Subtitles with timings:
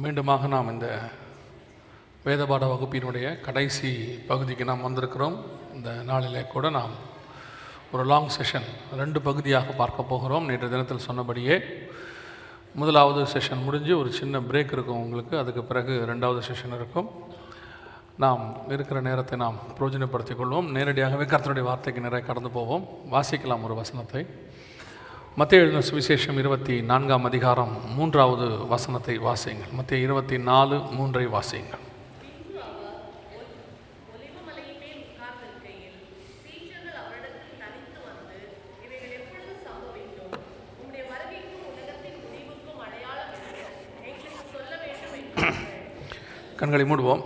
[0.00, 1.10] மீண்டுமாக நாம் இந்த
[2.24, 3.90] வேதபாட வகுப்பினுடைய கடைசி
[4.26, 5.36] பகுதிக்கு நாம் வந்திருக்கிறோம்.
[5.74, 6.90] இந்த நாளிலே கூட நாம்
[7.92, 10.44] ஒரு லாங் செஷன் ரெண்டு பகுதியாக பார்க்க போகிறோம்.
[10.44, 11.60] நேற்று தினத்தில் சொன்னபடியே
[12.74, 15.38] முதலாவது செஷன் முடிஞ்சு ஒரு சின்ன பிரேக் இருக்கும் உங்களுக்கு.
[15.38, 17.10] அதுக்கு பிறகு ரெண்டாவது செஷன் இருக்கும்.
[18.16, 20.70] நாம் இருக்கிற நேரத்தை நாம் பிரயோஜனப்படுத்திக் கொள்வோம்.
[20.70, 22.88] நேரடியாகவே கர்த்தனுடைய வார்த்தைக்கு நிறைய கடந்து போவோம்.
[23.10, 24.26] வாசிக்கலாம் ஒரு வசனத்தை.
[25.40, 29.70] மத்திய எழுதின சுவிசேஷம் இருபத்தி நான்காம் அதிகாரம் மூன்றாவது வசனத்தை வாசியுங்கள்.
[29.72, 31.82] மத்திய இருபத்தி நாலு மூன்றை வாசியுங்கள்.
[46.56, 47.24] கண்களை மூடுவோம்.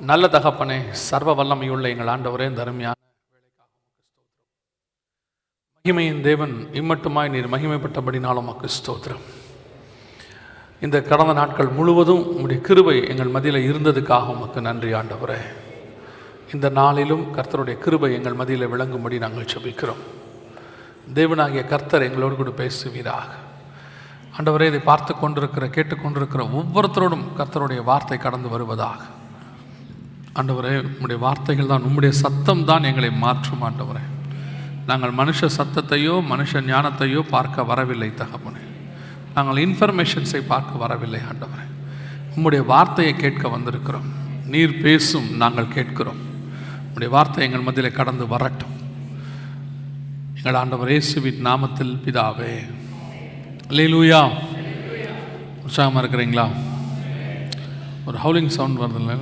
[0.00, 2.94] நல்ல தகப்பனே சர்வ வல்லமையுள்ள எங்கள் ஆண்டவரே இந்த அருமையான
[5.84, 9.22] மகிமையின் தேவன் இம்மட்டுமாய் நீர் மகிமைப்பட்டபடினாலும் மக்கு ஸ்தோத்திரம்.
[10.84, 15.38] இந்த கடந்த நாட்கள் முழுவதும் உங்களுடைய கிருபை எங்கள் மதியில் இருந்ததுக்காக உமக்கு நன்றி ஆண்டவரே.
[16.54, 20.04] இந்த நாளிலும் கர்த்தருடைய கிருபை எங்கள் மதியில் விளங்கும்படி நாங்கள் செபிக்கிறோம்
[21.18, 23.32] தேவனாகிய கர்த்தர் எங்களோடு கூட பேசுவீராக.
[24.36, 29.00] ஆண்டவரே இதை பார்த்து கொண்டிருக்கிற கேட்டுக்கொண்டிருக்கிற ஒவ்வொருத்தரோடும் கர்த்தருடைய வார்த்தை கடந்து வருவதாக.
[30.38, 34.04] ஆண்டவரே உம்முடைய வார்த்தைகள் தான் உம்முடைய சத்தம் தான் எங்களை மாற்றும் ஆண்டவரே.
[34.90, 38.62] நாங்கள் மனுஷ சத்தத்தையோ மனுஷ ஞானத்தையோ பார்க்க வரவில்லை தகப்பனே.
[39.34, 41.66] நாங்கள் இன்ஃபர்மேஷன்ஸை பார்க்க வரவில்லை ஆண்டவரே.
[42.36, 44.08] உம்முடைய வார்த்தையை கேட்க வந்திருக்கிறோம்.
[44.46, 46.20] நீர் பேசும் நாங்கள் கேட்கிறோம்.
[46.86, 48.74] உம்முடைய வார்த்தை எங்கள் மத்தியில் கடந்து வரட்டும்.
[50.36, 52.54] எங்கள் ஆண்டவர் இயேசுவின் நாமத்தில் பிதாவே.
[53.78, 54.22] லீலூயா
[55.64, 56.46] உற்சாகமாக இருக்கிறீங்களா?
[58.06, 59.18] ஒரு ஹவுலிங் சவுண்ட் வருது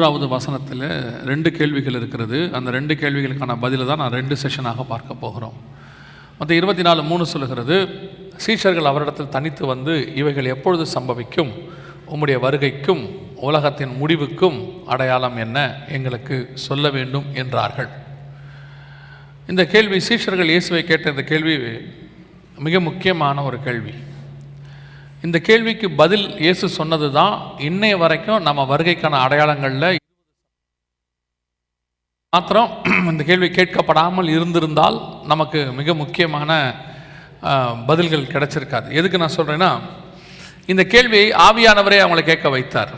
[0.00, 0.82] மூன்றாவது வசனத்தில்
[1.30, 2.38] ரெண்டு கேள்விகள் இருக்கிறது.
[2.52, 5.56] அந்த ரெண்டு கேள்விகளுக்கான பதிலை தான் நான் ரெண்டு செஷனாக பார்க்க போகிறோம்.
[6.38, 7.76] மற்ற இருபத்தி நாலு மூணு சொல்லுகிறது
[8.44, 11.50] சீஷர்கள் அவரிடத்தில் தனித்து வந்து இவைகள் எப்பொழுது சம்பவிக்கும்?
[12.12, 13.02] உம்முடைய வருகைக்கும்
[13.48, 15.58] உலகத்தின் முடிவுக்கும் அடையாளம் என்ன?
[15.88, 17.90] எங்களுக்கு சொல்ல வேண்டும் என்றார்கள்.
[19.48, 21.56] இந்த கேள்வி சீஷர்கள் இயேசுவை கேட்ட இந்த கேள்வி
[22.58, 23.94] மிக முக்கியமான ஒரு கேள்வி.
[25.26, 27.34] இந்த கேள்விக்கு பதில் இயேசு சொன்னது தான்
[27.68, 29.98] இன்னைய வரைக்கும் நம்ம வருகைக்கான அடையாளங்களில்
[32.32, 32.70] மாத்திரம்
[33.10, 34.96] இந்த கேள்வி கேட்கப்படாமல் இருந்திருந்தால்
[35.32, 36.50] நமக்கு மிக முக்கியமான
[37.88, 38.88] பதில்கள் கிடைச்சிருக்காது.
[38.98, 39.70] எதுக்கு நான் சொல்கிறேன்னா
[40.72, 42.92] இந்த கேள்வியை ஆவியானவரே அவங்களை கேட்க வைத்தார்.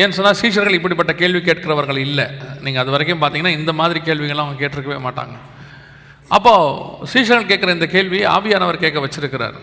[0.00, 2.26] ஏன்னு சொன்னால் சீஷர்கள் இப்படிப்பட்ட கேள்வி கேட்கிறவர்கள் இல்லை.
[2.66, 5.36] நீங்கள் அது வரைக்கும் பார்த்தீங்கன்னா இந்த மாதிரி கேள்விகள்லாம் அவங்க கேட்டிருக்கவே மாட்டாங்க.
[6.36, 9.58] அப்போது சீஷர்கள் கேட்குற இந்த கேள்வி ஆவியானவர் கேட்க வச்சிருக்கிறார்.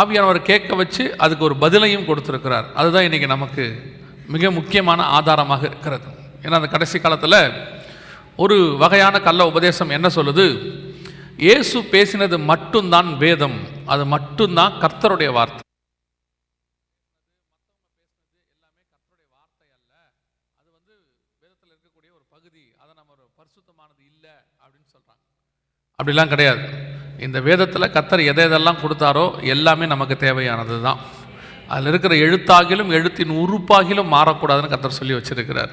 [0.00, 2.66] ஆவியானவர் கேட்க வச்சு அதுக்கு ஒரு பதிலையும் கொடுத்துருக்கிறார்.
[2.80, 3.64] அதுதான் இன்றைக்கி நமக்கு
[4.34, 6.08] மிக முக்கியமான ஆதாரமாக இருக்கிறது.
[6.44, 7.40] ஏன்னா அந்த கடைசி காலத்தில்
[8.44, 10.46] ஒரு வகையான கள்ள உபதேசம் என்ன சொல்லுது?
[11.46, 13.58] இயேசு பேசினது மட்டும்தான் வேதம்
[13.92, 15.62] அது மட்டும்தான் கர்த்தருடைய வார்த்தை.
[21.68, 25.22] இருக்கக்கூடிய ஒரு பகுதி அதை நம்ம ஒரு பரிசுத்தமானது இல்லை அப்படின்னு சொல்கிறாங்க
[25.98, 26.83] அப்படிலாம் கிடையாது.
[27.26, 31.00] இந்த வேதத்தில் கத்தர் எதை எதெல்லாம் கொடுத்தாரோ எல்லாமே நமக்கு தேவையானது தான்
[31.72, 35.70] அதில் இருக்கிற எழுத்தாகிலும் எழுத்தின் உறுப்பாகிலும் மாறக்கூடாதுன்னு கத்தர் சொல்லி வச்சிருக்கிறார்.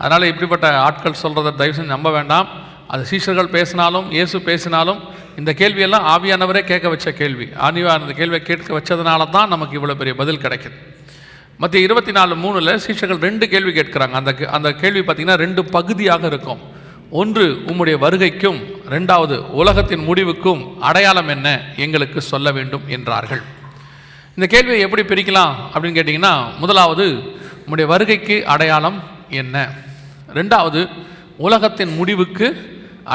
[0.00, 2.48] அதனால் இப்படிப்பட்ட ஆட்கள் சொல்கிறத தயவு செஞ்சு நம்ப வேண்டாம்.
[2.92, 5.00] அது சீஷர்கள் பேசினாலும் இயேசு பேசினாலும்
[5.40, 7.46] இந்த கேள்வியெல்லாம் ஆவியானவரே கேட்க வச்ச கேள்வி.
[7.66, 10.76] ஆவியானவர் அந்த கேள்வியை கேட்க வச்சதுனால தான் நமக்கு இவ்வளோ பெரிய பதில் கிடைக்குது.
[11.62, 14.14] மற்ற இருபத்தி நாலு மூணில் சீஷர்கள் ரெண்டு கேள்வி கேட்குறாங்க.
[14.20, 16.62] அந்த அந்த கேள்வி பார்த்திங்கன்னா ரெண்டு பகுதியாக இருக்கும்.
[17.20, 18.56] ஒன்று உம்முடைய வருகைக்கும்
[18.92, 21.48] ரெண்டாவது உலகத்தின் முடிவுக்கும் அடையாளம் என்ன
[21.84, 23.42] எங்களுக்கு சொல்ல வேண்டும் என்றார்கள்.
[24.36, 26.32] இந்த கேள்வியை எப்படி பிரிக்கலாம் அப்படின்னு கேட்டிங்கன்னா
[26.62, 27.04] முதலாவது
[27.64, 28.98] உம்முடைய வருகைக்கு அடையாளம்
[29.42, 29.56] என்ன?
[30.38, 30.80] ரெண்டாவது
[31.46, 32.48] உலகத்தின் முடிவுக்கு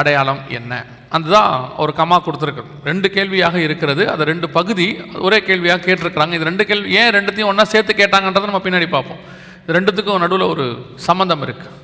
[0.01, 0.71] அடையாளம் என்ன?
[1.17, 1.51] அதுதான்
[1.83, 4.05] ஒரு கமா கொடுத்துருக்கு ரெண்டு கேள்வியாக இருக்கிறது.
[4.13, 4.87] அது ரெண்டு பகுதி
[5.27, 6.33] ஒரே கேள்வியாக கேட்டிருக்கிறாங்க.
[6.39, 9.21] இது ரெண்டு கேள்வி ஏன் ரெண்டுத்தையும் ஒன்றா சேர்த்து கேட்டாங்கன்றதை நம்ம பின்னாடி பார்ப்போம்.
[9.63, 10.67] இது ரெண்டுத்துக்கும் நடுவில் ஒரு
[11.09, 11.78] சம்மந்தம் இருக்குது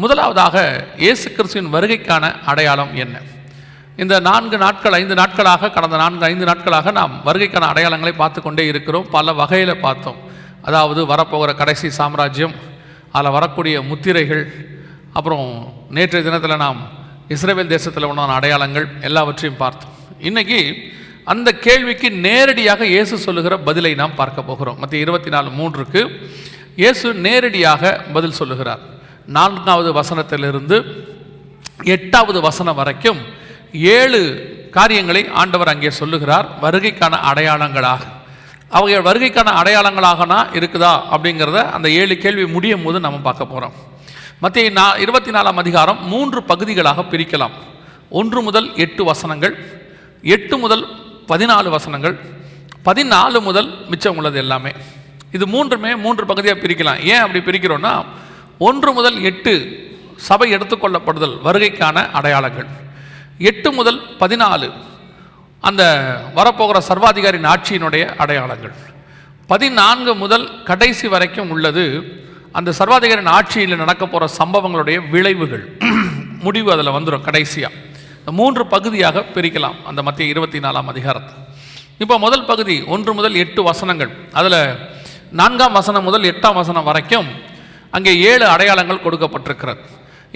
[0.00, 0.56] முதலாவதாக
[0.96, 3.16] இயேசு கிறிஸ்துவின் வருகைக்கான அடையாளம் என்ன?
[4.02, 9.08] இந்த நான்கு நாட்கள் ஐந்து நாட்களாக கடந்த நான்கு ஐந்து நாட்களாக நாம் வருகைக்கான அடையாளங்களை பார்த்து கொண்டே இருக்கிறோம்.
[9.16, 10.16] பல வகையில் பார்த்தோம்.
[10.62, 12.54] அதாவது வரப்போகிற கடைசி சாம்ராஜ்யம்
[13.16, 14.44] அதில் வரக்கூடிய முத்திரைகள்
[15.12, 15.46] அப்புறம்
[15.96, 16.80] நேற்றைய தினத்தில் நாம்
[17.28, 19.92] இஸ்ரேல் தேசத்தில் உண்டான அடையாளங்கள் எல்லாவற்றையும் பார்த்தோம்.
[20.28, 20.60] இன்றைக்கி
[21.24, 24.78] அந்த கேள்விக்கு நேரடியாக இயேசு சொல்லுகிற பதிலை நாம் பார்க்க போகிறோம்.
[24.78, 26.00] மற்ற இருபத்தி நாலு மூன்றுக்கு
[26.76, 28.82] இயேசு நேரடியாக பதில் சொல்லுகிறார்.
[29.26, 30.76] நான்காவது வசனத்திலிருந்து
[31.84, 33.20] எட்டாவது வசனம் வரைக்கும்
[33.72, 34.20] ஏழு
[34.70, 38.00] காரியங்களை ஆண்டவர் அங்கே சொல்லுகிறார் வருகைக்கான அடையாளங்களாக.
[38.68, 43.72] அவங்க வருகைக்கான அடையாளங்களாகனா இருக்குதா அப்படிங்கிறத அந்த ஏழு கேள்வி முடியும் போது நம்ம பார்க்க போகிறோம்
[44.38, 47.50] மத்திய நா இருபத்தி நாலாம் அதிகாரம் மூன்று பகுதிகளாக பிரிக்கலாம்.
[48.08, 49.54] ஒன்று முதல் எட்டு வசனங்கள்
[50.22, 50.84] எட்டு முதல்
[51.28, 52.18] பதினாலு வசனங்கள்
[52.84, 54.72] பதினாலு முதல் மிச்சம் உள்ளது எல்லாமே.
[55.32, 57.04] இது மூன்றுமே மூன்று பகுதியாக பிரிக்கலாம்.
[57.04, 58.04] ஏன் அப்படி பிரிக்கிறோன்னா
[58.66, 59.52] ஒன்று முதல் எட்டு
[60.28, 62.68] சபை எடுத்துக்கொள்ளப்படுதல் வருகைக்கான அடையாளங்கள்.
[63.50, 64.68] எட்டு முதல் பதினாலு
[65.68, 65.82] அந்த
[66.36, 68.74] வரப்போகிற சர்வாதிகாரியின் ஆட்சியினுடைய அடையாளங்கள்.
[69.52, 71.84] பதினான்கு முதல் கடைசி வரைக்கும் உள்ளது
[72.58, 75.64] அந்த சர்வாதிகாரியின் ஆட்சியில் நடக்க போகிற சம்பவங்களுடைய விளைவுகள்.
[76.46, 77.78] முடிவு அதில் வந்துடும் கடைசியாக
[78.20, 81.34] இந்த மூன்று பகுதியாக பிரிக்கலாம் அந்த மத்திய இருபத்தி நாலாம் அதிகாரத்தை.
[82.02, 84.12] இப்போ முதல் பகுதி ஒன்று முதல் எட்டு வசனங்கள்.
[84.38, 84.60] அதில்
[85.40, 87.28] நான்காம் வசனம் முதல் எட்டாம் வசனம் வரைக்கும்
[87.96, 89.82] அங்கே ஏழு அடையாளங்கள் கொடுக்கப்பட்டிருக்கிறது.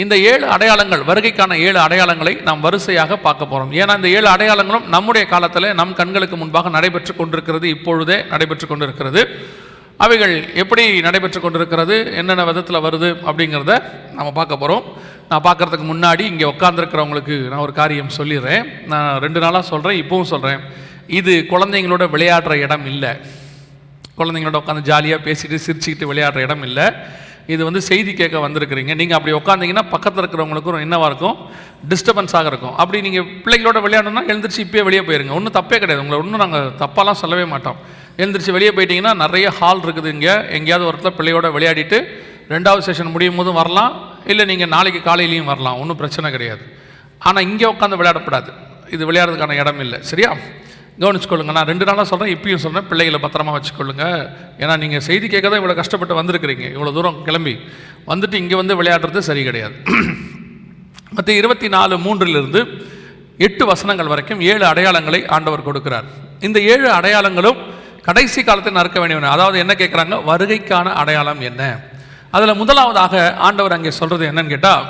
[0.03, 5.25] இந்த ஏழு அடையாளங்கள் வருகைக்கான ஏழு அடையாளங்களை நாம் வரிசையாக பார்க்க போகிறோம் ஏன்னா இந்த ஏழு அடையாளங்களும் நம்முடைய
[5.35, 9.23] காலத்தில் நம் கண்களுக்கு முன்பாக நடைபெற்று கொண்டிருக்கிறது இப்பொழுதே நடைபெற்று கொண்டிருக்கிறது.
[10.05, 13.75] அவைகள் எப்படி நடைபெற்று கொண்டிருக்கிறது என்னென்ன விதத்தில் வருது அப்படிங்கிறத
[14.17, 14.85] நம்ம பார்க்க போகிறோம்
[15.31, 18.65] நான் பார்க்கறதுக்கு முன்னாடி இங்கே உட்காந்துருக்கிறவங்களுக்கு நான் ஒரு காரியம் சொல்லிடுறேன்.
[18.93, 20.61] நான் ரெண்டு நாளாக சொல்கிறேன் இப்போவும் சொல்கிறேன்
[21.21, 23.13] இது குழந்தைங்களோட விளையாடுற இடம் இல்லை.
[24.19, 26.87] குழந்தைங்களோட உட்காந்து ஜாலியாக பேசிட்டு சிரிச்சுக்கிட்டு விளையாடுற இடம் இல்லை.
[27.55, 28.93] இது வந்து செய்தி கேட்க வந்திருக்கிறீங்க.
[29.01, 31.37] நீங்கள் அப்படி உட்காந்தீங்கன்னா பக்கத்தில் இருக்கிறவங்களுக்கும் என்னவாக இருக்கும்?
[31.91, 32.75] டிஸ்டர்பன்ஸாக இருக்கும்.
[32.83, 35.35] அப்படி நீங்கள் பிள்ளைகளோட விளையாடணும்னா எழுந்திரிச்சு இப்போயே வெளியே போயிருங்க.
[35.39, 36.03] ஒன்றும் தப்பே கிடையாது.
[36.05, 37.79] உங்களை ஒன்றும் நாங்கள் தப்பாலாம் சொல்லவே மாட்டோம்.
[38.23, 40.35] எழுந்திரிச்சு வெளியே போயிட்டீங்கன்னா நிறைய ஹால் இருக்குது இங்கே.
[40.59, 42.01] எங்கேயாவது ஒரு இடத்துல பிள்ளையோட விளையாடிட்டு
[42.55, 43.95] ரெண்டாவது செஷன் முடியும் போதும் வரலாம்.
[44.33, 45.79] இல்லை நீங்கள் நாளைக்கு காலையிலையும் வரலாம்.
[45.83, 46.65] ஒன்றும் பிரச்சனை கிடையாது.
[47.29, 48.51] ஆனால் இங்கே உட்காந்து விளையாடக்கூடாது
[48.95, 49.99] இது விளையாடுறதுக்கான இடம் இல்லை.
[50.11, 50.31] சரியா?
[51.03, 51.53] கவனிச்சுக்கொள்ளுங்க.
[51.57, 54.05] நான் ரெண்டு நாளாக சொல்கிறேன் இப்பயும் சொல்கிறேன் பிள்ளைகளை பத்திரமா வச்சுக்கொள்ளுங்க.
[54.63, 56.65] ஏன்னா நீங்கள் செய்தி கேட்க தான் இவ்வளோ கஷ்டப்பட்டு வந்திருக்கிறீங்க.
[56.77, 57.55] இவ்வளோ தூரம் கிளம்பி.
[58.13, 59.75] வந்துட்டு இங்கே வந்து விளையாடுறது சரி கிடையாது.
[61.17, 62.61] மற்ற இருபத்தி நாலு மூன்றிலிருந்து
[63.47, 66.07] எட்டு வசனங்கள் வரைக்கும் ஏழு அடையாளங்களை ஆண்டவர் கொடுக்கிறார்.
[66.41, 67.59] இந்த ஏழு அடையாளங்களும்
[68.03, 70.17] கடைசி காலத்தில் நடக்க வேண்டியவன அதாவது என்ன கேட்குறாங்க?
[70.31, 71.63] வருகைக்கான அடையாளம் என்ன?
[72.31, 74.85] அதில் முதலாவதாக ஆண்டவர் அங்கே சொல்கிறது என்னன்னு கேட்டால்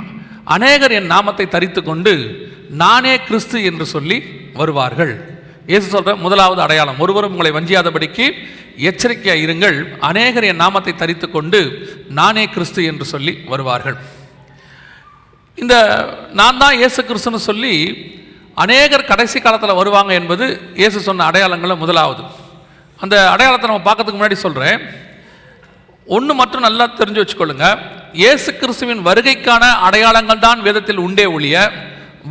[0.56, 2.14] அநேகர் என் நாமத்தை தரித்து கொண்டு
[2.70, 4.16] நானே கிறிஸ்து என்று சொல்லி
[4.54, 5.31] வருவார்கள்.
[5.70, 7.00] இயேசு சொல்கிற முதலாவது அடையாளம்.
[7.04, 8.24] ஒருவரும் உங்களை வஞ்சியாதபடிக்கு
[8.88, 9.76] எச்சரிக்கையாக இருங்கள்.
[10.08, 11.60] அநேகர் என் நாமத்தை தரித்து கொண்டு
[12.18, 13.96] நானே கிறிஸ்து என்று சொல்லி வருவார்கள்.
[15.62, 15.74] இந்த
[16.40, 17.74] நான் தான் இயேசு கிறிஸ்துன்னு சொல்லி
[18.64, 20.46] அநேகர் கடைசி காலத்தில் வருவாங்க என்பது
[20.80, 22.22] இயேசு சொன்ன அடையாளங்களில் முதலாவது.
[22.98, 24.78] அந்த அடையாளத்தை நம்ம பார்க்கறதுக்கு முன்னாடி சொல்கிறேன்
[26.06, 27.66] ஒன்று மட்டும் நல்லா தெரிஞ்சு வச்சுக்கொள்ளுங்க.
[28.22, 31.56] இயேசு கிறிஸ்துவின் வருகைக்கான அடையாளங்கள் தான் வேதத்தில் உண்டே ஒழிய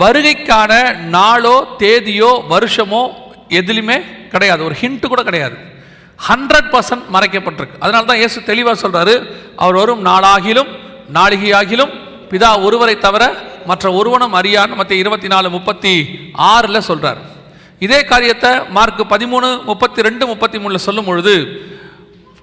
[0.02, 0.72] வருகைக்கான
[1.16, 3.04] நாளோ தேதியோ வருஷமோ
[3.60, 3.98] எதுலையுமே
[4.34, 4.62] கிடையாது.
[4.68, 5.58] ஒரு ஹிண்ட்டு கூட கிடையாது.
[6.28, 7.78] ஹண்ட்ரட் பர்சன்ட் மறைக்கப்பட்டிருக்கு.
[7.84, 9.16] அதனால தான் இயேசு தெளிவாக சொல்கிறாரு
[9.64, 10.72] அவர் வரும் நாளாகிலும்
[11.18, 11.92] நாளிகையாகிலும்
[12.32, 13.24] பிதா ஒருவரை தவிர
[13.70, 15.94] மற்ற ஒருவனும் அறியான் மற்ற இருபத்தி நாலு முப்பத்தி
[16.52, 17.20] ஆறில் சொல்கிறார்
[17.86, 21.34] இதே காரியத்தை மார்க் பதிமூணு முப்பத்தி ரெண்டு முப்பத்தி மூணில் சொல்லும் பொழுது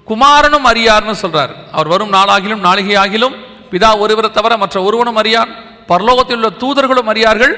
[0.07, 3.35] குமாரனும் அறியார்னு சொல்கிறார் அவர் வரும் நாளாகிலும் நாளிகையாகிலும்
[3.71, 5.51] பிதா ஒருவரை தவிர மற்ற ஒருவனும் அறியான்
[5.91, 7.53] பரலோகத்தில் உள்ள தூதர்களும் அறியார்கள்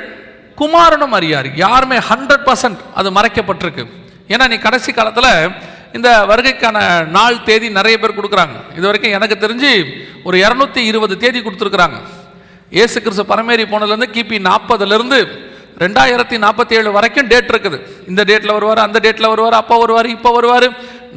[0.60, 1.50] குமாரனும் அறியார்.
[1.66, 3.84] யாருமே ஹண்ட்ரட் பர்சன்ட் அது மறைக்கப்பட்டிருக்கு.
[4.34, 5.34] ஏன்னா நீ கடைசி காலத்தில்
[5.98, 6.78] இந்த வருகைக்கான
[7.16, 8.58] நாள் தேதி நிறைய பேர் கொடுக்குறாங்க.
[8.78, 9.72] இது வரைக்கும் எனக்கு தெரிஞ்சு
[10.28, 11.98] ஒரு இரநூத்தி இருபது தேதி கொடுத்துருக்குறாங்க.
[12.78, 15.20] இயேசு கிறிஸ்து பரமேறி போனதுலேருந்து கிபி நாற்பதுலேருந்து
[15.84, 17.78] ரெண்டாயிரத்தி நாற்பத்தி ஏழு வரைக்கும் டேட் இருக்குது.
[18.10, 20.68] இந்த டேட்டில் வருவார் அந்த டேட்டில் வருவார் அப்போ வருவார் இப்போ வருவார்.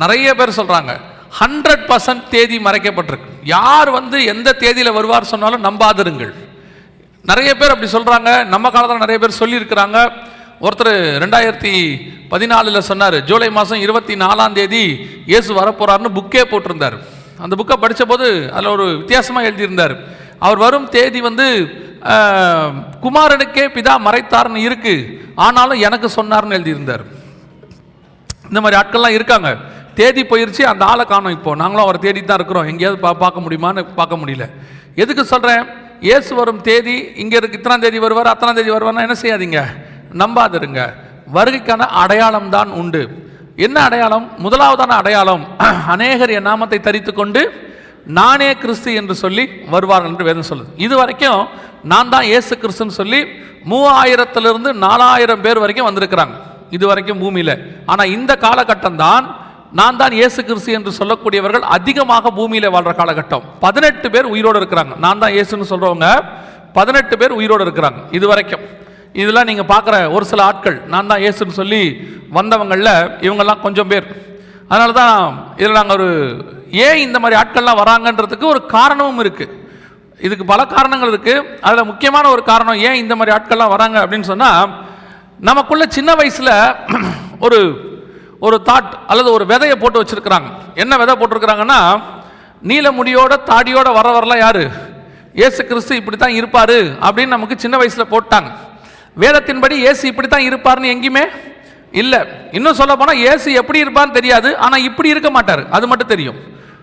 [0.03, 0.93] நிறைய பேர் சொல்கிறாங்க
[1.41, 3.31] ஹண்ட்ரட் பர்சன்ட் தேதி மறைக்கப்பட்டிருக்கு.
[3.57, 6.35] யார் வந்து எந்த தேதியில் வருவார் சொன்னாலும் நம்பாதிருங்கள்.
[7.31, 9.99] நிறைய பேர் அப்படி சொல்கிறாங்க நம்ம காலத்தில் நிறைய பேர் சொல்லியிருக்கிறாங்க.
[10.65, 11.73] ஒருத்தர் ரெண்டாயிரத்தி
[12.33, 14.83] பதினாலில் சொன்னார் ஜூலை மாதம் இருபத்தி நாலாம் தேதி
[15.33, 16.97] இயேசு வரப்போறாருன்னு புக்கே போட்டிருந்தார்.
[17.45, 19.95] அந்த புக்கை படித்த போது அதில் ஒரு வித்தியாசமாக எழுதியிருந்தார்.
[20.47, 21.47] அவர் வரும் தேதி வந்து
[23.05, 25.07] குமாரனுக்கே பிதா மறைத்தார்னு இருக்குது
[25.47, 27.05] ஆனாலும் எனக்கு சொன்னார்னு எழுதியிருந்தார்.
[28.51, 29.51] இந்த மாதிரி ஆட்கள்லாம் இருக்காங்க.
[29.99, 31.51] தேதி போயிருச்சு அந்த ஆளை காணோம் இப்போ.
[31.63, 32.69] நாங்களும் அவரை தேடி தான் இருக்கிறோம்.
[32.73, 34.47] எங்கேயாவது பா பார்க்க முடியுமான்னு பார்க்க முடியல.
[35.03, 35.65] எதுக்கு சொல்கிறேன்
[36.07, 39.61] இயேசு வரும் தேதி இங்கே இருக்கு இத்தனாம் தேதி வருவார் அத்தனாம் தேதி வருவார்னா என்ன செய்யாதீங்க?
[40.21, 40.81] நம்பாதிருங்க.
[41.37, 43.03] வருகைக்கான அடையாளம் தான் உண்டு.
[43.57, 44.27] என்ன அடையாளம்?
[44.45, 45.45] முதலாவதான அடையாளம்
[45.95, 47.43] அநேகர் என் நாமத்தை தரித்து கொண்டு
[48.19, 49.45] நானே கிறிஸ்து என்று சொல்லி
[49.75, 50.71] வருவார்கள் என்று வேதம் சொல்லுது.
[50.87, 51.41] இது வரைக்கும்
[51.93, 53.21] நான் தான் இயேசு கிறிஸ்துன்னு சொல்லி
[53.73, 56.35] மூவாயிரத்திலிருந்து நாலாயிரம் பேர் வரைக்கும் வந்திருக்கிறாங்க.
[56.71, 57.55] இது வரைக்கும் பூமியில்.
[57.87, 59.25] ஆனால் இந்த காலகட்டம் தான்
[59.79, 63.45] நான் தான் இயேசு கிறிஸ்து என்று சொல்லக்கூடியவர்கள் அதிகமாக பூமியில் வாழ்கிற காலகட்டம்.
[63.65, 64.93] பதினெட்டு பேர் உயிரோடு இருக்கிறாங்க.
[65.05, 66.09] நான் தான் இயேசுன்னு சொல்கிறவங்க
[66.77, 68.01] பதினெட்டு பேர் உயிரோடு இருக்கிறாங்க.
[68.17, 68.65] இது வரைக்கும்.
[69.23, 71.83] இதெல்லாம் நீங்கள் பார்க்குற ஒரு சில ஆட்கள் நான் தான் இயேசுன்னு சொல்லி
[72.39, 72.95] வந்தவங்களில்
[73.27, 74.07] இவங்கெல்லாம் கொஞ்சம் பேர்.
[74.71, 75.17] அதனால தான்
[75.61, 76.09] இதில் நாங்கள் ஒரு
[76.87, 79.53] ஏன் இந்த மாதிரி ஆட்கள்லாம் வராங்கன்றதுக்கு ஒரு காரணமும் இருக்குது
[80.27, 84.73] இதுக்கு பல காரணங்கள் இருக்குது அதில் முக்கியமான ஒரு காரணம் ஏன் இந்த மாதிரி ஆட்கள்லாம் வராங்க அப்படின்னு சொன்னால்
[85.49, 86.53] நமக்குள்ள சின்ன வயசில்
[87.47, 87.59] ஒரு
[88.47, 90.49] ஒரு தாட் அல்லது ஒரு விதையை போட்டு வச்சுருக்கிறாங்க.
[90.83, 91.81] என்ன விதை போட்டிருக்கிறாங்கன்னா
[92.71, 94.63] நீல முடியோட தாடியோட வர வரலாம் யார்?
[95.41, 98.51] இயேசு கிறிஸ்து இப்படி தான் இருப்பார் அப்படின்னு நமக்கு சின்ன வயசில் போட்டாங்க.
[99.23, 101.25] வேதத்தின்படி இயேசு இப்படி தான் இருப்பார்னு எங்கேயுமே
[102.03, 102.21] இல்லை.
[102.57, 105.63] இன்னும் சொல்ல போனால் இயேசு எப்படி இருப்பார்னு தெரியாது ஆனால் இப்படி இருக்க மாட்டார்.
[105.77, 106.39] அது மட்டும் தெரியும்.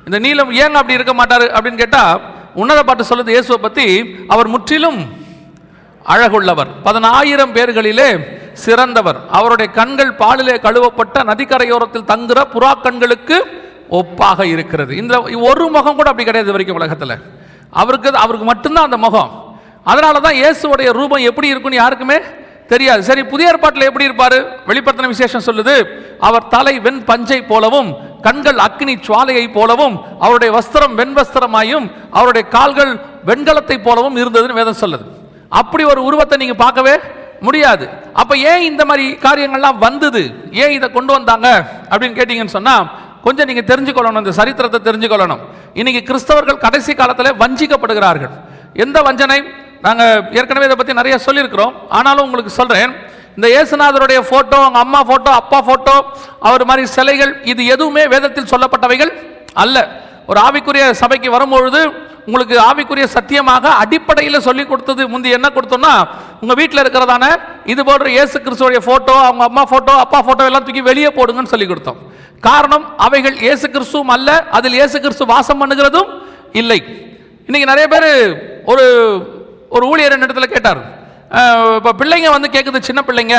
[0.07, 2.21] இந்த நீலம் ஏன் அப்படி இருக்க மாட்டார் அப்படின்னு கேட்டால்
[2.61, 3.85] உன்னத பாட்டு சொல்லுது இயேசுவை பற்றி
[4.33, 5.01] அவர் முற்றிலும்
[6.05, 6.70] அழகுள்ளவர்.
[6.84, 8.10] பதினாயிரம் பேர்களிலே
[8.53, 9.20] சிறந்தவர்.
[9.31, 13.38] அவருடைய கண்கள் பாலிலே கழுவப்பட்ட நதிக்கரையோரத்தில் தங்குற புறா கண்களுக்கு
[13.89, 14.98] ஒப்பாக இருக்கிறது.
[14.98, 17.22] இந்த ஒரு முகம் கூட அப்படி கிடையாது வரைக்கும் உலகத்தில்.
[17.72, 19.55] அவருக்கு அவருக்கு மட்டும்தான் அந்த முகம்.
[19.84, 22.17] அதனால தான் இயேசுடைய ரூபம் எப்படி இருக்குன்னு யாருக்குமே
[22.67, 23.03] தெரியாது.
[23.03, 24.38] சரி புதிய ஏற்பாட்டில் எப்படி இருப்பார்?
[24.67, 25.75] வெளிப்படுத்தின விசேஷம் சொல்லுது
[26.20, 27.89] அவர் தலை வெண் பஞ்சை போலவும்
[28.22, 35.05] கண்கள் அக்னி சுவாலையை போலவும் அவருடைய வஸ்திரம் வெண் வஸ்திரமாயும் அவருடைய கால்கள் வெண்கலத்தை போலவும் இருந்ததுன்னு வேதம் சொல்லுது.
[35.60, 36.96] அப்படி ஒரு உருவத்தை நீங்கள் பார்க்கவே
[37.48, 37.86] முடியாது.
[38.22, 40.22] அப்போ ஏன் இந்த மாதிரி காரியங்கள்லாம் வந்தது?
[40.63, 41.48] ஏன் இதை கொண்டு வந்தாங்க?
[41.91, 42.86] அப்படின்னு கேட்டிங்கன்னு சொன்னால்
[43.25, 45.41] கொஞ்சம் நீங்கள் தெரிஞ்சுக்கொள்ளணும் இந்த சரித்திரத்தை தெரிஞ்சுக்கொள்ளணும்.
[45.79, 48.34] இன்னைக்கு கிறிஸ்தவர்கள் கடைசி காலத்தில் வஞ்சிக்கப்படுகிறார்கள்.
[48.86, 49.39] எந்த வஞ்சனை?
[49.86, 51.74] நாங்கள் ஏற்கனவே இதை பற்றி நிறைய சொல்லியிருக்கிறோம்.
[51.98, 52.91] ஆனாலும் உங்களுக்கு சொல்கிறேன்
[53.38, 55.96] இந்த இயேசுநாதருடைய ஃபோட்டோ அவங்க அம்மா ஃபோட்டோ அப்பா ஃபோட்டோ
[56.48, 59.12] அவர் மாதிரி சிலைகள் இது எதுவுமே வேதத்தில் சொல்லப்பட்டவைகள்
[59.63, 59.77] அல்ல.
[60.29, 61.81] ஒரு ஆவிக்குரிய சபைக்கு வரும்பொழுது
[62.27, 65.03] உங்களுக்கு ஆவிக்குரிய சத்தியமாக அடிப்படையில் சொல்லி கொடுத்தது.
[65.13, 65.93] முந்தி என்ன கொடுத்தோம்னா
[66.41, 67.25] உங்கள் வீட்டில் இருக்கிறதான
[67.73, 71.67] இது போன்ற இயேசு கிறிஸ்துவோடைய ஃபோட்டோ அவங்க அம்மா ஃபோட்டோ அப்பா ஃபோட்டோ எல்லாம் தூக்கி வெளியே போடுங்கன்னு சொல்லி
[71.71, 71.99] கொடுத்தோம்.
[72.47, 76.09] காரணம் அவைகள் இயேசு கிறிஸ்துவும் அல்ல அதில் இயேசு கிறிஸ்து வாசம் பண்ணுகிறதும்
[76.61, 76.79] இல்லை.
[77.47, 78.09] இன்னைக்கு நிறைய பேர்
[78.71, 78.85] ஒரு
[79.75, 80.81] ஒரு ஊழியர் இடத்துல கேட்டார்.
[81.79, 83.35] இப்போ பிள்ளைங்க வந்து கேட்குது சின்ன பிள்ளைங்க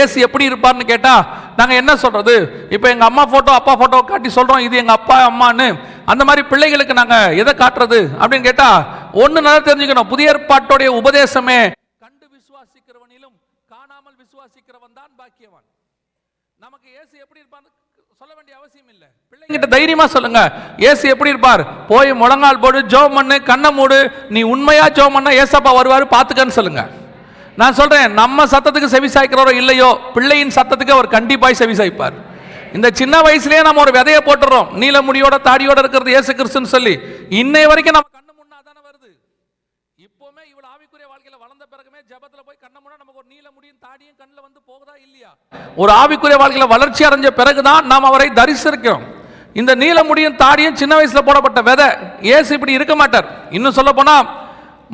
[0.00, 1.22] ஏசு எப்படி இருப்பார்னு கேட்டால்
[1.58, 2.34] நாங்கள் என்ன சொல்கிறது
[2.74, 5.68] இப்போ எங்கள் அம்மா ஃபோட்டோ அப்பா ஃபோட்டோ காட்டி சொல்கிறோம் இது எங்கள் அப்பா அம்மான்னு.
[6.12, 8.84] அந்த மாதிரி பிள்ளைகளுக்கு நாங்கள் எதை காட்டுறது அப்படின்னு கேட்டால்
[9.22, 10.10] ஒன்று நல்லா தெரிஞ்சுக்கணும்.
[10.12, 11.58] புதிய ஏற்பாட்டோடைய உபதேசமே
[12.04, 13.34] கண்டு விசுவாசிக்கிறவனிலும்
[13.74, 15.66] காணாமல் விசுவாசிக்கிறவன் தான் பாக்கியவான்.
[16.64, 17.68] நமக்கு இயேசு எப்படி இருப்பான்னு
[18.20, 19.08] சொல்ல வேண்டிய அவசியம் இல்லை.
[19.32, 20.40] பிள்ளைங்கிட்ட தைரியமா சொல்லுங்க.
[20.90, 21.62] ஏசு எப்படி இருப்பார்?
[21.90, 23.98] போய் முழங்கால் போடு ஜோம் பண்ணு கண்ணை மூடு.
[24.36, 26.82] நீ உண்மையா ஜோம் பண்ணா ஏசப்பா வருவாரு பாத்துக்கன்னு சொல்லுங்க.
[27.60, 32.16] நான் சொல்றேன் நம்ம சத்தத்துக்கு செவி சாய்க்கிறவரோ இல்லையோ பிள்ளையின் சத்தத்துக்கு அவர் கண்டிப்பாய் செவி சாய்ப்பார்.
[32.76, 34.68] இந்த சின்ன வயசுலயே நம்ம ஒரு விதையை போட்டுறோம்.
[34.80, 36.94] நீல முடியோட தாடியோட இருக்கிறது ஏசு கிறிஸ்துன்னு சொல்லி
[37.40, 39.08] இன்னை வரைக்கும் நம்ம கண்ணு முன்னா தானே வருது.
[40.06, 44.16] இப்போவுமே இவ்வளவு ஆவிக்குரிய வாழ்க்கையில வளர்ந்த பிறகுமே ஜெபத்துல போய் கண்ண முன்னா நமக்கு ஒரு நீல முடியும் தாடியும்
[44.20, 45.30] கண்ணுல வந்து போகுதா இல்லையா?
[45.82, 49.04] ஒரு ஆவிக்குரிய வாழ்க்கையில வளர்ச்சி அடைஞ்ச பிறகுதான் நாம் அவரை தரிசிக்கிறோம்.
[49.60, 51.88] இந்த நீல முடியும் தாடியும் சின்ன வயசுல போடப்பட்ட விதை
[52.36, 53.28] ஏசு இப்படி இருக்க மாட்டார்.
[53.56, 54.16] இன்னும் சொல்ல போனா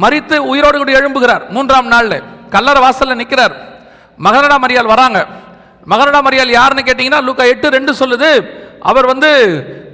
[0.05, 2.15] மறித்து உயிரோடு கூட எழும்புகிறார் மூன்றாம் நாள்ல.
[2.55, 3.55] கல்லறை வாசலில் நிற்கிறார்
[4.27, 5.19] மகரடா மரியால் வராங்க.
[5.93, 8.31] மகரடா மரியால் யாருன்னு கேட்டிங்கன்னா லூக்கா எட்டு ரெண்டு சொல்லுது.
[8.91, 9.31] அவர் வந்து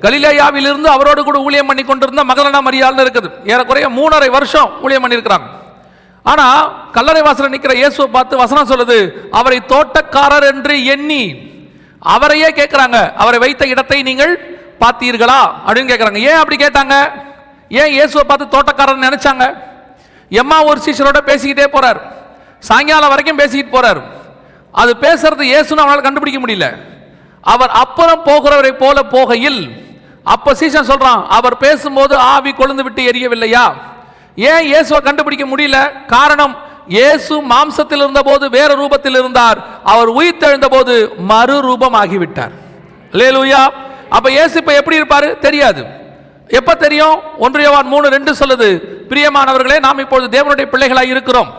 [0.04, 3.28] கலிலேயாவிலிருந்து அவரோடு கூட ஊழியம் பண்ணி கொண்டிருந்த மகரடா மரியால்னு இருக்குது.
[3.52, 5.48] ஏறக்குறைய மூணரை வருஷம் ஊழியம் பண்ணியிருக்கிறாங்க.
[6.32, 6.62] ஆனால்
[6.96, 8.98] கல்லறை வாசலில் நிற்கிற இயேசுவை பார்த்து வசனம் சொல்லுது
[9.38, 11.22] அவரை தோட்டக்காரர் என்று எண்ணி
[12.14, 14.32] அவரையே கேட்குறாங்க அவரை வைத்த இடத்தை நீங்கள்
[14.82, 15.40] பார்த்தீர்களா?
[15.66, 16.94] அப்படின்னு கேட்குறாங்க ஏன் அப்படி கேட்டாங்க?
[17.80, 19.44] ஏன் இயேசுவை பார்த்து தோட்டக்காரர் நினைச்சாங்க?
[20.40, 22.00] எம்மா ஒரு சீசரோட பேசிக்கிட்டே போறார்.
[22.68, 24.00] சாயங்காலம் வரைக்கும் பேசிக்கிட்டு போறார்.
[24.80, 26.66] அது பேசுறது இயேசுன்னு அவனால் கண்டுபிடிக்க முடியல.
[27.52, 29.60] அவர் அப்புறம் போகிறவரை போல போகையில்
[30.34, 33.64] அப்ப சீசன் சொல்றான் அவர் பேசும்போது ஆவி கொழுந்து விட்டு எரியவில்லையா?
[34.50, 35.78] ஏன் இயேசுவை கண்டுபிடிக்க முடியல?
[36.06, 36.54] காரணம்
[36.96, 39.58] இயேசு மாம்சத்தில் இருந்தபோது வேற ரூபத்தில் இருந்தார்.
[39.92, 40.94] அவர் உயிர் தெழுந்த போது
[41.30, 42.54] மறு ரூபம் ஆகிவிட்டார்
[43.20, 43.62] லேலூயா
[44.16, 45.28] அப்ப இயேசு இப்ப எப்படி இருப்பாரு?
[45.46, 45.82] தெரியாது.
[46.58, 47.16] எப்ப தெரியும்?
[47.44, 48.68] ஒன்றியவான் மூணு ரெண்டு சொல்லுது
[49.10, 51.50] பிரியமானவர்களே நாம் இப்பொழுது தேவனுடைய பிள்ளைகளாக இருக்கிறோம்.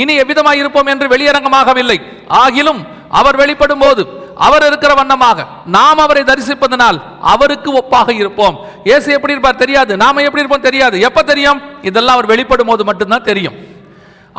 [0.00, 1.98] இனி எவ்விதமாய் இருப்போம் என்று வெளியரங்கமாகவில்லை.
[2.42, 2.80] ஆகிலும்
[3.18, 4.02] அவர் வெளிப்படும் போது
[4.46, 6.98] அவர் இருக்கிற வண்ணமாக நாம் அவரை தரிசிப்பதனால்
[7.32, 8.56] அவருக்கு ஒப்பாக இருப்போம்.
[8.88, 9.92] இயேசு எப்படி இருப்பார் தெரியாது.
[10.02, 10.96] நாம எப்படி இருப்போம் தெரியாது.
[11.08, 11.60] எப்ப தெரியும்?
[11.88, 13.56] இதெல்லாம் அவர் வெளிப்படும் போது மட்டும்தான் தெரியும்.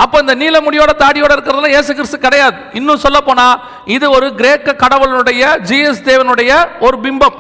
[0.04, 2.58] அப்போ இந்த நீல முடியோட தாடியோட இருக்கிறதுல இயேசு கிறிஸ்து கிடையாது.
[2.80, 3.48] இன்னும் சொல்ல போனா
[3.96, 6.52] இது ஒரு கிரேக்க கடவுளுடைய ஜிஎஸ் தேவனுடைய
[6.88, 7.38] ஒரு பிம்பம்.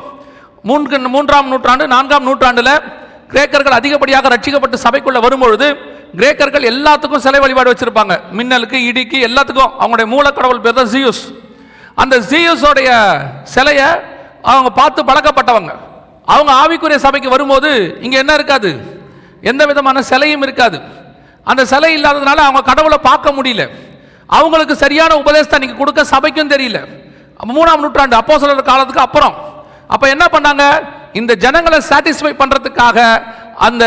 [0.69, 2.71] மூன்று மூன்றாம் நூற்றாண்டு நான்காம் நூற்றாண்டுல
[3.33, 5.67] கிரேக்கர்கள் அதிகப்படியாக ரட்சிக்கப்பட்டு சபைக்குள்ள வரும்பொழுது
[6.19, 8.13] கிரேக்கர்கள் எல்லாத்துக்கும் சிலை வழிபாடு வச்சுருப்பாங்க.
[8.37, 9.71] மின்னலுக்கு இடிக்கு எல்லாத்துக்கும்.
[9.79, 11.23] அவங்களுடைய மூலக்கடவுள் பேர் தான் ஜியூஸ்
[12.01, 12.89] அந்த ஜியூஸோடைய
[13.55, 13.87] சிலையை
[14.51, 15.71] அவங்க பார்த்து பழக்கப்பட்டவங்க.
[16.33, 18.69] அவங்க ஆவிக்குரிய சபைக்கு வரும்போது இங்கே என்ன இருக்காது?
[19.41, 20.77] எந்த விதமான சிலையும் இருக்காது.
[21.43, 23.63] அந்த சிலை இல்லாததுனால அவங்க கடவுளை பார்க்க முடியல.
[24.29, 26.79] அவங்களுக்கு சரியான உபதேசத்தை நீங்கள் கொடுக்க சபைக்கும் தெரியல.
[27.55, 28.37] மூணாம் நூற்றாண்டு அப்போ
[28.71, 29.35] காலத்துக்கு அப்புறம்.
[29.87, 30.63] அப்போ என்ன பண்ணாங்க?
[31.13, 32.97] இந்த ஜனங்களை சாட்டிஸ்ஃபை பண்ணுறதுக்காக
[33.65, 33.85] அந்த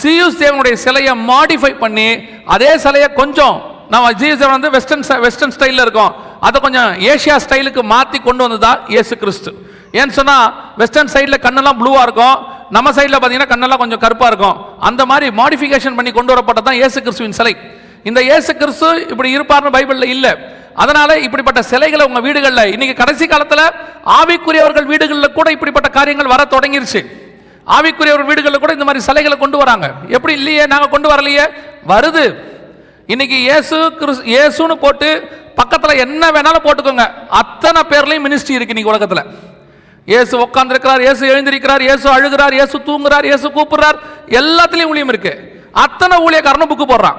[0.00, 2.08] சியூஸ் தேவனுடைய சிலையை மாடிஃபை பண்ணி
[2.54, 3.56] அதே சிலையை கொஞ்சம்
[3.92, 6.12] நம்ம ஜிஎஸ் தேவன் வந்து வெஸ்டர்ன் வெஸ்டர்ன் ஸ்டைலில் இருக்கும்.
[6.46, 9.50] அதை கொஞ்சம் ஏஷியா ஸ்டைலுக்கு மாற்றி கொண்டு வந்ததா இயேசு கிறிஸ்து.
[9.98, 10.46] ஏன்னு சொன்னால்
[10.80, 12.36] வெஸ்டர்ன் சைடில் கண்ணெல்லாம் ப்ளூவாக இருக்கும்.
[12.76, 14.56] நம்ம சைடில் பார்த்தீங்கன்னா கண்ணெல்லாம் கொஞ்சம் கருப்பாக இருக்கும்.
[14.88, 17.54] அந்த மாதிரி மாடிஃபிகேஷன் பண்ணி கொண்டு வரப்பட்டது தான் இயேசு கிறிஸ்துவின் சிலை.
[18.08, 20.32] இந்த இயேசு கிறிஸ்து இப்படி இருப்பார்னு பைபிளில் இல்லை.
[20.84, 23.64] அதனால இப்படிப்பட்ட சிலைகளை உங்கள் வீடுகளில் இன்னைக்கு கடைசி காலத்தில்
[24.18, 27.02] ஆவிக்குரியவர்கள் வீடுகளில் கூட இப்படிப்பட்ட காரியங்கள் வர தொடங்கிருச்சு.
[27.74, 29.86] ஆவிக்குரியவர் வீடுகளில் கூட இந்த மாதிரி சிலைகளை கொண்டு வராங்க.
[30.16, 30.64] எப்படி இல்லையே?
[30.72, 31.44] நாங்கள் கொண்டு வரலையே?
[31.92, 32.24] வருது.
[33.12, 35.08] இன்னைக்கு இயேசு கிறிஸ் இயேசுன்னு போட்டு
[35.58, 37.04] பக்கத்தில் என்ன வேணாலும் போட்டுக்கோங்க.
[37.40, 39.22] அத்தனை பேர்லையும் மினிஸ்ட்ரி இருக்கு இன்னைக்கு உலகத்தில்.
[40.12, 43.98] இயேசு உட்காந்துருக்கிறார் இயேசு எழுந்திருக்கிறார் இயேசு அழுகிறார் இயேசு தூங்குறார் இயேசு கூப்பிடுறார்.
[44.40, 45.32] எல்லாத்துலேயும் ஊழியம் இருக்கு.
[45.84, 47.18] அத்தனை ஊழியக்காரனும் புக்கு போடுறான்.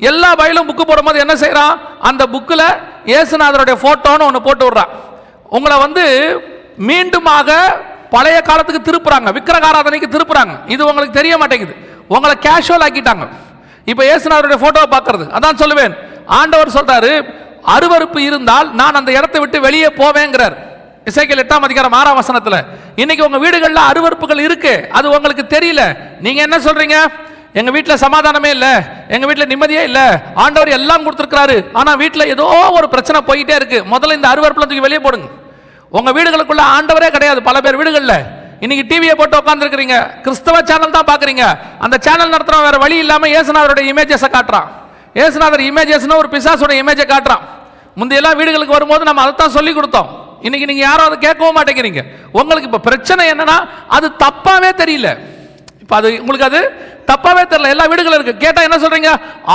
[0.00, 1.74] எல்லா வயலும் புக்கு போடும்போது என்ன செய்கிறான்
[2.08, 2.66] அந்த புக்கில்
[3.12, 4.92] இயேசுநாதருடைய ஃபோட்டோன்னு ஒன்று போட்டு விடுறான்.
[5.56, 6.04] உங்களை வந்து
[6.88, 7.50] மீண்டுமாக
[8.14, 10.54] பழைய காலத்துக்கு திருப்புறாங்க விக்கிரகாராதனைக்கு திருப்புறாங்க.
[10.74, 11.74] இது உங்களுக்கு தெரிய மாட்டேங்குது.
[12.14, 13.26] உங்களை கேஷுவல் ஆக்கிட்டாங்க.
[13.90, 15.24] இப்போ இயேசுநாதருடைய ஃபோட்டோவை பார்க்கறது.
[15.36, 15.94] அதான் சொல்லுவேன்.
[16.40, 17.12] ஆண்டவர் சொல்றாரு
[17.74, 20.54] அருவருப்பு இருந்தால் நான் அந்த இடத்தை விட்டு வெளியே போவேங்கிறார்.
[21.10, 22.58] இசைக்கல் எட்டாம் அதிகாரம் ஆறாம் வசனத்தில்.
[23.02, 24.74] இன்னைக்கு உங்கள் வீடுகளில் அருவருப்புகள் இருக்கு.
[24.98, 25.82] அது உங்களுக்கு தெரியல.
[26.24, 26.98] நீங்கள் என்ன சொல்றீங்க?
[27.60, 28.72] எங்கள் வீட்டில் சமாதானமே இல்லை.
[29.14, 30.04] எங்கள் வீட்டில் நிம்மதியே இல்லை.
[30.44, 31.56] ஆண்டவர் எல்லாம் கொடுத்துருக்கிறாரு.
[31.80, 32.46] ஆனால் வீட்டில் ஏதோ
[32.78, 33.80] ஒரு பிரச்சனை போயிட்டே இருக்கு.
[33.94, 35.28] முதல்ல இந்த அருவருப்புல தூக்கி வெளியே போடுங்க.
[35.98, 37.40] உங்க வீடுகளுக்குள்ள ஆண்டவரே கிடையாது.
[37.48, 38.18] பல பேர் வீடுகளில்.
[38.64, 41.44] இன்னைக்கு டிவியை போட்டு உட்காந்துருக்கிறீங்க கிறிஸ்தவ சேனல் தான் பாக்குறீங்க
[41.84, 44.68] அந்த சேனல் நடத்துறவன் வேற வழி இல்லாம இயேசுநாதருடைய இமேஜஸை காட்டுறான்.
[45.22, 47.42] ஏசுநாதர் இமேஜஸ்னு ஒரு பிசாசோட இமேஜை காட்டுறான்.
[48.00, 50.08] முந்தையெல்லாம் வீடுகளுக்கு வரும்போது நம்ம அதை தான் சொல்லி கொடுத்தோம்.
[50.46, 52.02] இன்னைக்கு நீங்க யாரும் அதை கேட்கவும் மாட்டேங்கிறீங்க.
[52.38, 53.56] உங்களுக்கு இப்ப பிரச்சனை என்னன்னா
[53.96, 55.08] அது தப்பாவே தெரியல.
[55.82, 56.60] இப்ப அது உங்களுக்கு அது
[57.10, 57.72] தப்பாவே தெரியல.
[57.74, 58.42] எல்லா வீடுகளும் இருக்கு.
[58.44, 59.12] கேட்டா என்ன சொல்றீங்க?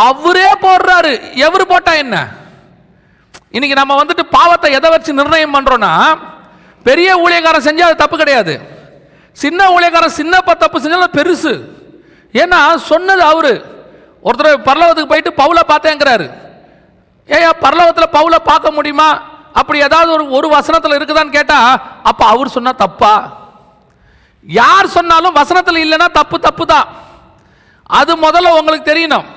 [0.08, 1.13] அவரே போடுறாரு.
[1.48, 2.15] எவரு போட்டா என்ன?
[3.56, 5.92] இன்னைக்கு நம்ம வந்துட்டு பாவத்தை எதை வச்சு நிர்ணயம் பண்ணுறோன்னா
[6.88, 8.54] பெரிய ஊழியக்காரன் செஞ்சால் அது தப்பு கிடையாது.
[9.38, 11.54] சின்ன ஊழியக்காரன் சின்ன தப்பு செஞ்சாலும் பெருசு.
[12.42, 12.60] ஏன்னா
[12.92, 13.54] சொன்னது அவரு.
[14.27, 16.27] ஒருத்தர் பரலவத்துக்கு போயிட்டு பவுலை பார்த்தேங்கிறாரு.
[17.30, 19.10] ஏயா பரலவத்தில் பவுலை பார்க்க முடியுமா?
[19.60, 23.13] அப்படி ஏதாவது ஒரு ஒரு வசனத்தில் இருக்குதான்னு கேட்டால் அப்போ அவர் சொன்னா தப்பா?
[24.46, 26.88] யார் சொன்னாலும் வசனத்தில் இல்லைன்னா தப்பு தப்பு தான்
[28.00, 29.27] அது முதல்ல உங்களுக்கு தெரியணும்.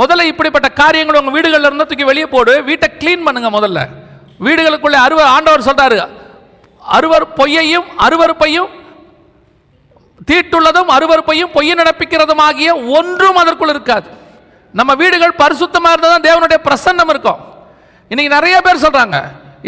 [0.00, 3.80] முதல்ல இப்படிப்பட்ட காரியங்கள் உங்கள் வீடுகளில் இருந்து தூக்கி வெளியே போடு வீட்டை க்ளீன் பண்ணுங்க முதல்ல.
[4.46, 5.98] வீடுகளுக்குள்ளே அறுவர் ஆண்டவர் சொல்றாரு
[6.82, 8.70] அறுவர் பொய்யையும் அருவருப்பையும்
[10.28, 14.08] தீட்டுள்ளதும் அருவருப்பையும் பொய்யை நடப்பிக்கிறதும் ஆகிய ஒன்றும் அதற்குள் இருக்காது.
[14.78, 17.40] நம்ம வீடுகள் பரிசுத்தமாக இருந்தால் தான் தேவனுடைய பிரசன்னம் இருக்கும்.
[18.10, 19.18] இன்னைக்கு நிறைய பேர் சொல்கிறாங்க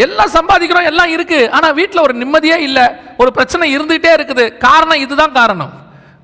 [0.05, 2.87] எல்லாம் சம்பாதிக்கிறோம் எல்லாம் இருக்குது ஆனால் வீட்டில் ஒரு நிம்மதியே இல்லை
[3.23, 4.45] ஒரு பிரச்சனை இருந்துகிட்டே இருக்குது.
[4.67, 5.73] காரணம் இதுதான் காரணம்.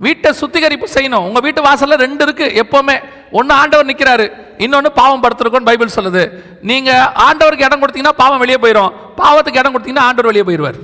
[0.00, 1.24] வீட்டை சுத்திகரிப்பு செய்யணும்.
[1.28, 2.96] உங்கள் வீட்டு வாசலில் ரெண்டு இருக்குது எப்போவுமே.
[3.38, 4.26] ஒன்று ஆண்டவர் நிற்கிறாரு
[4.64, 6.22] இன்னொன்று பாவம் படுத்துருக்கோன்னு பைபிள் சொல்லுது.
[6.70, 10.78] நீங்கள் ஆண்டவருக்கு இடம் கொடுத்தீங்கன்னா பாவம் வெளியே போயிடும் பாவத்துக்கு இடம் கொடுத்தீங்கன்னா ஆண்டவர் வெளியே போயிடுவார்.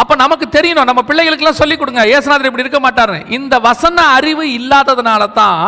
[0.00, 5.22] அப்போ நமக்கு தெரியணும் நம்ம பிள்ளைகளுக்கெல்லாம் சொல்லி கொடுங்க ஏசுநாதர் இப்படி இருக்க மாட்டாரு இந்த வசன அறிவு இல்லாததுனால
[5.40, 5.64] தான்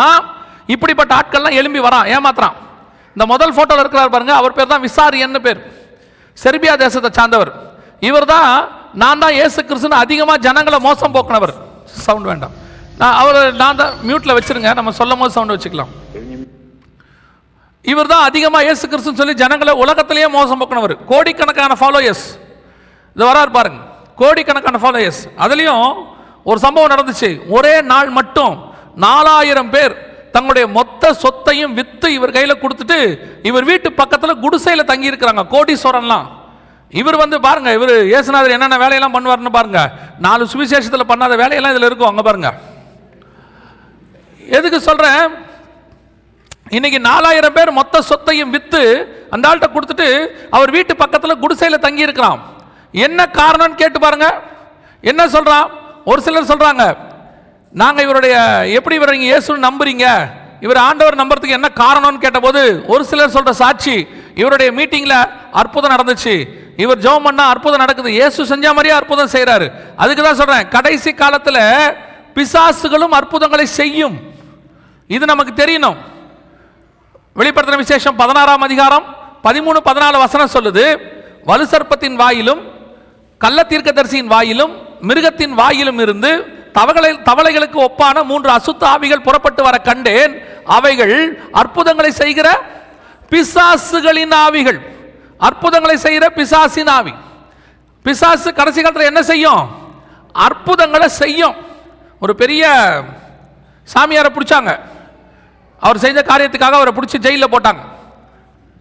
[0.75, 2.57] இப்படிப்பட்ட ஆட்கள்லாம் எழும்பி வரான் ஏமாத்துறான்.
[3.17, 5.61] இந்த முதல் ஃபோட்டோவில் இருக்கிறார் பாருங்க அவர் பேர் தான் விசாரி என்ன பேர்.
[6.39, 7.53] செர்பியா தேசத்தை சார்ந்தவர்.
[8.09, 8.51] இவர் தான்
[9.03, 11.55] நான் தான் ஏசு கிறிஸ்துன்னு அதிகமாக ஜனங்களை மோசம் போக்குனவர்.
[12.05, 12.55] சவுண்ட் வேண்டாம்.
[13.21, 14.71] அவர் நான் தான் மியூட்டில் வச்சுருங்க.
[14.79, 15.93] நம்ம சொல்லும் போது சவுண்ட் வச்சுக்கலாம்.
[17.93, 20.95] இவர் தான் அதிகமாக இயேசு கிறிஸ்துன்னு சொல்லி ஜனங்களை உலகத்திலேயே மோசம் போக்குனவர்.
[21.11, 22.27] கோடிக்கணக்கான ஃபாலோயர்ஸ்
[23.17, 23.81] இது வரார் பாருங்க.
[24.21, 25.87] கோடிக்கணக்கான ஃபாலோயர்ஸ் அதுலேயும்
[26.51, 27.31] ஒரு சம்பவம் நடந்துச்சு.
[27.57, 28.55] ஒரே நாள் மட்டும்
[29.07, 29.95] நாலாயிரம் பேர்
[30.35, 32.99] தங்களுடைய மொத்த சொத்தையும் விற்று இவர் கையில் கொடுத்துட்டு
[33.49, 36.27] இவர் வீட்டு பக்கத்தில் குடிசையில் தங்கி இருக்கிறாங்க கோடீஸ்வரன்லாம்.
[37.01, 39.81] இவர் வந்து பாருங்க இவர் இயேசுநாதர் என்னென்ன வேலையெல்லாம் பண்ணுவாருன்னு பாருங்க.
[40.27, 42.11] நாலு சுவிசேஷத்தில் பண்ணாத வேலையெல்லாம் இதில் இருக்கும்.
[42.13, 42.57] அங்கே பாருங்கள்
[44.57, 45.23] எதுக்கு சொல்கிறேன்
[46.77, 48.83] இன்னைக்கு நாலாயிரம் பேர் மொத்த சொத்தையும் விற்று
[49.35, 50.09] அந்த ஆள்கிட்ட கொடுத்துட்டு
[50.51, 52.41] அவர் வீட்டு பக்கத்தில் குடிசையில் தங்கி இருக்கிறான்
[52.95, 54.29] என்ன காரணம்னு கேட்டு பாருங்க.
[55.05, 55.67] என்ன சொல்கிறான்
[56.05, 56.85] ஒரு சிலர் சொல்கிறாங்க
[57.73, 58.35] நாங்கள் இவருடைய
[58.79, 60.07] எப்படி இவர் நீங்கள் இயேசுன்னு நம்புறீங்க?
[60.65, 62.63] இவர் ஆண்டவர் நம்புறதுக்கு என்ன காரணம்னு கேட்டபோது
[62.95, 63.97] ஒரு சிலர் சொல்கிற சாட்சி
[64.41, 65.19] இவருடைய மீட்டிங்கில்
[65.61, 66.35] அற்புதம் நடந்துச்சு.
[66.77, 68.11] இவர் ஜெபம் பண்ணால் அற்புதம் நடக்குது.
[68.19, 71.63] இயேசு செஞ்ச மாதிரியே அற்புதம் செய்கிறாரு அதுக்கு தான் சொல்கிறேன் கடைசி காலத்தில்
[72.37, 74.17] பிசாசுகளும் அற்புதங்களை செய்யும்.
[75.17, 75.99] இது நமக்கு தெரியணும்.
[77.39, 79.07] வெளிப்படுத்தின விசேஷம் பதினாறாம் அதிகாரம்
[79.47, 80.85] பதிமூணு பதினாலு வசனம் சொல்லுது
[81.47, 82.61] வலுசர்ப்பத்தின் வாயிலும்
[83.43, 84.73] கள்ள தீர்க்கதரிசியின் வாயிலும்
[85.09, 86.31] மிருகத்தின் வாயிலும் இருந்து
[86.77, 90.35] தவளை தவளைகளுக்கு ஒப்பான மூன்று அசுத்த ஆவிகள் புறப்பட்டு வர கண்டேன்.
[90.77, 91.17] அவைகள்
[91.53, 92.49] அற்புதங்களை செய்கிற
[93.33, 94.79] பிசாசுகளின் ஆவிகள்.
[95.49, 97.13] அற்புதங்களை செய்கிற பிசாசின் ஆவி.
[98.07, 99.63] பிசாசு கடைசி காலத்தில் என்ன செய்யும்?
[100.33, 101.57] அற்புதங்களை செய்யும்.
[102.21, 102.63] ஒரு பெரிய
[103.93, 104.73] சாமியாரை பிடிச்சாங்க.
[105.87, 107.83] அவர் செஞ்ச காரியத்துக்காக அவரை பிடிச்சி ஜெயிலில் போட்டாங்க.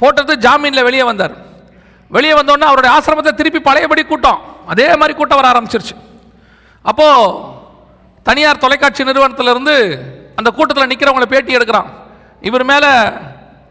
[0.02, 1.34] போட்டது ஜாமீனில் வெளியே வந்தார்.
[2.16, 4.40] வெளியே வந்தோடனே அவருடைய ஆசிரமத்தை திருப்பி பழையபடி கூட்டம்.
[4.72, 5.96] அதே மாதிரி கூட்டம் வர ஆரம்பிச்சிருச்சு.
[6.90, 7.36] அப்போது
[8.28, 9.76] தனியார் தொலைக்காட்சி நிறுவனத்திலிருந்து
[10.40, 11.90] அந்த கூட்டத்தில் நிற்கிறவங்கள பேட்டி எடுக்கிறான்.
[12.50, 12.92] இவர் மேலே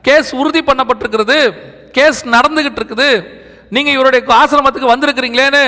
[0.07, 1.39] கேஸ் உறுதி பண்ணப்பட்டிருக்கிறது.
[1.97, 3.09] கேஸ் நடந்துக்கிட்டு இருக்குது.
[3.77, 5.65] நீங்கள் இவருடைய ஆசிரமத்துக்கு வந்திருக்கிறீங்களேன்னு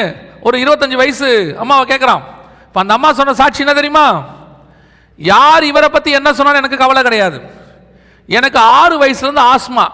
[0.46, 1.29] ஒரு இருபத்தஞ்சு வயசு
[1.62, 2.22] அம்மாவை கேட்குறான்
[2.66, 4.07] இப்போ அந்த அம்மா சொன்ன சாட்சி என்ன தெரியுமா?
[5.16, 7.40] யார் இவரை பற்றி என்ன சொன்னாலும் எனக்கு கவலை கிடையாது.
[8.27, 9.85] எனக்கு ஆறு வயசுலேருந்து ஆஸ்மா.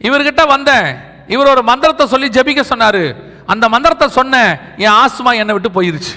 [0.00, 0.96] இவர்கிட்ட வந்தேன்.
[1.28, 3.16] இவர் ஒரு மந்திரத்தை சொல்லி ஜெபிக்க சொன்னார்.
[3.46, 6.14] அந்த மந்திரத்தை சொன்னேன் என் ஆஸ்மா என்னை விட்டு போயிருச்சு.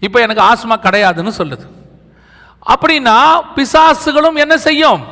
[0.00, 1.66] இப்போ எனக்கு ஆஸ்மா கிடையாதுன்னு சொல்லுது.
[2.74, 3.16] அப்படின்னா
[3.56, 5.02] பிசாசுகளும் என்ன செய்யும்?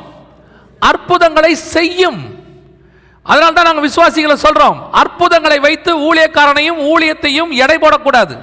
[0.79, 2.41] அற்புதங்களை செய்யும்.
[3.23, 8.37] அதனால தான் நாங்கள் விசுவாசிகளை சொல்கிறோம் அற்புதங்களை வைத்து ஊழியக்காரனையும் ஊழியத்தையும் எடை போடக்கூடாது.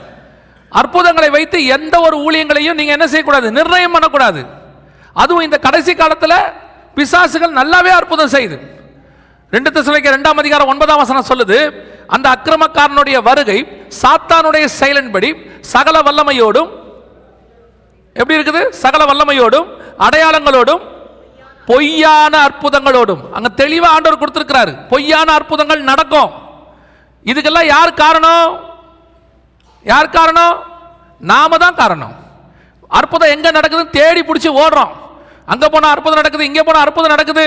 [0.79, 3.53] அற்புதங்களை வைத்து எந்த ஒரு ஊழியங்களையும் நீங்கள் என்ன செய்யக்கூடாது?
[3.59, 4.41] நிர்ணயம் பண்ணக்கூடாது.
[5.23, 6.39] அதுவும் இந்த கடைசி காலத்தில்
[6.97, 8.59] பிசாசுகள் நல்லாவே அற்புதம் செய்யுது
[9.53, 11.59] ரெண்டு திசைக்கு ரெண்டாம் அதிகாரம் ஒன்பதாம் வசனம் சொல்லுது
[12.07, 13.59] அந்த அக்கிரமக்காரனுடைய வருகை
[14.03, 15.31] சாத்தானுடைய செயலின்படி
[15.61, 16.71] சகல வல்லமையோடும்
[18.13, 18.63] எப்படி இருக்குது?
[18.71, 19.69] சகல வல்லமையோடும்
[20.07, 20.83] அடையாளங்களோடும்
[21.67, 23.23] பொய்யான அற்புதங்களோடும்.
[23.37, 24.73] அங்க தெளிவா ஆண்டவர் கொடுத்திருக்கிறாரு.
[24.89, 26.31] பொய்யான அற்புதங்கள் நடக்கும்.
[27.27, 28.70] இதுக்கெல்லாம் யார் காரணம்?
[29.85, 30.55] யார் காரணம்?
[31.31, 32.15] நாம தான் காரணம்.
[32.99, 34.93] அற்புதம் எங்கே நடக்குதுன்னு தேடி பிடிச்சி ஓடுறோம்.
[35.53, 37.45] அங்கே போனால் அற்புதம் நடக்குது இங்கே போனால் அற்புதம் நடக்குது.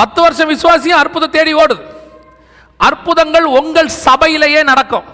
[0.00, 1.82] பத்து வருஷம் விசுவாசியும் அற்புதம் தேடி ஓடுது.
[2.88, 5.06] அற்புதங்கள் உங்கள் சபையிலேயே நடக்கும்.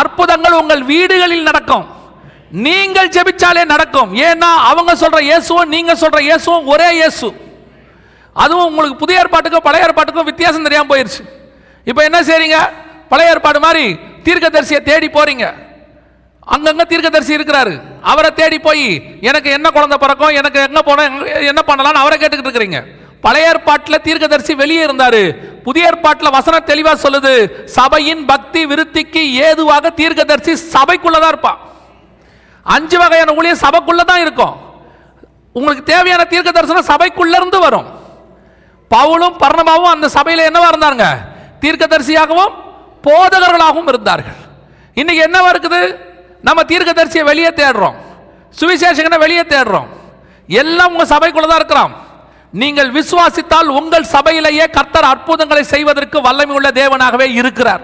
[0.00, 1.86] அற்புதங்கள் உங்கள் வீடுகளில் நடக்கும்.
[2.66, 4.10] நீங்கள் ஜெபிச்சாலே நடக்கும்.
[4.28, 7.28] ஏன்னா அவங்க சொல்ற இயேசுவும் நீங்க சொல்ற இயேசுவும் ஒரே இயேசு.
[8.36, 11.22] அதுவும் உங்களுக்கு புதிய ஏற்பாட்டுக்கும் பழைய ஏற்பாட்டுக்கும் வித்தியாசம் தெரியாமல் போயிருச்சு.
[11.86, 12.58] இப்போ என்ன செய்றீங்க?
[13.10, 13.84] பழைய ஏற்பாடு மாதிரி
[14.26, 15.44] தீர்க்கதரிசியை தேடி போறீங்க.
[16.54, 17.72] அங்கங்க தீர்க்கதரிசி இருக்கிறாரு.
[18.12, 18.86] அவரை தேடி போய்
[19.30, 21.04] எனக்கு என்ன குழந்தை பிறக்கும் எனக்கு எங்க போன
[21.50, 22.80] என்ன பண்ணலாம்னு அவரை கேட்டுக்கிட்டு இருக்கிறீங்க.
[23.24, 25.22] பழைய ஏற்பாட்டில் தீர்க்கதரிசி வெளியே இருந்தாரு.
[25.66, 27.32] புதிய ஏற்பாட்டில் வசனம் தெளிவா சொல்லுது.
[27.78, 31.60] சபையின் பக்தி விருத்திக்கு ஏதுவாக தீர்க்கதரிசி சபைக்குள்ளதான் இருப்பான்
[32.76, 34.54] அஞ்சு வகையான ஊழியம் சபைக்குள்ளே தான் இருக்கும்.
[35.56, 37.86] உங்களுக்கு தேவையான தீர்க்க தரிசனம் சபைக்குள்ள இருந்து வரும்.
[38.90, 41.06] பவுலும் பர்ணமாவும் அந்த சபையில் என்னவா இருந்தாங்க
[41.62, 42.54] தீர்க்கதரிசியாகவும்
[43.06, 44.38] போதகர்களாகவும் இருந்தார்கள்.
[45.00, 45.80] இன்னைக்கு என்னவா இருக்குது?
[46.48, 47.96] நம்ம தீர்க்கதரிசியை வெளியே தேடுறோம்.
[48.60, 49.88] சுவிசேஷகனை வெளியே தேடுறோம்.
[50.48, 51.92] எல்லாம் உங்கள் சபைக்குள்ள தான் இருக்கிறோம்.
[52.60, 57.82] நீங்கள் விசுவாசித்தால் உங்கள் சபையிலேயே கர்த்தர் அற்புதங்களை செய்வதற்கு வல்லமை உள்ள தேவனாகவே இருக்கிறார்.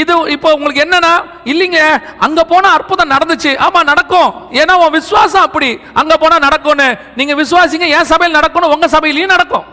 [0.00, 1.12] இது இப்போ உங்களுக்கு என்னன்னா
[1.52, 1.80] இல்லைங்க
[2.24, 3.50] அங்கே போனால் அற்புதம் நடந்துச்சு.
[3.64, 4.30] ஆமாம் நடக்கும்.
[4.60, 5.70] ஏன்னா உன் விசுவாசம் அப்படி.
[6.00, 6.88] அங்கே போனால் நடக்கும்னு.
[7.18, 9.66] நீங்கள் விசுவாசிங்க என் சபையில் நடக்கணும் உங்கள் சபையிலையும் நடக்கும்.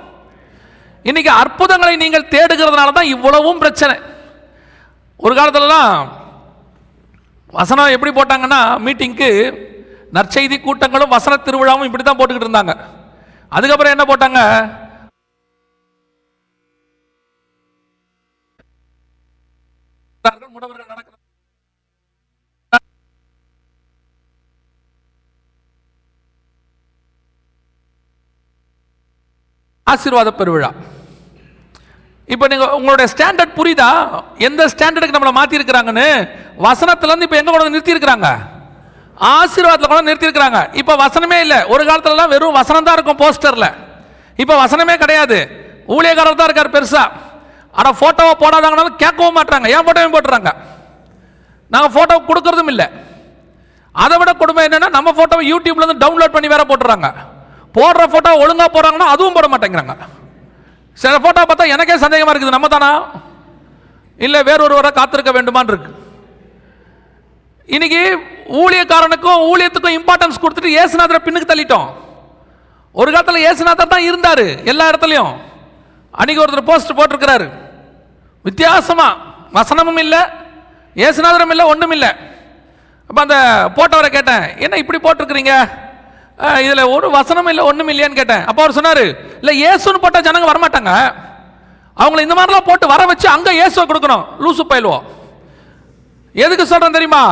[1.06, 3.96] இன்னைக்கு அற்புதங்களை நீங்கள் தேடுகிறதுனால தான் இவ்வளவும் பிரச்சனை.
[5.26, 5.94] ஒரு காலத்துலலாம்
[7.60, 9.30] வசனம் எப்படி போட்டாங்கன்னா மீட்டிங்க்கு
[10.18, 12.74] நற்செய்தி கூட்டங்களும் வசன திருவிழாவும் இப்படி தான் போட்டுக்கிட்டு இருந்தாங்க.
[13.52, 14.42] அதுக்கப்புறம் என்ன போட்டாங்க?
[20.56, 21.09] முடவர்கள் நடக்க
[29.90, 30.70] ஆசீர்வாத பெருவிழா.
[32.34, 33.90] இப்போ நீங்கள் உங்களுடைய ஸ்டாண்டர்ட் புரியுதா?
[34.48, 36.08] எந்த ஸ்டாண்டர்டுக்கு நம்மளை மாற்றிருக்கிறாங்கன்னு
[36.66, 37.96] வசனத்துலேருந்து இப்போ எங்கே கொண்டு வந்து நிறுத்தி
[39.30, 40.60] ஆசீர்வாதத்தில் கொண்டு நிறுத்தியிருக்கிறாங்க.
[40.82, 41.58] இப்போ வசனமே இல்லை.
[41.74, 43.70] ஒரு காலத்துலலாம் வெறும் வசனம் தான் இருக்கும் போஸ்டரில்.
[44.42, 45.40] இப்போ வசனமே கிடையாது.
[45.96, 47.08] ஊழியக்காரர் தான் இருக்கார் பெருசாக
[47.80, 50.52] ஆனால் ஃபோட்டோவை போடாதாங்கனாலும் கேட்கவும் மாட்டாங்க ஏன் ஃபோட்டோவையும் போட்டுறாங்க?
[51.74, 52.88] நாங்கள் ஃபோட்டோ கொடுக்கறதும் இல்லை.
[54.04, 57.10] அதை விட கொடுமை என்னென்னா நம்ம ஃபோட்டோவை யூடியூப்லேருந்து டவுன்லோட் பண்ணி வேற போட்டுறாங்க.
[57.78, 59.96] போடுற ஃபோட்டோ ஒழுங்காக போடுறாங்கன்னா அதுவும் போட மாட்டேங்கிறாங்க.
[61.02, 62.92] சில ஃபோட்டோ பார்த்தா எனக்கே சந்தேகமாக இருக்குது நம்ம தானா
[64.26, 65.92] இல்லை வேறொருவரை காத்திருக்க வேண்டுமான்னு இருக்கு.
[67.76, 68.02] இன்னைக்கு
[68.62, 71.90] ஊழியக்காரனுக்கும் ஊழியத்துக்கும் இம்பார்ட்டன்ஸ் கொடுத்துட்டு ஏசுநாதரை பின்னுக்கு தள்ளிட்டோம்.
[72.96, 75.34] ஒரு காலத்தில் ஏசுநாதர் தான் இருந்தார் எல்லா இடத்துலையும்.
[76.20, 77.48] அன்னைக்கு ஒருத்தர் போஸ்ட் போட்டிருக்கிறாரு.
[78.48, 79.20] வித்தியாசமாக
[79.58, 80.22] வசனமும் இல்லை
[81.06, 82.12] ஏசுநாதரும் இல்லை ஒன்றும் இல்லை.
[83.10, 83.38] அப்போ அந்த
[83.78, 85.54] போட்டவரை கேட்டேன் என்ன இப்படி போட்டிருக்கிறீங்க?
[86.66, 88.44] இதில் ஒரு வசனம் இல்லை ஒன்றும் இல்லையான்னு கேட்டேன்.
[88.50, 89.04] அப்போ அவர் சொன்னார்
[89.42, 90.92] இல்லை ஏசுன்னு போட்டால் ஜனங்க வரமாட்டாங்க.
[92.02, 94.24] அவங்கள இந்த மாதிரிலாம் போட்டு வர வச்சு அங்கே ஏசுவை கொடுக்கணும்.
[94.44, 95.06] லூசு பயிலுவோம்
[96.44, 97.24] எதுக்கு சொல்கிறேன் தெரியுமா?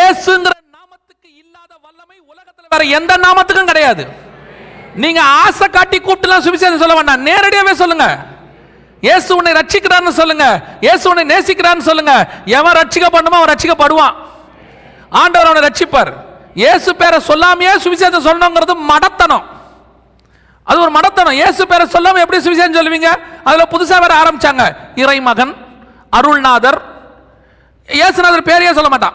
[0.00, 4.04] ஏசுங்கிற நாமத்துக்கு இல்லாத வல்லமை உலகத்தில் வேற எந்த நாமத்துக்கும் கிடையாது.
[5.02, 7.24] நீங்க ஆசை காட்டி கூப்பிட்டுலாம் சுவிசேஷம் சொல்ல வேண்டாம்.
[7.28, 8.08] நேரடியாகவே சொல்லுங்க.
[9.06, 10.46] இயேசு உன்னை ரட்சிக்கிறான்னு சொல்லுங்க.
[10.86, 12.12] இயேசு உன்னை நேசிக்கிறான்னு சொல்லுங்க.
[12.58, 14.14] எவன் ரட்சிக்கப்படுமோ அவன் ரட்சிக்கப்படுவான்.
[15.22, 16.12] ஆண்டவர் அவனை ரட்சிப்பார்.
[16.54, 19.44] இயேசு பேரை சொல்லாமையே சுவிசேஷம் சொல்லணுங்கிறது மடத்தனம்.
[20.64, 21.32] அது ஒரு மடத்தனம்.
[21.32, 23.10] இயேசு பேரை சொல்லாம எப்படி சுவிசேஷம் சொல்லுவீங்க?
[23.44, 24.76] அதில் புதுசாக வேற ஆரம்பிச்சாங்க.
[24.94, 25.54] இறைமகன்
[26.10, 26.82] அருள்நாதர்.
[27.88, 29.14] இயேசுநாதர் பேரையே சொல்ல மாட்டான்.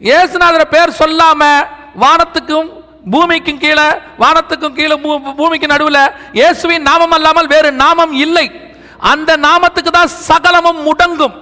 [0.00, 1.66] இயேசுநாதர் பேர் சொல்லாம
[2.00, 2.68] வானத்துக்கும்
[3.10, 3.86] பூமிக்கும் கீழே
[4.18, 8.50] வானத்துக்கும் கீழே பூ- பூமிக்கு நடுவில் இயேசுவின் நாமம் அல்லாமல் வேறு நாமம் இல்லை.
[8.98, 11.34] அந்த நாமத்துக்கு தான் சகலமும் முடங்கும்.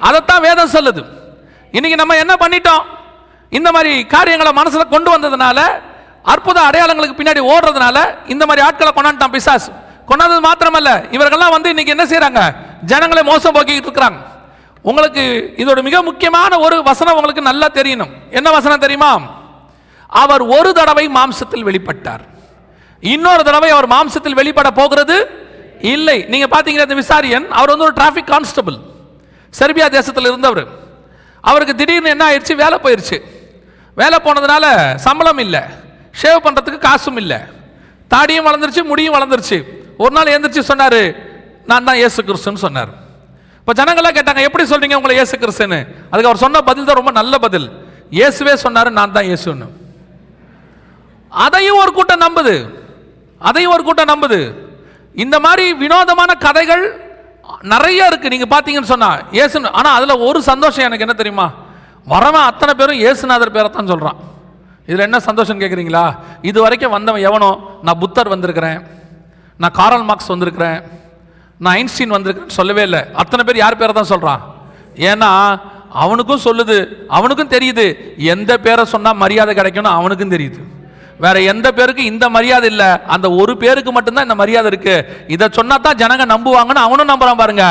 [0.00, 1.02] அதைத்தான் வேதம் சொல்லுது.
[1.72, 2.84] இன்னைக்கு நம்ம என்ன பண்ணிட்டோம்?
[3.58, 5.58] இந்த மாதிரி காரியங்களை மனசில் கொண்டு வந்ததுனால
[6.32, 7.96] அற்புத அடையாளங்களுக்கு பின்னாடி ஓடுறதுனால
[8.34, 9.66] இந்த மாதிரி ஆட்களை கொண்டாண்டான் பிசாஸ்
[10.08, 12.40] கொண்டாந்தது மாத்திரமல்ல இவர்கள்லாம் வந்து இன்னைக்கு என்ன செய்கிறாங்க
[12.92, 14.18] ஜனங்களை மோசம் போக்கிட்டு இருக்கிறாங்க.
[14.88, 15.22] உங்களுக்கு
[15.62, 18.12] இதோட மிக முக்கியமான ஒரு வசனம் உங்களுக்கு நல்லா தெரியணும்.
[18.38, 19.12] என்ன வசனம் தெரியுமா?
[20.22, 22.24] அவர் ஒரு தடவை மாம்சத்தில் வெளிப்பட்டார்.
[23.00, 25.16] இன்னொரு தடவை அவர் மாம்சத்தில் வெளிப்பட போகிறது
[25.94, 26.18] இல்லை.
[26.32, 27.46] நீங்கள் பார்த்தீங்கன்னா இந்த விசாரியன்?
[27.58, 28.76] அவர் வந்து ஒரு டிராஃபிக் கான்ஸ்டபிள்
[29.60, 30.64] செர்பியா தேசத்தில் இருந்தவர்.
[31.40, 32.54] அவருக்கு திடீர்னு என்ன ஆயிடுச்சு?
[32.62, 33.16] வேலை போயிடுச்சு
[34.00, 34.64] வேலை போனதுனால
[35.06, 35.62] சம்பளம் இல்லை.
[36.20, 37.38] ஷேவ் பண்ணுறதுக்கு காசும் இல்லை.
[38.12, 39.58] தாடியும் வளர்ந்துருச்சு முடியும் வளர்ந்துருச்சு.
[40.02, 41.00] ஒரு நாள் எழுந்திரிச்சு சொன்னார்
[41.70, 42.90] நான் தான் ஏசு கிறிஸ்துன்னு சொன்னார்.
[43.60, 45.78] இப்போ ஜனங்களாம் கேட்டாங்க எப்படி சொல்கிறீங்க உங்களை இயேசு கிறிஸ்துன்னு?
[46.10, 47.68] அதுக்கு அவர் சொன்ன பதில் தான் ரொம்ப நல்ல பதில்.
[48.18, 49.68] இயேசுவே சொன்னார் நான் தான் இயேசுன்னு.
[51.46, 52.54] அதையும் ஒரு கூட்டம் நம்புது.
[53.48, 54.40] அதையும் ஒரு கூட்டம் நம்புது.
[55.24, 56.84] இந்த மாதிரி வினோதமான கதைகள்
[57.72, 58.32] நிறைய இருக்கு.
[58.34, 59.10] நீங்க பாத்தீங்கன்னு சொன்னா
[59.42, 61.46] ஏசுன்னு ஆனா அதுல ஒரு சந்தோஷம் எனக்கு என்ன தெரியுமா?
[62.12, 64.18] வரவன் அத்தனை பேரும் இயேசுநாதர் பேரை தான் சொல்கிறான்
[64.88, 66.02] இதில் என்ன சந்தோஷம் கேட்குறீங்களா
[66.48, 67.50] இது வரைக்கும் வந்தவன் எவனோ?
[67.86, 68.80] நான் புத்தர் வந்திருக்கிறேன்.
[69.60, 70.78] நான் காரல் மார்க்ஸ் வந்திருக்கிறேன்.
[71.62, 73.00] நான் ஐன்ஸ்டீன் வந்திருக்கிறேன்னு சொல்லவே இல்லை.
[73.22, 74.42] அத்தனை பேர் யார் பேரை தான் சொல்கிறான்
[75.10, 75.30] ஏன்னா
[76.02, 76.76] அவனுக்கும் சொல்லுது.
[77.16, 77.86] அவனுக்கும் தெரியுது.
[78.34, 80.60] எந்த பேரை சொன்னால் மரியாதை கிடைக்கும்னு அவனுக்கும் தெரியுது.
[81.24, 82.90] வேற எந்த பேருக்கு இந்த மரியாதை இல்லை?
[83.14, 84.96] அந்த ஒரு பேருக்கு மட்டும்தான் இந்த மரியாதை இருக்கு.
[85.34, 87.66] இதை சொன்னா தான் ஜனங்க நம்புவாங்கன்னு அவனும் நம்புறான் பாருங்க.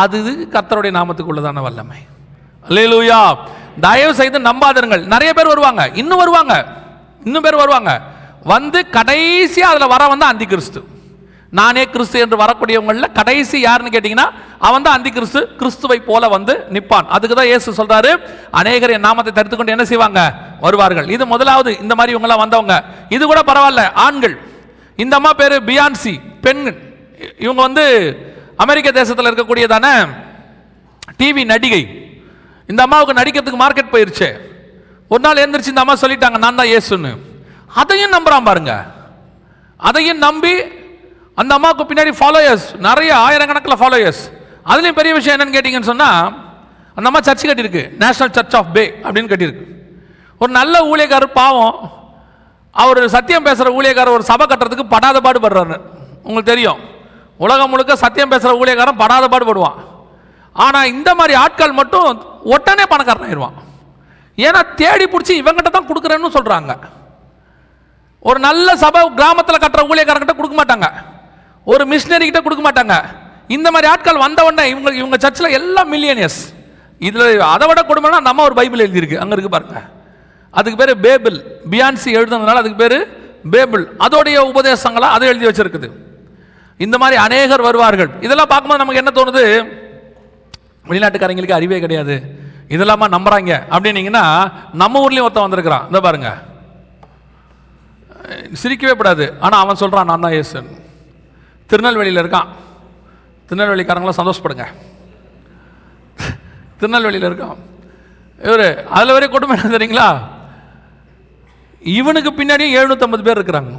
[0.00, 0.18] அது
[0.54, 2.00] கர்த்தருடைய நாமத்துக்குள்ளதான வல்லமை.
[2.68, 3.20] அல்லேலூயா.
[3.80, 5.90] தயவு செய்து நம்பாதருங்கள் நிறைய பேர் வருவாங்க.
[5.94, 6.54] இன்னும் வருவாங்க.
[7.24, 8.00] இன்னும் பேர் வருவாங்க.
[8.44, 10.82] வந்து கடைசியாக அதில் வர வந்து அந்தி கிறிஸ்து
[11.52, 17.06] நானே கிறிஸ்து என்று வரக்கூடியவங்களில் கடைசி யாருன்னு கேட்டிங்கன்னா அவன் தான் அந்தி கிறிஸ்து கிறிஸ்துவை போல வந்து நிற்பான்
[17.06, 18.10] அதுக்கு தான் இயேசு சொல்கிறாரு
[18.50, 20.34] அநேகர் என் நாமத்தை தடுத்து கொண்டு என்ன செய்வாங்க?
[20.60, 21.08] வருவார்கள்.
[21.08, 22.84] இது முதலாவது இந்த மாதிரி இவங்கெல்லாம் வந்தவங்க.
[23.08, 23.92] இது கூட பரவாயில்ல.
[23.92, 24.38] ஆண்கள்.
[24.96, 26.76] இந்த அம்மா பேர் பியான்சி பெண்
[27.38, 27.84] இவங்க வந்து
[28.56, 29.86] அமெரிக்க தேசத்தில் இருக்கக்கூடியதான
[31.18, 32.05] டிவி நடிகை.
[32.66, 34.38] இந்த அம்மாவுக்கு நடிக்கிறதுக்கு மார்க்கெட் போயிருச்சு.
[35.08, 37.16] ஒரு நாள் எழுந்திரிச்சு இந்த அம்மா சொல்லிட்டாங்க நான் தான் ஏசுன்னு
[37.74, 38.86] அதையும் நம்புறான் பாருங்க.
[39.76, 40.54] அதையும் நம்பி
[41.34, 44.22] அந்த அம்மாவுக்கு பின்னாடி ஃபாலோயர்ஸ் நிறைய ஆயிரக்கணக்கில் ஃபாலோயர்ஸ்
[44.66, 46.26] அதுலேயும் பெரிய விஷயம் என்னன்னு கேட்டிங்கன்னு சொன்னால்
[46.94, 47.96] அந்த அம்மா சர்ச் கட்டியிருக்கு.
[47.96, 49.64] நேஷனல் சர்ச் ஆஃப் பே அப்படின்னு கட்டியிருக்கு.
[50.38, 51.90] ஒரு நல்ல ஊழியக்காரர் பாவம்.
[52.72, 55.80] அவர் சத்தியம் பேசுகிற ஊழியக்காரர் ஒரு சபை கட்டுறதுக்கு படாத பாடுபடுறாரு.
[56.22, 56.78] உங்களுக்கு தெரியும்.
[57.36, 59.74] உலகம் முழுக்க சத்தியம் பேசுகிற ஊழியக்காரன் படாத பாடுபடுவான்.
[60.64, 62.08] ஆனால் இந்த மாதிரி ஆட்கள் மட்டும்
[62.54, 63.56] உடனே பணக்காரன் ஆயிடுவான்
[64.38, 66.74] ஏன்னா தேடி பிடிச்சி இவங்கிட்ட தான் கொடுக்குறேன்னு சொல்கிறாங்க
[68.28, 70.86] ஒரு நல்ல சபை கிராமத்தில் கட்டுற ஊழியக்காரங்கிட்ட கொடுக்க மாட்டாங்க.
[71.72, 72.94] ஒரு மிஷினரிக்கிட்ட கொடுக்க மாட்டாங்க.
[73.56, 76.40] இந்த மாதிரி ஆட்கள் வந்த உடனே இவங்க இவங்க சர்ச்சில் எல்லாம் மில்லியனியர்ஸ்
[77.08, 79.20] இதில் அதை விட கொடுமைனா நம்ம ஒரு பைபிள் எழுதியிருக்கு.
[79.22, 79.78] அங்கே இருக்கு பாருங்க.
[80.58, 81.36] அதுக்கு பேர் பேபிள்.
[81.72, 82.98] பியான்சி எழுதுனதுனால அதுக்கு பேர்
[83.54, 83.84] பேபிள்.
[84.06, 85.90] அதோடைய உபதேசங்களாக அதை எழுதி வச்சிருக்குது.
[86.84, 88.10] இந்த மாதிரி அநேகர் வருவார்கள்.
[88.26, 89.44] இதெல்லாம் பார்க்கும்போது நமக்கு என்ன தோணுது?
[90.88, 92.16] வெளிநாட்டுக்காரங்களுக்கு அறிவே கிடையாது.
[92.68, 94.24] இதெல்லாமா நம்புகிறாங்க அப்படின்னீங்கன்னா
[94.72, 95.86] நம்ம ஊர்லேயும் ஒருத்தன் வந்திருக்கிறான்.
[95.86, 96.30] இந்த பாருங்க.
[98.62, 99.34] சிரிக்கவே கூடாது.
[99.40, 100.68] ஆனால் அவன் சொல்கிறான் நான் தான் ஏசன்
[101.66, 102.48] திருநெல்வேலியில் இருக்கான்.
[103.48, 104.66] திருநெல்வேலிக்காரங்களாம் சந்தோஷப்படுங்க.
[106.80, 107.56] திருநெல்வேலியில் இருக்கான்.
[108.42, 110.08] இவர் அதில் வரை கொடுமை என்ன தெரியுங்களா?
[111.80, 113.72] இவனுக்கு பின்னாடியும் எழுநூற்றம்பது பேர் இருக்கிறாங்க.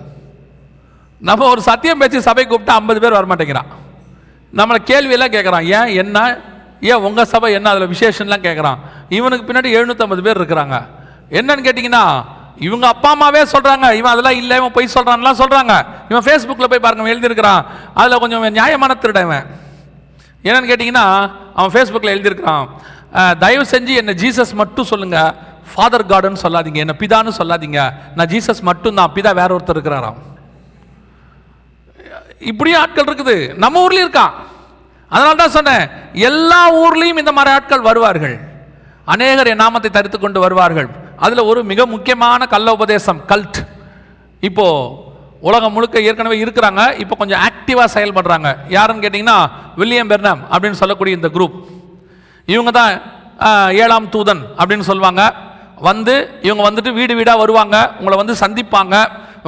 [1.20, 3.72] நம்ம ஒரு சத்தியம் பேச்சு சபை கூப்பிட்டா ஐம்பது பேர் வரமாட்டேங்கிறான்.
[4.54, 5.96] நம்மளை கேள்வியெல்லாம் கேட்குறான் ஏன்?
[5.96, 6.42] என்ன?
[6.82, 8.80] ஏன் உங்கள் சபை என்ன அதில் விசேஷம்லாம் கேட்குறான்
[9.18, 10.76] இவனுக்கு பின்னாடி எழுநூற்றம்பது பேர் இருக்கிறாங்க.
[11.40, 12.04] என்னன்னு கேட்டிங்கன்னா
[12.68, 15.74] இவங்க அப்பா அம்மாவே சொல்கிறாங்க இவன் அதெல்லாம் இல்லை இவன் பொய் சொல்கிறான்லாம் சொல்கிறாங்க
[16.12, 17.64] இவன் ஃபேஸ்புக்கில் போய் பாருங்க எழுதியிருக்கிறான்.
[18.00, 19.46] அதில் கொஞ்சம் நியாயமான திருடவன்
[20.48, 21.06] என்னன்னு கேட்டிங்கன்னா
[21.58, 22.66] அவன் ஃபேஸ்புக்கில் எழுதியிருக்கிறான்.
[23.44, 25.34] தயவு செஞ்சு என்னை ஜீசஸ் மட்டும் சொல்லுங்கள்
[25.72, 26.80] ஃபாதர் காடுன்னு சொல்லாதீங்க.
[26.86, 27.80] என்ன பிதான்னு சொல்லாதீங்க.
[28.16, 30.20] நான் ஜீசஸ் மட்டும் தான் பிதா வேற ஒருத்தர் இருக்கிறாராம்.
[32.52, 33.36] இப்படியும் ஆட்கள் இருக்குது.
[33.64, 34.34] நம்ம ஊர்லேயும் இருக்கான்.
[35.12, 35.84] அதனால தான் சொன்னேன்
[36.30, 38.36] எல்லா ஊர்லேயும் இந்த மாதிரி ஆட்கள் வருவார்கள்.
[39.14, 40.88] அநேகர் என் நாமத்தை தரித்து கொண்டு வருவார்கள்.
[41.26, 43.60] அதில் ஒரு மிக முக்கியமான கள்ள உபதேசம் கல்ட்
[44.48, 45.06] இப்போது
[45.48, 48.50] உலகம் முழுக்க ஏற்கனவே இருக்கிறாங்க இப்போ கொஞ்சம் ஆக்டிவாக செயல்படுறாங்க.
[48.76, 49.38] யாருன்னு கேட்டிங்கன்னா
[49.80, 51.58] வில்லியம் பெர்னம் அப்படின்னு சொல்லக்கூடிய இந்த குரூப்
[52.54, 52.94] இவங்க தான்
[53.84, 55.24] ஏழாம் தூதன் அப்படின்னு சொல்லுவாங்க
[55.90, 56.14] வந்து
[56.48, 58.96] இவங்க வந்துட்டு வீடு வீடாக வருவாங்க உங்களை வந்து சந்திப்பாங்க.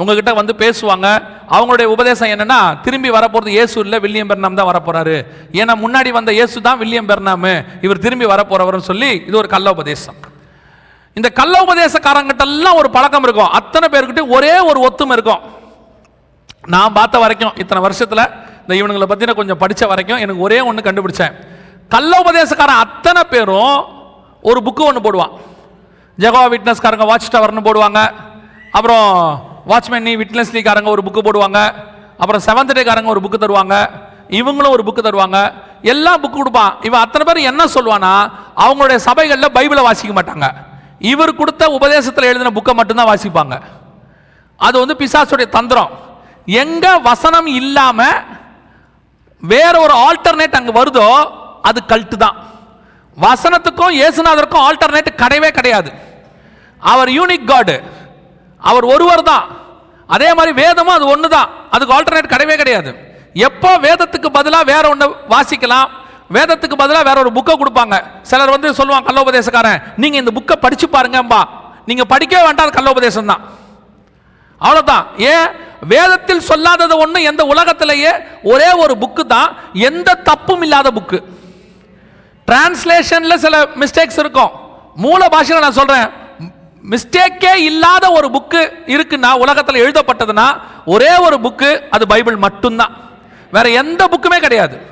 [0.00, 1.06] உங்ககிட்ட வந்து பேசுவாங்க.
[1.54, 5.16] அவங்களுடைய உபதேசம் என்னன்னா திரும்பி வரப்போகிறது இயேசு இல்லை வில்லியம் பெர்னாம் தான் வரப்போறாரு.
[5.60, 7.54] ஏன்னா முன்னாடி வந்த இயேசு தான் வில்லியம் பெர்னாமு.
[7.86, 10.18] இவர் திரும்பி வரப்போறவர்னு சொல்லி இது ஒரு கள்ள உபதேசம்.
[11.18, 13.50] இந்த கள்ள உபதேசக்காரங்கிட்ட எல்லாம் ஒரு பழக்கம் இருக்கும்.
[13.58, 15.42] அத்தனை பேர்கிட்ட ஒரே ஒரு ஒத்துமை இருக்கும்.
[16.74, 18.24] நான் பார்த்த வரைக்கும் இத்தனை வருஷத்தில்
[18.62, 21.34] இந்த இவனுங்களை பற்றின கொஞ்சம் படித்த வரைக்கும் எனக்கு ஒரே ஒன்று கண்டுபிடிச்சேன்.
[21.94, 23.78] கள்ள உபதேசக்காரன் அத்தனை பேரும்
[24.50, 25.32] ஒரு புக்கு ஒன்று போடுவான்.
[26.22, 28.00] ஜெகவா விட்னஸ்காரங்க வாட்ச் டவர்னு போடுவாங்க.
[28.76, 29.08] அப்புறம்
[29.70, 31.58] வாட்ச்மேன் நீ விட்னஸ்லிக்காரங்க ஒரு புக்கு போடுவாங்க.
[32.20, 33.74] அப்புறம் செவன்த் டேக்காரங்க ஒரு புக்கு தருவாங்க.
[34.40, 35.38] இவங்களும் ஒரு புக்கு தருவாங்க.
[35.92, 36.72] எல்லா புக்கு கொடுப்பான்.
[36.88, 38.12] இவன் அத்தனை பேர் என்ன சொல்லுவானா
[38.64, 40.48] அவங்களுடைய சபைகளில் பைபிளை வாசிக்க மாட்டாங்க.
[41.12, 43.54] இவர் கொடுத்த உபதேசத்தில் எழுதின புக்கை மட்டும்தான் வாசிப்பாங்க.
[44.66, 45.92] அது வந்து பிசாசுடைய தந்திரம்.
[46.62, 48.02] எங்க வசனம் இல்லாம
[49.52, 51.06] வேற ஒரு ஆல்டர்னேட் அங்க வருதோ
[51.68, 52.36] அது கல்ட்டு தான்.
[53.16, 55.90] வசனத்துக்கும் இயேசுநாதருக்கும் ஆல்டர்னேட் கிடையவே கிடையாது.
[56.92, 57.74] அவர் யூனிக் காடு
[58.68, 59.44] அவர் ஒருவர் தான்.
[60.14, 62.90] அதே மாதிரி வேதமும் அது ஒன்று தான் அதுக்கு ஆல்டர்னேட் கிடையவே கிடையாது.
[63.48, 65.88] எப்போ வேதத்துக்கு பதிலாக வேற ஒன்று வாசிக்கலாம்?
[66.36, 67.96] வேதத்துக்கு பதிலாக வேற ஒரு புக்கை கொடுப்பாங்க.
[68.30, 71.40] சிலர் வந்து சொல்லுவாங்க கல்லோபதேசக்காரன் நீங்கள் இந்த புக்கை படிச்சு பாருங்கம்பா.
[71.88, 73.42] நீங்கள் படிக்கவே வேண்டாம் அது கல்லோபதேசம் தான்
[74.60, 75.48] அவ்வளோதான் ஏன்?
[75.92, 78.10] வேதத்தில் சொல்லாதது ஒன்று எந்த உலகத்திலேயே
[78.52, 79.50] ஒரே ஒரு புக்கு தான்.
[79.88, 81.18] எந்த தப்பும் இல்லாத புக்கு.
[82.48, 84.52] டிரான்ஸ்லேஷனில் சில மிஸ்டேக்ஸ் இருக்கும்.
[85.04, 86.08] மூல பாஷையில் நான் சொல்கிறேன்
[86.92, 90.46] மிஸ்டேக்கே இல்லாத ஒரு புக்கு இருக்குன்னா உலகத்தில் எழுதப்பட்டதுன்னா
[90.84, 92.94] ஒரே ஒரு புக்கு அது பைபிள் மட்டும்தான்.
[93.50, 94.88] வேற எந்த புக்குமே கிடையாது.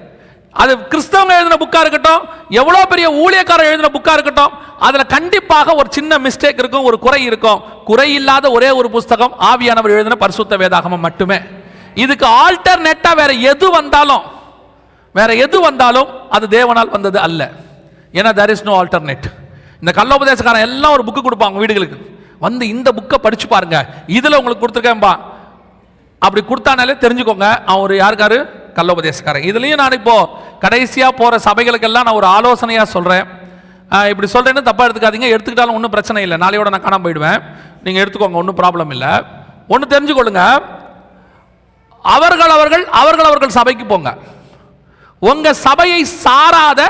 [0.52, 6.18] அது கிறிஸ்தவங்க எழுதின புக்காக இருக்கட்டும் எவ்வளோ பெரிய ஊழியக்காரர் எழுதின புக்காக இருக்கட்டும் அதில் கண்டிப்பாக ஒரு சின்ன
[6.18, 7.62] மிஸ்டேக் இருக்கும் ஒரு குறை இருக்கும்.
[7.84, 11.40] குறை இல்லாத ஒரே ஒரு புஸ்தகம் ஆவியானவர் எழுதின பரிசுத்த வேதாகமம் மட்டுமே.
[11.94, 14.22] இதுக்கு ஆல்டர்னேட்டாக வேற எது வந்தாலும்
[15.12, 17.50] வேற எது வந்தாலும் அது தேவனால் வந்தது அல்ல.
[18.12, 19.28] ஏன்னா தர் இஸ் நோ ஆல்டர்னேட்
[19.82, 21.98] இந்த கள்ளோபதேசக்காரன் எல்லாம் ஒரு புக்கு கொடுப்பாங்க வீடுகளுக்கு.
[22.44, 23.76] வந்து இந்த புக்கை படிச்சு பாருங்க.
[24.18, 25.12] இதில் உங்களுக்கு கொடுத்துருக்கேன்பா.
[26.22, 27.48] அப்படி கொடுத்தானாலே தெரிஞ்சுக்கோங்க.
[27.70, 28.38] அவன் ஒரு யாருக்காரு?
[28.78, 30.16] கள்ளோபதேசக்காரன் இதுலேயும் நான் இப்போ
[30.64, 33.26] கடைசியாக போகிற சபைகளுக்கெல்லாம் நான் ஒரு ஆலோசனையாக சொல்கிறேன்
[34.12, 35.28] இப்படி சொல்கிறேன்னு தப்பாக எடுத்துக்காதீங்க.
[35.34, 36.36] எடுத்துக்கிட்டாலும் ஒன்றும் பிரச்சனை இல்லை.
[36.44, 37.38] நாளையோட நான் காணாமல் போயிடுவேன்.
[37.84, 38.40] நீங்கள் எடுத்துக்கோங்க.
[38.42, 39.12] ஒன்றும் ப்ராப்ளம் இல்லை.
[39.74, 40.44] ஒன்று தெரிஞ்சுக்கொள்ளுங்க.
[42.04, 44.10] அவர்கள் அவர்கள் அவர்கள் அவர்கள் சபைக்கு போங்க.
[45.30, 46.80] உங்கள் சபையை சாராத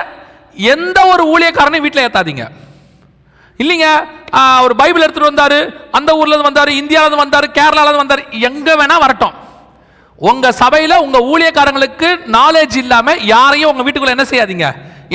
[0.73, 2.47] எந்த ஒரு ஊழியக்காரனையும் வீட்டில் ஏற்றாதீங்க
[3.63, 3.89] இல்லைங்க.
[4.31, 5.59] அவர் பைபிள் எடுத்துட்டு வந்தாரு.
[5.99, 8.25] அந்த ஊர்ல இருந்து வந்தாரு வந்தார் இருந்து வந்தாரு கேரளால இருந்து வந்தாரு.
[8.49, 9.35] எங்க வேணா வரட்டும்.
[10.17, 14.69] உங்க சபையில உங்க ஊழியக்காரங்களுக்கு நாலேஜ் இல்லாம யாரையும் உங்க வீட்டுக்குள்ள என்ன செய்யாதீங்க.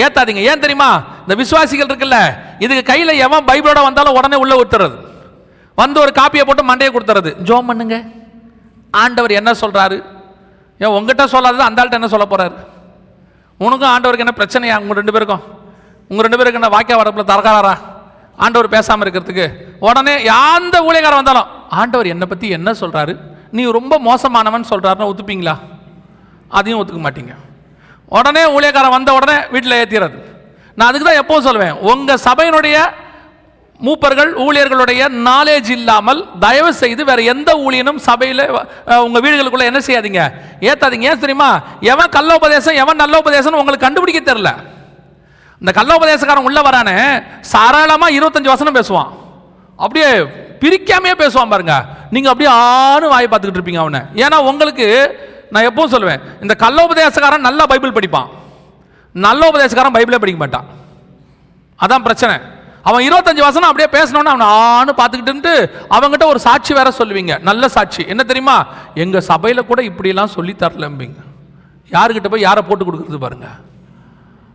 [0.03, 0.41] ஏத்தாதீங்க.
[0.49, 1.03] ஏன் தெரியுமா?
[1.21, 2.19] இந்த விசுவாசிகள் இருக்குல்ல
[2.59, 4.95] இதுக்கு கையில எவன் பைபிளோட வந்தாலும் உடனே உள்ள விட்டுறது
[5.75, 7.31] வந்து ஒரு காப்பியை போட்டு மண்டையை கொடுத்துறது.
[7.49, 8.03] ஜோம் பண்ணுங்க.
[8.91, 9.97] ஆண்டவர் என்ன சொல்றாரு?
[10.83, 12.55] ஏன் உங்ககிட்ட சொல்லாதது அந்த ஆள்கிட்ட என்ன சொல்ல போறாரு?
[13.57, 14.77] உனக்கும் ஆண்டவருக்கு என்ன பிரச்சனையா?
[14.83, 15.43] உங்க ரெண்டு பேருக்கும்.
[16.09, 17.73] உங்க ரெண்டு பேருக்கு என்ன வாக்கிய வரப்புல தரகாரா
[18.37, 19.45] ஆண்டவர் பேசாமல் இருக்கிறதுக்கு
[19.79, 23.13] உடனே எந்த ஊழியக்காரன் வந்தாலும் ஆண்டவர் என்னை பற்றி என்ன சொல்கிறாரு
[23.51, 25.55] நீ ரொம்ப மோசமானவன் சொல்கிறாருன்னு ஒத்துப்பீங்களா?
[26.51, 27.33] அதையும் ஒத்துக்க மாட்டீங்க.
[28.11, 30.17] உடனே ஊழியக்காரன் வந்த உடனே வீட்டில் ஏற்றிடுறது
[30.77, 32.77] நான் அதுக்கு தான் எப்போ சொல்லுவேன் உங்கள் சபையினுடைய
[33.79, 38.43] மூப்பர்கள் ஊழியர்களுடைய நாலேஜ் இல்லாமல் தயவு செய்து வேற எந்த ஊழியனும் சபையில்
[39.05, 40.21] உங்கள் வீடுகளுக்குள்ளே என்ன செய்யாதீங்க.
[40.69, 41.49] ஏற்றாதீங்க ஏன் தெரியுமா?
[41.93, 44.51] எவன் கள்ள உபதேசம் எவன் நல்ல உபதேசம் உங்களுக்கு கண்டுபிடிக்க தெரில
[45.63, 46.95] இந்த கள்ள உபதேசக்காரன் உள்ள வரானே
[47.51, 49.11] சரளமா இருபத்தஞ்சு வசனம் பேசுவான்.
[49.83, 50.09] அப்படியே
[50.63, 51.75] பிரிக்காமையே பேசுவான் பாருங்க.
[52.13, 54.01] நீங்க அப்படியே ஆணு வாயை பார்த்துக்கிட்டு இருப்பீங்க அவனை.
[54.23, 54.87] ஏன்னா உங்களுக்கு
[55.53, 58.27] நான் எப்பவும் சொல்லுவேன் இந்த கள்ளோபதேசக்காரன் நல்லா பைபிள் படிப்பான்.
[59.25, 60.67] நல்ல உபதேசக்காரன் பைபிளே படிக்க மாட்டான்.
[61.79, 62.35] அதான் பிரச்சனை.
[62.89, 65.53] அவன் இருபத்தஞ்சு வசனம் அப்படியே பேசணும்னு அவன் ஆணு பார்த்துக்கிட்டு
[65.95, 67.41] அவங்ககிட்ட ஒரு சாட்சி வேற சொல்லுவீங்க.
[67.49, 68.03] நல்ல சாட்சி.
[68.13, 68.65] என்ன தெரியுமா?
[69.03, 71.21] எங்கள் சபையில் கூட இப்படியெல்லாம் சொல்லி தரலம்பிங்க.
[71.95, 73.59] யாருக்கிட்ட போய் யாரை போட்டு கொடுக்குறது பாருங்கள்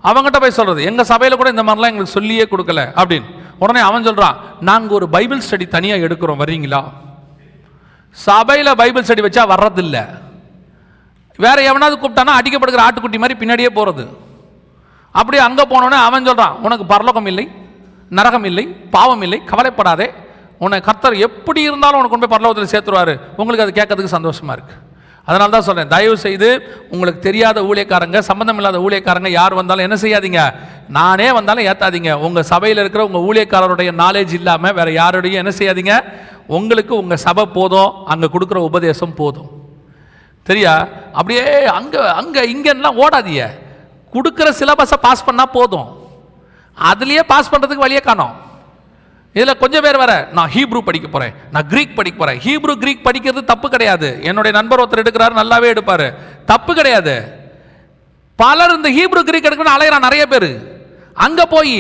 [0.05, 3.29] அவங்ககிட்ட போய் சொல்கிறது எங்கள் சபையில் கூட இந்த மாதிரிலாம் எங்களுக்கு சொல்லியே கொடுக்கல அப்படின்னு.
[3.63, 4.37] உடனே அவன் சொல்கிறான்
[4.69, 6.81] நாங்கள் ஒரு பைபிள் ஸ்டடி தனியாக எடுக்கிறோம் வர்றீங்களா?
[8.17, 9.97] சபையில் பைபிள் ஸ்டடி வச்சா வர்றதில்ல.
[11.45, 14.05] வேற எவனாவது கூப்பிட்டானா அடிக்கப்படுகிற ஆட்டுக்குட்டி மாதிரி பின்னாடியே போகிறது
[15.15, 17.47] அப்படியே அங்கே போனோடனே அவன் சொல்கிறான் உனக்கு பரலோகம் இல்லை
[18.19, 18.65] நரகம் இல்லை
[18.97, 20.09] பாவம் இல்லை கவலைப்படாதே.
[20.65, 23.15] உன்னை கர்த்தர் எப்படி இருந்தாலும் உனக்கு கொண்டு போய் பரலோகத்தில் சேர்த்துருவாரு.
[23.41, 24.87] உங்களுக்கு அது கேட்கறதுக்கு சந்தோஷமாக இருக்குது
[25.29, 26.49] அதனால தான் சொல்கிறேன் தயவு செய்து
[26.95, 30.43] உங்களுக்கு தெரியாத ஊழியக்காரங்க சம்மந்தம் இல்லாத ஊழியக்காரங்க யார் வந்தாலும் என்ன செய்யாதீங்க.
[30.99, 35.95] நானே வந்தாலும் ஏற்றாதீங்க உங்கள் சபையில் இருக்கிற உங்கள் ஊழியக்காரருடைய நாலேஜ் இல்லாமல் வேறு யாருடைய என்ன செய்யாதீங்க.
[36.57, 39.51] உங்களுக்கு உங்கள் சபை போதும் அங்கே கொடுக்குற உபதேசம் போதும்.
[40.47, 40.75] சரியா?
[41.19, 41.47] அப்படியே
[41.79, 43.47] அங்கே அங்கே இங்கெல்லாம் ஓடாதீங்க.
[44.15, 45.89] கொடுக்குற சிலபஸை பாஸ் பண்ணால் போதும்.
[46.79, 48.35] அதுலேயே பாஸ் பண்ணுறதுக்கு வழியே காணும்.
[49.37, 53.43] இதில் கொஞ்சம் பேர் வர நான் ஹீப்ரூ படிக்க போகிறேன் நான் கிரீக் படிக்க போகிறேன் ஹீப்ரூ கிரீக் படிக்கிறது
[53.53, 54.09] தப்பு கிடையாது.
[54.29, 56.07] என்னுடைய நண்பர் ஒருத்தர் எடுக்கிறாரு நல்லாவே எடுப்பார்.
[56.53, 57.15] தப்பு கிடையாது.
[58.43, 60.51] பலர் இந்த ஹீப்ரூ கிரீக் எடுக்கணும்னு அலையிறான் நிறைய பேர்.
[61.27, 61.77] அங்கே போய்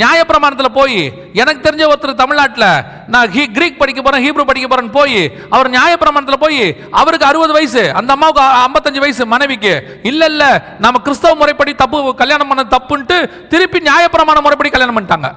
[0.00, 0.98] நியாயப்பிரமாணத்தில் போய்
[1.40, 2.68] எனக்கு தெரிஞ்ச ஒருத்தர் தமிழ்நாட்டில்
[3.12, 5.20] நான் ஹீ கிரீக் படிக்க போகிறேன் ஹீப்ரூ படிக்க போகிறேன்னு போய்
[5.54, 6.60] அவர் நியாயப்பிரமாணத்தில் போய்
[7.00, 9.72] அவருக்கு அறுபது வயசு அந்த அம்மாவுக்கு ஐம்பத்தஞ்சு வயசு மனைவிக்கு.
[10.10, 10.50] இல்லை இல்லை
[10.84, 13.18] நம்ம கிறிஸ்தவ முறைப்படி தப்பு கல்யாணம் பண்ண தப்புன்ட்டு
[13.54, 15.30] திருப்பி நியாயப்பிரமாண முறைப்படி கல்யாணம் பண்ணிட்டாங்க.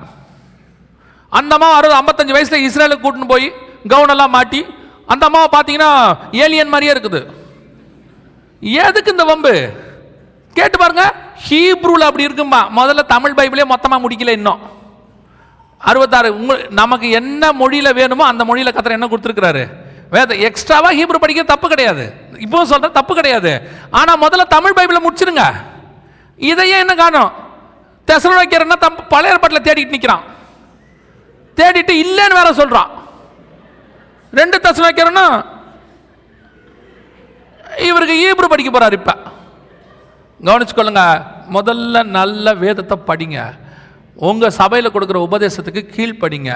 [1.40, 3.48] அந்த அம்மா அறுபது ஐம்பத்தஞ்சு வயசில் இஸ்ரேலுக்கு கூட்டின்னு போய்
[3.92, 4.62] கவுனெல்லாம் மாட்டி
[5.14, 5.92] அந்த அம்மாவை பார்த்தீங்கன்னா
[6.44, 7.22] ஏலியன் மாதிரியே இருக்குது.
[8.84, 9.54] எதுக்கு இந்த வம்பு?
[10.58, 11.06] கேட்டு பாருங்க.
[11.48, 14.62] ஹீப்ரூவில் அப்படி இருக்குமா முதல்ல தமிழ் பைபிளே மொத்தமாக முடிக்கல இன்னும்.
[15.82, 19.64] அறுபத்தாறு உங்க நமக்கு என்ன மொழியில் வேணுமோ அந்த மொழியில் கத்திர என்ன கொடுத்துருக்குறாரு?
[20.16, 22.06] வேத எக்ஸ்ட்ராவாக ஹீப்ரூ படிக்க தப்பு கிடையாது.
[22.46, 23.52] இப்போ சொல்கிறேன் தப்பு கிடையாது.
[24.00, 25.46] ஆனால் முதல்ல தமிழ் பைபிளை முடிச்சிருங்க.
[26.52, 27.32] இதையே என்ன காணும்
[28.08, 30.24] தெசல் வைக்கிறன்னா தம் பழைய ஏற்பாட்டில் தேடிட்டு நிற்கிறான்
[31.58, 32.92] தேடிட்டு இல்லைன்னு வேற சொல்றான்
[34.34, 35.26] ரெண்டு தசம் வைக்கிறோன்னா
[37.90, 39.14] இவருக்கு ஈப்ரு படிக்க போறாரு இப்ப.
[40.44, 41.04] கவனிச்சுக்கொள்ளுங்க
[41.54, 43.40] முதல்ல நல்ல வேதத்தை படிங்க.
[44.16, 46.52] உங்க சபையில் கொடுக்குற உபதேசத்துக்கு கீழ்ப்படிங்க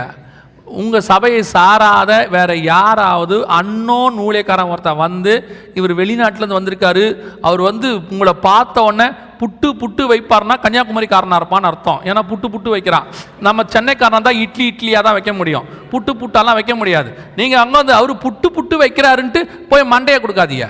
[0.65, 5.33] உங்க சபையை சாராத வேற யாராவது அன்னோன் ஊழியக்காரன் ஒருத்தன் வந்து
[5.73, 7.05] இவர் வெளிநாட்டிலேருந்து வந்திருக்காரு.
[7.41, 9.07] அவர் வந்து உங்களை பார்த்த உடனே
[9.39, 11.99] புட்டு புட்டு வைப்பார்னா கன்னியாகுமரிக்காரனாக இருப்பான்னு அர்த்தம்.
[12.09, 13.07] ஏன்னா புட்டு புட்டு வைக்கிறான்.
[13.47, 15.65] நம்ம சென்னைக்காரன் தான் இட்லி இட்லியாக தான் வைக்க முடியும்.
[15.91, 17.09] புட்டு புட்டெல்லாம் வைக்க முடியாது.
[17.39, 20.67] நீங்கள் அங்கே வந்து அவர் புட்டு புட்டு வைக்கிறாருன்ட்டு போய் மண்டையை கொடுக்காதீங்க.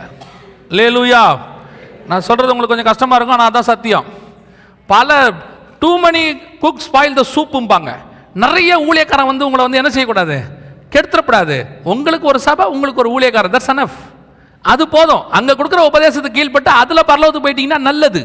[0.80, 1.24] லேலுயா
[2.10, 4.06] நான் சொல்கிறது உங்களுக்கு கொஞ்சம் கஷ்டமாக இருக்கும் ஆனால் அதான் சத்தியம்.
[4.94, 5.16] பல
[5.82, 6.22] too many
[6.62, 7.92] cook spoil the சூப்பும்பாங்க
[8.44, 10.38] நிறைய ஊழியக்காரன் வந்து உங்களை வந்து என்ன செய்யக்கூடாது?
[10.94, 11.56] கெடுத்துடக்கூடாது
[11.94, 13.54] உங்களுக்கு ஒரு சபை உங்களுக்கு ஒரு ஊழியக்காரன்.
[13.56, 13.96] That's enough.
[14.72, 15.24] அது போதும்.
[15.38, 18.22] அங்கே கொடுக்குற உபதேசத்துக்கு கீழ்பட்டு அதில் பரலவத்துக்கு போயிட்டீங்கன்னா நல்லது.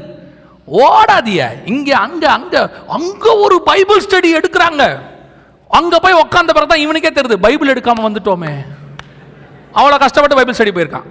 [0.68, 1.40] ஓடாதிய.
[1.70, 2.60] இங்கே அங்கே அங்கே
[2.96, 4.82] அங்கே ஒரு பைபிள் ஸ்டடி எடுக்கிறாங்க.
[5.78, 8.52] அங்கே போய் உட்காந்த பிறகு தான் இவனுக்கே தெரியுது பைபிள் எடுக்காமல் வந்துட்டோமே.
[9.78, 11.08] அவ்வளோ கஷ்டப்பட்டு பைபிள் ஸ்டடி போயிருக்கான்.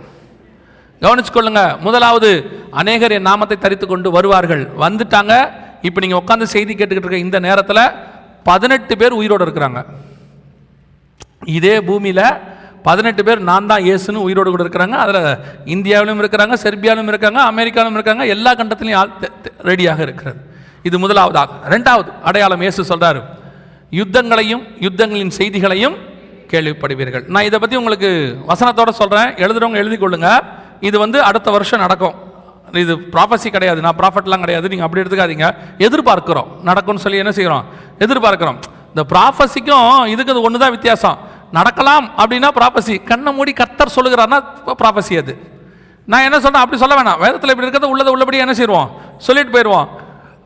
[1.02, 2.30] கவனிச்சுக்கொள்ளுங்க முதலாவது
[2.82, 4.64] அநேகர் என் நாமத்தை தரித்து கொண்டு வருவார்கள்.
[4.86, 5.34] வந்துட்டாங்க
[5.88, 7.84] இப்போ நீங்கள் உட்காந்து செய்தி கேட்டுக்கிட்டு இருக்க இந்த நேரத்தில்
[8.50, 9.80] பதினெட்டு பேர் உயிரோடு இருக்கிறாங்க.
[11.58, 12.26] இதே பூமியில்
[12.88, 14.96] பதினெட்டு பேர் நான் தான் ஏசுன்னு உயிரோடு கூட இருக்கிறாங்க.
[15.04, 15.20] அதில்
[15.76, 19.12] இந்தியாவிலும் இருக்கிறாங்க செர்பியாவிலும் இருக்காங்க அமெரிக்காவிலும் இருக்காங்க எல்லா கண்டத்திலையும் ஆள்
[19.70, 20.40] ரெடியாக இருக்கிறது.
[20.90, 21.52] இது முதலாவதாக.
[21.74, 23.22] ரெண்டாவது அடையாளம் இயேசு சொல்கிறாரு
[24.00, 25.96] யுத்தங்களையும் யுத்தங்களின் செய்திகளையும்
[26.52, 27.24] கேள்விப்படுவீர்கள்.
[27.34, 28.10] நான் இதை பற்றி உங்களுக்கு
[28.52, 30.30] வசனத்தோடு சொல்கிறேன் எழுதுறவங்க எழுதி கொள்ளுங்க.
[30.90, 32.16] இது வந்து அடுத்த வருஷம் நடக்கும்.
[32.84, 33.80] இது ப்ராஃபஸி கிடையாது.
[33.86, 34.70] நான் ப்ராஃபட்லாம் கிடையாது.
[34.72, 35.48] நீங்கள் அப்படி எடுத்துக்காதீங்க.
[35.88, 36.50] எதிர்பார்க்குறோம்.
[36.70, 37.66] நடக்கும்னு சொல்லி என்ன செய்கிறோம்?
[38.06, 38.60] எதிர்பார்க்கிறோம்.
[38.94, 41.18] இந்த ப்ராஃபஸிக்கும் இதுக்கு அது ஒன்று தான் வித்தியாசம்.
[41.52, 44.44] நடக்கலாம் அப்படின்னா ப்ராபசி கண்ணை மூடி கத்தர் சொல்லுகிறாருன்னா
[44.84, 45.34] ப்ராபசி அது.
[46.06, 47.20] நான் என்ன சொன்னேன் அப்படி சொல்ல வேணாம்.
[47.20, 49.02] வேதத்தில் இப்படி இருக்கிறத உள்ளதை உள்ளபடி என்ன செய்வோம்?
[49.18, 49.88] சொல்லிட்டு போயிடுவோம்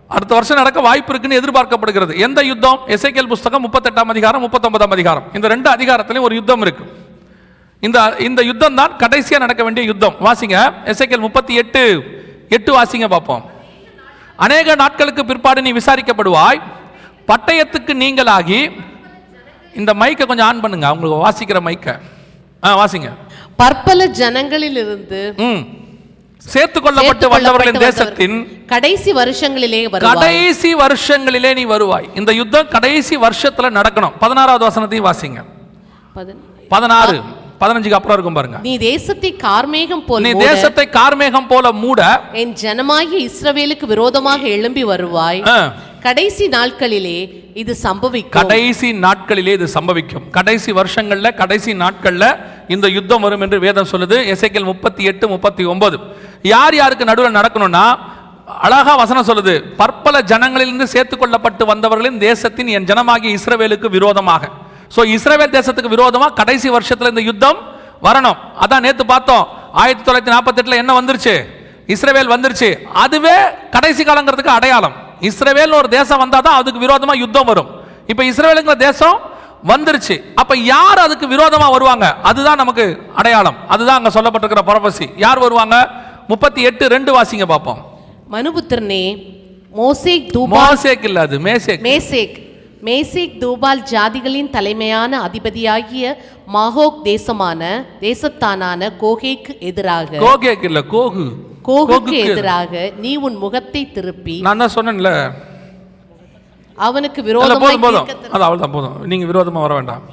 [0.08, 2.18] அடுத்த வருஷம் நடக்க வாய்ப்பு இருக்குன்னு எதிர்பார்க்கப்படுகிறது.
[2.18, 2.80] எந்த யுத்தம்?
[2.88, 5.24] எஸ்ஐகேல் புஸ்தகம் முப்பத்தெட்டாம் அதிகாரம் முப்பத்தொன்பதாம் அதிகாரம்.
[5.34, 6.86] இந்த ரெண்டு அதிகாரத்திலையும் ஒரு யுத்தம் இருக்கு.
[7.80, 10.16] இந்த இந்த யுத்தம் தான் கடைசியாக நடக்க வேண்டிய யுத்தம்.
[10.20, 10.58] வாசிங்க.
[10.86, 12.04] எசைக்கேல் முப்பத்தி எட்டு.
[12.50, 13.50] எட்டு வாசிங்க பார்ப்போம்.
[14.36, 16.62] அநேக நாட்களுக்கு பிற்பாடு நீ விசாரிக்கப்படுவாய்.
[17.28, 18.60] பட்டயத்துக்கு நீங்களாகி
[19.76, 20.88] இந்த மைக்கை கொஞ்சம் ஆன் பண்ணுங்க.
[20.88, 22.00] அவங்களுக்கு வாசிக்கிற மைக்கை
[22.64, 23.10] ஆ வாசிங்க.
[23.58, 25.34] பற்பல ஜனங்களிலிருந்து
[26.38, 32.10] சேர்த்து கொள்ளப்பட்டு வந்தவர்களின் தேசத்தின் கடைசி வருஷங்களிலே கடைசி வருஷங்களிலே நீ வருவாய்.
[32.16, 34.12] இந்த யுத்தம் கடைசி வருஷத்துல நடக்கணும்.
[34.20, 35.44] பதினாறாவது வசனத்தையும் வாசிங்க.
[36.16, 36.38] பதன்-
[36.70, 37.22] பதினாறு
[37.60, 38.58] பதினஞ்சுக்கு அப்புறம் இருக்கும் பாருங்க.
[38.58, 42.22] நீ தேசத்தை கார்மேகம் போல் நீ தேசத்தை கார்மேகம் போல மூட.
[42.32, 45.42] என் ஜனமாகிய இஸ்ரவேலுக்கு விரோதமாக எழும்பி வருவாய்.
[46.06, 47.20] கடைசி நாட்களிலே
[47.62, 48.36] இது சம்பவிக்கும்.
[48.40, 50.26] கடைசி நாட்களிலே இது சம்பவிக்கும்.
[50.38, 52.26] கடைசி வருஷங்கள்ல கடைசி நாட்கள்ல
[52.74, 54.18] இந்த யுத்தம் வரும் என்று வேதம் சொல்லுது.
[54.34, 55.98] எசைக்கல் முப்பத்தி எட்டு முப்பத்தி ஒன்பது.
[56.54, 57.86] யார் யாருக்கு நடுவில் நடக்கணும்னா
[58.68, 59.54] அழகா வசனம் சொல்லுது.
[59.82, 64.44] பற்பல ஜனங்களிலிருந்து சேர்த்து கொள்ளப்பட்டு வந்தவர்களின் தேசத்தின் என் ஜனமாகிய இஸ்ரவேலுக்கு விரோதமாக.
[64.96, 67.62] ஸோ இஸ்ரவேல் தேசத்துக்கு விரோதமாக கடைசி வருஷத்துல இந்த யுத்தம்
[68.08, 68.38] வரணும்.
[68.66, 69.46] அதான் நேற்று பார்த்தோம்.
[69.84, 71.36] ஆயிரத்தி தொள்ளாயிரத்தி நாற்பத்தெட்டில் என்ன வந்துருச்சு?
[71.96, 72.70] இஸ்ரேவேல் வந்துருச்சு.
[73.06, 73.36] அதுவே
[73.78, 74.96] கடைசி காலங்கிறதுக்கு அடையாளம்.
[75.22, 77.68] இஸ்ரவேல் ஒரு தேசம் வந்தாதான் அதுக்கு விரோதமா யுத்தம் வரும்.
[78.08, 79.20] இப்ப இஸ்ரவேலுங்கிற தேசம்
[79.68, 80.22] வந்துருச்சு.
[80.36, 82.16] அப்ப யார் அதுக்கு விரோதமா வருவாங்க?
[82.24, 83.56] அதுதான் நமக்கு அடையாளம்.
[83.68, 85.90] அதுதான் அங்க சொல்லப்பட்டிருக்கிற பரபசி யார் வருவாங்க?
[86.28, 87.86] முப்பத்தி எட்டு ரெண்டு வாசிங்க பார்ப்போம்.
[88.32, 89.34] மனுபுத்திரனே
[89.78, 92.44] மோசேக் மோசேக் இல்ல அது மேசேக் மேசேக்.
[92.84, 96.14] மேசேக் தூபால் ஜாதிகளின் தலைமையான அதிபதியாகிய
[96.46, 101.32] மாகோக் தேசமான தேசத்தானான கோகேக்கு எதிராக கோகேக் இல்ல கோகு.
[101.68, 102.18] கோகுக்கு.
[102.32, 105.12] எதிராக நீ உன் முகத்தை திருப்பி நான் தான் சொன்னேன்ல.
[106.88, 108.08] அவனுக்கு இல்ல விரோதமாய் போதும்.
[108.08, 108.98] போதும் அது அவ்வளவுதான் போதும்.
[109.12, 110.04] நீங்க விரோதமா வர வேண்டாம்.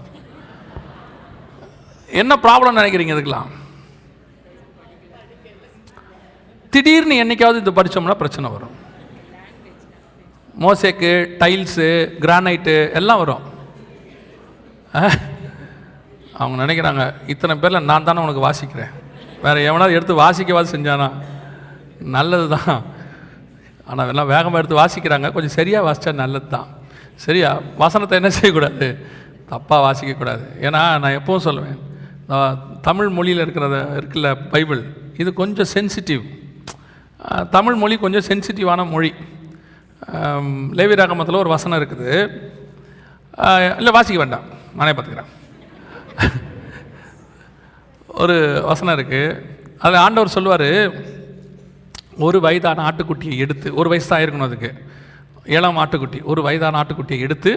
[2.20, 3.50] என்ன ப்ராப்ளம் நினைக்கிறீங்க இதுக்கெல்லாம்?
[6.72, 8.76] திடீர்னு என்னைக்காவது இது படிச்சோம்னா பிரச்சனை வரும்.
[10.62, 11.88] மோசேக்கு டைல்ஸு
[12.24, 13.44] கிரானைட்டு எல்லாம் வரும்.
[16.38, 18.92] அவங்க நினைக்கிறாங்க இத்தனை பேரில் நான் தானே உனக்கு வாசிக்கிறேன்.
[19.44, 21.09] வேற எவனாவது எடுத்து வாசிக்கவாது செஞ்சானா?
[22.16, 22.76] நல்லது தான்
[23.90, 25.28] ஆனால் எல்லாம் வேகமாக எடுத்து வாசிக்கிறாங்க.
[25.34, 26.68] கொஞ்சம் சரியாக வாசித்தா நல்லது தான்
[27.24, 27.50] சரியா?
[27.82, 28.86] வசனத்தை என்ன செய்யக்கூடாது?
[29.50, 30.44] தப்பாக வாசிக்கக்கூடாது.
[30.66, 31.80] ஏன்னா நான் எப்பவும் சொல்லுவேன்
[32.86, 34.80] தமிழ் மொழியில் இருக்கிறத இருக்குல்ல பைபிள்
[35.22, 36.22] இது கொஞ்சம் சென்சிட்டிவ்.
[37.57, 39.11] தமிழ் மொழி கொஞ்சம் சென்சிட்டிவான மொழி.
[40.78, 42.09] லேவி ராகமத்தில் ஒரு வசனம் இருக்குது.
[43.80, 44.46] இல்லை வாசிக்க வேண்டாம்.
[44.78, 45.30] நானே பார்த்துக்கிறேன்.
[48.22, 48.36] ஒரு
[48.70, 49.36] வசனம் இருக்குது
[49.84, 50.68] அதில் ஆண்டவர் சொல்லுவார்
[52.26, 54.70] ஒரு வயதான ஆட்டுக்குட்டியை எடுத்து ஒரு வயசாக இருக்கணும் அதுக்கு.
[55.56, 57.52] ஏழாம் ஆட்டுக்குட்டி ஒரு வயதான ஆட்டுக்குட்டியை எடுத்து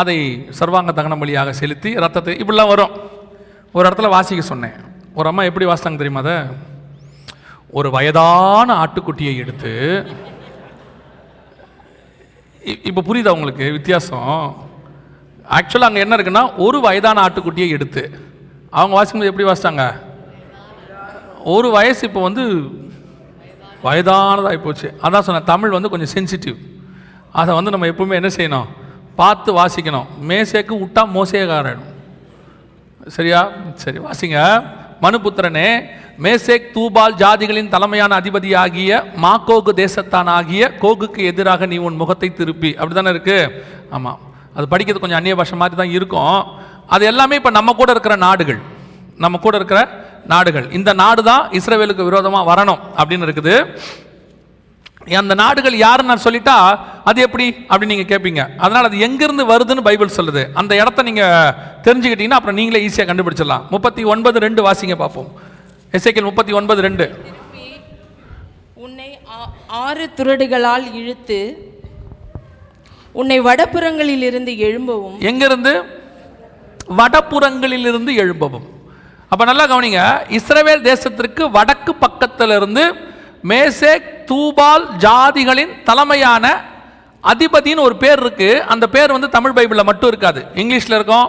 [0.00, 0.16] அதை
[0.58, 2.92] சர்வாங்க தகன வழியாக செலுத்தி ரத்தத்தை இப்படிலாம் வரும்.
[3.74, 4.76] ஒரு இடத்துல வாசிக்க சொன்னேன்.
[5.14, 6.36] ஒரு அம்மா எப்படி வாசித்தாங்க தெரியுமா அதை?
[7.78, 9.72] ஒரு வயதான ஆட்டுக்குட்டியை எடுத்து
[12.88, 14.32] இப்போ புரியுதா உங்களுக்கு வித்தியாசம்?
[15.58, 18.02] ஆக்சுவலாக அங்கே என்ன இருக்குன்னா ஒரு வயதான ஆட்டுக்குட்டியை எடுத்து.
[18.70, 19.84] அவங்க வாசிக்கும்போது எப்படி வாசித்தாங்க
[21.54, 22.44] ஒரு வயசு இப்போ வந்து
[23.84, 26.58] வயதானதாகி போச்சு அதான் சொன்னேன் தமிழ் வந்து கொஞ்சம் சென்சிட்டிவ்
[27.40, 28.68] அதை வந்து நம்ம எப்பவுமே என்ன செய்யணும்?
[29.20, 30.06] பார்த்து வாசிக்கணும்.
[30.28, 31.82] மேசேக்கு விட்டா மோசேகாரன்
[33.16, 33.40] சரியா?
[33.82, 34.38] சரி வாசிங்க.
[35.04, 35.68] மனுபுத்திரனே
[36.24, 42.70] மேசேக் தூபால் ஜாதிகளின் தலைமையான அதிபதியாகிய மாக்கோகு தேசத்தான் ஆகிய கோகுக்கு எதிராக நீ உன் முகத்தை திருப்பி.
[42.78, 43.38] அப்படிதானே இருக்கு?
[43.96, 44.18] ஆமாம்
[44.56, 46.38] அது படிக்கிறது கொஞ்சம் அந்நிய பாஷை மாதிரி தான் இருக்கும்.
[46.94, 48.60] அது எல்லாமே இப்போ நம்ம கூட இருக்கிற நாடுகள்.
[49.24, 49.80] நம்ம கூட இருக்கிற
[50.32, 50.66] நாடுகள்.
[50.78, 53.54] இந்த நாடு தான் இஸ்ரேவேலுக்கு விரோதமாக வரணும் அப்படின்னு இருக்குது.
[55.20, 56.56] அந்த நாடுகள் யாருன்னு நான் சொல்லிட்டா
[57.10, 60.42] அது எப்படி அப்படின்னு நீங்கள் கேட்பீங்க அதனால் அது எங்கேருந்து வருதுன்னு பைபிள் சொல்லுது.
[60.60, 61.54] அந்த இடத்த நீங்கள்
[61.86, 63.64] தெரிஞ்சுக்கிட்டீங்கன்னா அப்புறம் நீங்களே ஈஸியாக கண்டுபிடிச்சிடலாம்.
[63.74, 65.30] முப்பத்தி ஒன்பது ரெண்டு வாசிங்க பார்ப்போம்.
[65.98, 67.06] எஸ்ஐக்கில் முப்பத்தி ஒன்பது ரெண்டு.
[68.84, 69.08] உன்னை
[69.84, 71.40] ஆறு துறடுகளால் இழுத்து
[73.20, 75.16] உன்னை வடபுறங்களிலிருந்து எழும்பவும்.
[75.30, 75.72] எங்கிருந்து?
[77.00, 78.66] வடபுறங்களிலிருந்து எழும்பவும்.
[79.32, 80.00] அப்போ நல்லா கவனிங்க.
[80.38, 82.84] இஸ்ரவேல் தேசத்திற்கு வடக்கு பக்கத்திலிருந்து
[83.50, 86.46] மேசேக் தூபால் ஜாதிகளின் தலைமையான
[87.30, 90.40] அதிபதின்னு ஒரு பேர் இருக்குது அந்த பேர் வந்து தமிழ் பைபிளில் மட்டும் இருக்காது.
[90.62, 91.28] இங்கிலீஷில் இருக்கும்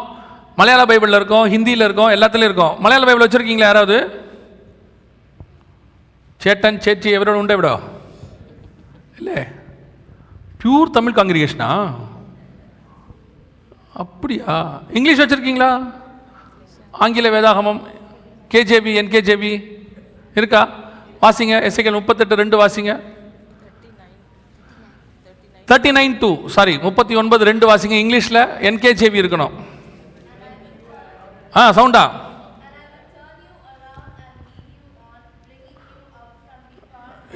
[0.60, 2.76] மலையாள பைபிளில் இருக்கும் ஹிந்தியில் இருக்கும் எல்லாத்துலேயும் இருக்கும்.
[2.84, 3.97] மலையாள பைபிள் வச்சுருக்கீங்களா யாராவது?
[6.43, 7.74] சேட்டன் சேச்சி எவரோட உண்டே விடோ?
[9.20, 9.39] இல்லை.
[10.62, 11.72] பியூர் தமிழ் காங்கிரிகேஷனா
[14.04, 14.54] அப்படியா?
[14.97, 15.72] இங்கிலீஷ் வச்சுருக்கீங்களா?
[16.92, 17.82] ஆங்கில வேதாகமம்
[18.54, 19.52] கேஜேபி என்கேஜேபி
[20.39, 20.62] இருக்கா?
[21.24, 22.92] வாசிங்க எஸ்ஐகள் முப்பத்தெட்டு ரெண்டு வாசிங்க.
[25.70, 27.96] தேர்ட்டி நைன் டூ சாரி முப்பத்தி ஒன்பது ரெண்டு வாசிங்க.
[28.04, 29.54] இங்கிலீஷில் என்கேஜேபி இருக்கணும்.
[31.58, 32.04] ஆ சவுண்டா?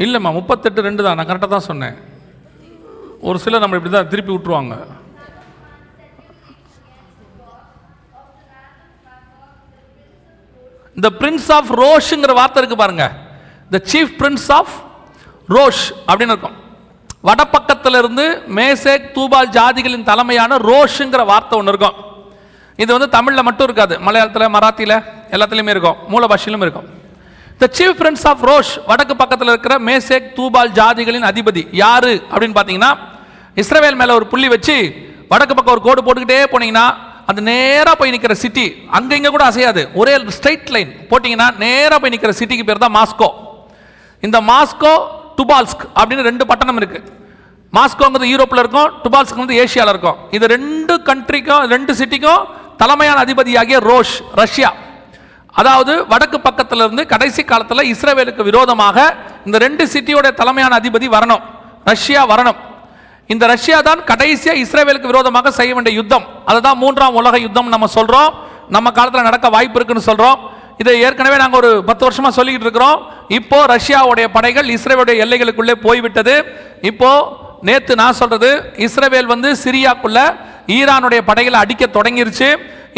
[0.05, 1.15] இல்லைம்மா முப்பத்தெட்டு ரெண்டு தான்.
[1.17, 1.97] நான் கரெக்டாக தான் சொன்னேன்.
[3.27, 4.75] ஒரு சிலர் நம்ம இப்படி தான் திருப்பி விட்டுருவாங்க.
[10.97, 13.05] இந்த பிரின்ஸ் ஆஃப் ரோஷுங்கிற வார்த்தை இருக்கு பாருங்க.
[13.73, 14.73] The chief prince of
[15.55, 16.57] Rosh அப்படின்னு இருக்கும்
[17.27, 18.25] வடபக்கத்துல இருந்து
[18.57, 21.97] மேசேக் தூபால் ஜாதிகளின் தலைமையான ரோஷுங்கிற வார்த்தை ஒன்று இருக்கும்.
[22.83, 23.95] இது வந்து தமிழில் மட்டும் இருக்காது.
[24.05, 24.97] மலையாளத்தில் மராத்தியில்
[25.35, 25.97] எல்லாத்துலேயுமே இருக்கும்.
[26.13, 26.87] மூல பாஷையிலும் இருக்கும்.
[27.61, 32.91] The chief prince of Rosh வடக்கு பக்கத்தில் இருக்கிற மேசேக் தூபால் ஜாதிகளின் அதிபதி யாரு அப்படின்னு பார்த்தீங்கன்னா
[33.63, 34.77] இஸ்ரவேல் மேலே ஒரு புள்ளி வச்சு
[35.31, 36.87] வடக்கு பக்கம் ஒரு கோடு போட்டுக்கிட்டே போனீங்கன்னா
[37.29, 38.65] அது நேராக போய் நிற்கிற சிட்டி
[38.97, 39.81] அங்கே இங்கே கூட அசையாது.
[39.99, 43.29] ஒரே ஸ்ட்ரைட் லைன் போட்டிங்கன்னா நேராக போய் நிற்கிற சிட்டிக்கு பேர் தான் மாஸ்கோ.
[44.23, 44.93] இந்த மாஸ்கோ
[45.39, 47.13] டுபால்ஸ்க் அப்படின்னு ரெண்டு பட்டணம் இருக்குது
[47.77, 50.19] மாஸ்கோங்கிறது யூரோப்பில் இருக்கும் டுபால்ஸ்க் வந்து ஏஷியாவில் இருக்கும்.
[50.37, 52.43] இது ரெண்டு கண்ட்ரிக்கும் ரெண்டு சிட்டிக்கும்
[52.81, 54.69] தலைமையான அதிபதியாகிய ரோஷ் ரஷ்யா.
[55.61, 58.97] அதாவது வடக்கு பக்கத்தில் இருந்து கடைசி காலத்தில் இஸ்ரேவேலுக்கு விரோதமாக
[59.47, 61.43] இந்த ரெண்டு சிட்டியோட தலைமையான அதிபதி வரணும்.
[61.91, 62.57] ரஷ்யா வரணும்.
[63.33, 66.25] இந்த ரஷ்யா தான் கடைசியாக இஸ்ரேவேலுக்கு விரோதமாக செய்ய வேண்டிய யுத்தம்.
[66.49, 68.29] அதுதான் மூன்றாம் உலக யுத்தம் நம்ம சொல்கிறோம்
[68.75, 70.37] நம்ம காலத்தில் நடக்க வாய்ப்பு இருக்குன்னு சொல்கிறோம்
[70.81, 72.97] இதை ஏற்கனவே நாங்கள் ஒரு பத்து வருஷமாக சொல்லிக்கிட்டு இருக்கிறோம்.
[73.39, 76.35] இப்போ ரஷ்யாவுடைய படைகள் இஸ்ரேலுடைய எல்லைகளுக்குள்ளே போய்விட்டது.
[76.91, 77.11] இப்போ
[77.67, 78.49] நேற்று நான் சொல்கிறது
[78.87, 80.19] இஸ்ரேவேல் வந்து சிரியாக்குள்ள
[80.77, 82.49] ஈரானுடைய படைகளை அடிக்க தொடங்கிருச்சு.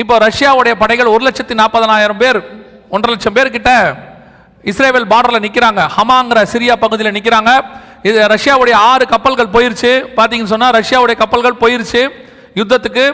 [0.02, 2.40] இப்போ ரஷ்யாவுடைய படைகள் ஒரு லட்சத்தி நாற்பதனாயிரம் பேர்
[2.96, 3.72] ஒன்றரை லட்சம் பேர் கிட்ட
[5.14, 7.52] பார்டரில் நிற்கிறாங்க ஹமாங்கிற சிரியா பகுதியில் நிற்கிறாங்க
[8.10, 9.92] இது ரஷ்யாவுடைய ஆறு கப்பல்கள் போயிருச்சு.
[10.18, 12.02] பார்த்தீங்கன்னு சொன்னால் ரஷ்யாவுடைய கப்பல்கள் போயிருச்சு.
[12.60, 13.06] யுத்தத்துக்கு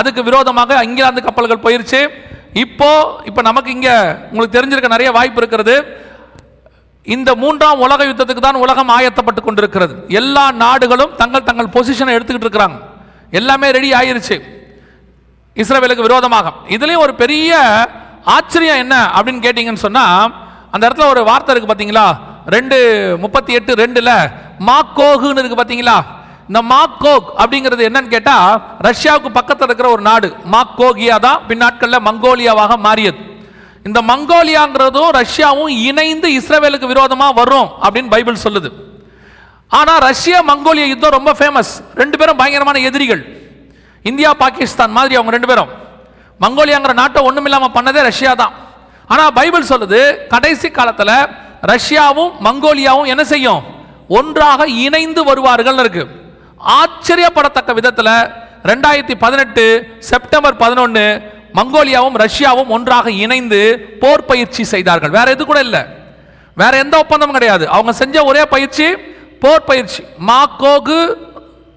[0.00, 2.00] அதுக்கு விரோதமாக இங்கிலாந்து கப்பல்கள் போயிருச்சு.
[2.64, 2.90] இப்போ
[3.28, 3.94] இப்போ நமக்கு இங்கே
[4.30, 5.76] உங்களுக்கு தெரிஞ்சிருக்க நிறைய வாய்ப்பு இருக்கிறது.
[7.14, 9.94] இந்த மூன்றாம் உலக யுத்தத்துக்கு தான் உலகம் ஆயத்தப்பட்டு கொண்டிருக்கிறது.
[10.20, 12.78] எல்லா நாடுகளும் தங்கள் தங்கள் பொசிஷனை எடுத்துக்கிட்டு இருக்கிறாங்க.
[13.38, 14.36] எல்லாமே ரெடி ஆயிருச்சு.
[15.62, 16.52] இஸ்ரேலுக்கு விரோதமாக.
[16.76, 17.58] இதுலேயும் ஒரு பெரிய
[18.36, 20.30] ஆச்சரியம் என்ன அப்படின்னு கேட்டிங்கன்னு சொன்னால்
[20.74, 22.06] அந்த இடத்துல ஒரு வார்த்தை இருக்குது பார்த்தீங்களா
[22.52, 22.76] ரெண்டு
[23.22, 24.10] முப்பத்தி எட்டு ரெண்டுல
[24.68, 25.96] மாக்கோகுன்னு இருக்கு பாத்தீங்களா?
[26.48, 28.36] இந்த மாக்கோக் அப்படிங்கிறது என்னன்னு கேட்டா
[28.86, 30.28] ரஷ்யாவுக்கு பக்கத்தில் இருக்கிற ஒரு நாடு.
[30.54, 33.20] மாக்கோகியா தான் பின்னாட்கள்ல மங்கோலியாவாக மாறியது.
[33.88, 38.70] இந்த மங்கோலியாங்கிறதும் ரஷ்யாவும் இணைந்து இஸ்ரேலுக்கு விரோதமா வரும் அப்படின்னு பைபிள் சொல்லுது.
[39.78, 43.22] ஆனா ரஷ்யா மங்கோலியா யுத்தம் ரொம்ப ஃபேமஸ் ரெண்டு பேரும் பயங்கரமான எதிரிகள்.
[44.10, 45.72] இந்தியா பாகிஸ்தான் மாதிரி அவங்க ரெண்டு பேரும்.
[46.40, 48.54] மங்கோலியாங்கிற நாட்டை ஒண்ணுமில்லாம பண்ணதே ரஷ்யா தான்.
[49.12, 50.00] ஆனால் பைபிள் சொல்லுது
[50.34, 51.16] கடைசி காலத்தில்
[51.66, 53.62] ரஷ்யாவும் மங்கோலியாவும் என்ன செய்யும்?
[54.08, 56.08] ஒன்றாக இணைந்து வருவார்கள் இருக்கு.
[56.58, 58.30] ஆச்சரியப்படத்தக்க விதத்தில்
[58.62, 65.10] ரெண்டாயிரத்தி பதினெட்டு செப்டம்பர் பதினொன்று மங்கோலியாவும் ரஷ்யாவும் ஒன்றாக இணைந்து போர் பயிற்சி செய்தார்கள்.
[65.10, 65.80] வேற எது கூட இல்லை.
[66.54, 67.68] வேற எந்த ஒப்பந்தமும் கிடையாது.
[67.68, 68.96] அவங்க செஞ்ச ஒரே பயிற்சி
[69.40, 70.02] போர் பயிற்சி.
[70.26, 71.14] மாக்கோகு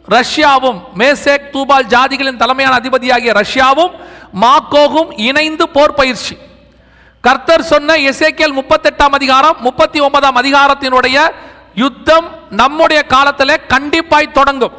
[0.09, 3.91] ரஷ்யாவும் மேசேக் தூபால் ஜாதிகளின் தலைமையான அதிபதியாகிய ரஷ்யாவும்
[4.41, 6.37] மாக்கோகும் இணைந்து போர் பயிற்சி.
[7.25, 11.17] கர்த்தர் சொன்ன எசேக்கியல் முப்பத்தெட்டாம் அதிகாரம் முப்பத்தி ஒன்பதாம் அதிகாரத்தினுடைய
[11.83, 12.27] யுத்தம்
[12.59, 14.75] நம்முடைய காலத்தில் கண்டிப்பாய் தொடங்கும்.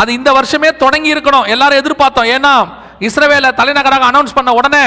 [0.00, 1.46] அது இந்த வருஷமே தொடங்கி இருக்கணும்.
[1.54, 2.30] எல்லாரும் எதிர்பார்த்தோம்.
[2.36, 2.54] ஏன்னா
[3.06, 4.82] இஸ்ரேவேல தலைநகராக அனௌன்ஸ் பண்ண உடனே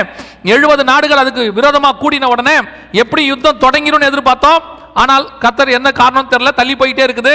[0.56, 2.58] எழுபது நாடுகள் அதுக்கு விரோதமாக கூடின உடனே
[3.04, 4.62] எப்படி யுத்தம் தொடங்கிடும் எதிர்பார்த்தோம்.
[5.02, 7.34] ஆனால் கத்தர் என்ன காரணம் தெரியல தள்ளி போயிட்டே இருக்குது.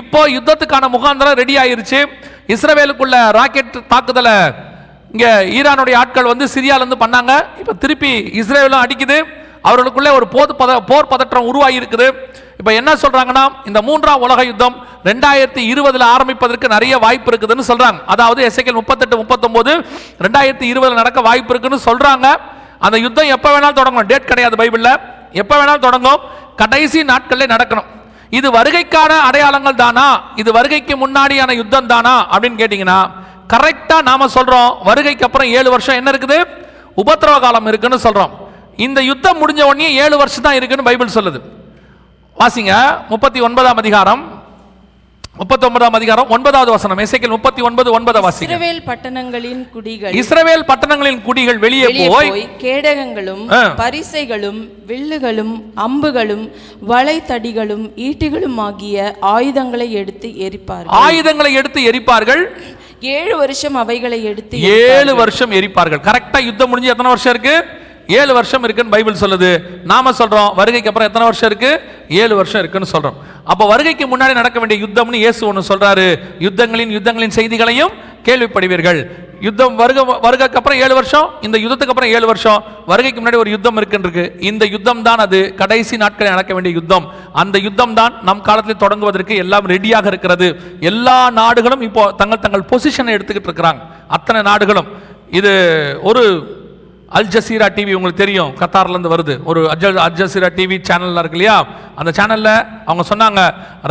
[0.00, 2.00] இப்போ யுத்தத்துக்கான முகாந்திரம் ரெடி ஆயிருச்சு.
[2.54, 4.36] இஸ்ரேவேலுக்குள்ள ராக்கெட் தாக்குதலை
[5.14, 7.32] இங்கே ஈரானுடைய ஆட்கள் வந்து சிரியாலருந்து பண்ணாங்க.
[7.60, 9.18] இப்போ திருப்பி இஸ்ரேலும் அடிக்குது.
[9.68, 12.06] அவர்களுக்குள்ளே ஒரு போது பத போர் பதற்றம் உருவாகி இருக்குது
[12.60, 14.76] இப்போ என்ன சொல்கிறாங்கன்னா இந்த மூன்றாம் உலக யுத்தம்
[15.08, 19.72] ரெண்டாயிரத்தி இருபதில் ஆரம்பிப்பதற்கு நிறைய வாய்ப்பு இருக்குதுன்னு சொல்கிறாங்க அதாவது எஸ்ஐகேல் முப்பத்தெட்டு முப்பத்தொம்போது
[20.26, 22.26] ரெண்டாயிரத்தி இருபதில் நடக்க வாய்ப்பு இருக்குன்னு சொல்கிறாங்க
[22.86, 24.08] அந்த யுத்தம் எப்போ வேணாலும் தொடங்கணும்.
[24.12, 24.92] டேட் கிடையாது பைபிளில்.
[25.42, 26.22] எப்போ வேணாலும் தொடங்கும்.
[26.62, 27.88] கடைசி நாட்களில் நடக்கணும்.
[28.38, 30.08] இது வருகைக்கான அடையாளங்கள் தானா?
[30.42, 32.14] இது வருகைக்கு முன்னாடியான யுத்தம் தானா?
[32.32, 32.98] அப்படின்னு கேட்டிங்கன்னா
[33.52, 34.76] கரெக்டாக நாம சொல்றோம்.
[34.84, 36.38] வருகைக்கு அப்புறம் ஏழு வருஷம் என்ன இருக்குது?
[37.02, 38.30] உபத்திரவ காலம் இருக்குன்னு சொல்றோம்.
[38.76, 41.40] இந்த யுத்தம் முடிஞ்ச உடனே ஏழு வருஷம் தான் இருக்குன்னு பைபிள் சொல்லுது.
[42.38, 42.72] வாசிங்க.
[43.08, 44.42] முப்பத்தி ஒன்பதாம் அதிகாரம்.
[45.36, 46.98] முப்பத்தி ஒன்பதாம் அதிகாரம் ஒன்பதாவது வசனம்.
[46.98, 48.50] எசைக்கல் முப்பத்தி ஒன்பது ஒன்பதை வாசிங்க.
[48.50, 50.12] இஸ்ரவேல் பட்டணங்களின் குடிகள்.
[50.12, 53.42] இஸ்ரவேல் பட்டணங்களின் குடிகள் வெளியே போய் கேடகங்களும்.
[53.76, 55.54] பரிசைகளும் வில்லுகளும்
[55.86, 56.44] அம்புகளும்
[56.88, 60.94] வளைத்தடிகளும் ஈட்டிகளும் ஆகிய ஆயுதங்களை எடுத்து எரிப்பார்கள்.
[61.04, 62.44] ஆயுதங்களை எடுத்து எரிப்பார்கள்.
[63.00, 66.02] ஏழு வருஷம் அவைகளை எடுத்து ஏழு வருஷம் எரிப்பார்கள்.
[66.02, 67.82] கரெக்டா யுத்தம் முடிஞ்சு எத்தனை வருஷம் இருக்கு?
[68.08, 69.50] ஏழு வருஷம் இருக்குன்னு பைபிள் சொல்லுது.
[69.92, 71.70] நாம சொல்றோம் வருகைக்கு அப்புறம் எத்தனை வருஷம் இருக்கு?
[72.22, 73.18] ஏழு வருஷம் இருக்குன்னு சொல்றோம்.
[73.52, 76.08] அப்போ வருகைக்கு முன்னாடி நடக்க வேண்டிய யுத்தம்னு இயேசு ஒன்று சொல்றாரு.
[76.46, 77.92] யுத்தங்களின் யுத்தங்களின் செய்திகளையும்
[78.26, 79.00] கேள்விப்படுவீர்கள்.
[79.46, 82.60] யுத்தம் வருக வருகைக்கு அப்புறம் ஏழு வருஷம் இந்த யுத்தத்துக்கு அப்புறம் ஏழு வருஷம்.
[82.90, 85.40] வருகைக்கு முன்னாடி ஒரு யுத்தம் இருக்குன்னு இந்த யுத்தம் தான் அது.
[85.60, 87.06] கடைசி நாட்களில் நடக்க வேண்டிய யுத்தம்.
[87.42, 90.48] அந்த யுத்தம் தான் நம் காலத்தில் தொடங்குவதற்கு எல்லாம் ரெடியாக இருக்கிறது.
[90.80, 93.82] எல்லா நாடுகளும் இப்போ தங்கள் தங்கள் பொசிஷனை எடுத்துக்கிட்டு இருக்கிறாங்க.
[94.08, 94.88] அத்தனை நாடுகளும்.
[95.30, 95.54] இது
[96.02, 96.22] ஒரு
[97.18, 98.50] அல் ஜசீரா டிவி உங்களுக்கு தெரியும்.
[98.60, 99.34] கத்தார்லேருந்து வருது.
[99.50, 101.56] ஒரு அஜல் அல் ஜசீரா டிவி சேனல்லாம் இருக்கு இல்லையா?
[102.00, 102.54] அந்த சேனலில்
[102.88, 103.40] அவங்க சொன்னாங்க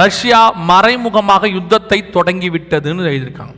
[0.02, 0.40] ரஷ்யா
[0.72, 3.56] மறைமுகமாக யுத்தத்தை தொடங்கி விட்டதுன்னு எழுதியிருக்காங்க.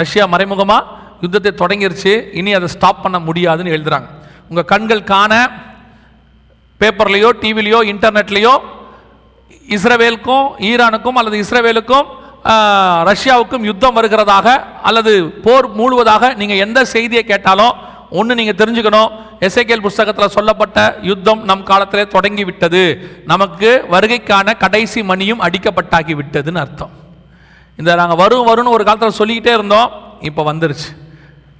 [0.00, 0.84] ரஷ்யா மறைமுகமாக
[1.24, 2.12] யுத்தத்தை தொடங்கிருச்சு.
[2.40, 4.08] இனி அதை ஸ்டாப் பண்ண முடியாதுன்னு எழுதுறாங்க.
[4.50, 5.32] உங்கள் கண்கள் காண
[6.80, 8.54] பேப்பர்லேயோ டிவிலையோ இன்டர்நெட்லேயோ
[9.76, 12.06] இஸ்ரவேலுக்கும் ஈரானுக்கும் அல்லது இஸ்ரவேலுக்கும்
[13.08, 14.48] ரஷ்யாவுக்கும் யுத்தம் வருகிறதாக
[14.88, 15.12] அல்லது
[15.44, 17.74] போர் மூழுவதாக நீங்கள் எந்த செய்தியை கேட்டாலும்
[18.10, 19.10] ஒன்று நீங்கள் தெரிஞ்சுக்கணும்.
[19.40, 22.82] எஸ்ஐகேல் புஸ்தகத்தில் சொல்லப்பட்ட யுத்தம் நம் காலத்திலே தொடங்கி விட்டது
[23.26, 26.90] நமக்கு வருகைக்கான கடைசி மணியும் அடிக்கப்பட்டாகி விட்டதுன்னு அர்த்தம்.
[27.76, 29.90] இந்த நாங்கள் வரும் வரும்னு ஒரு காலத்தில் சொல்லிக்கிட்டே இருந்தோம்.
[30.20, 30.88] இப்போ வந்துருச்சு.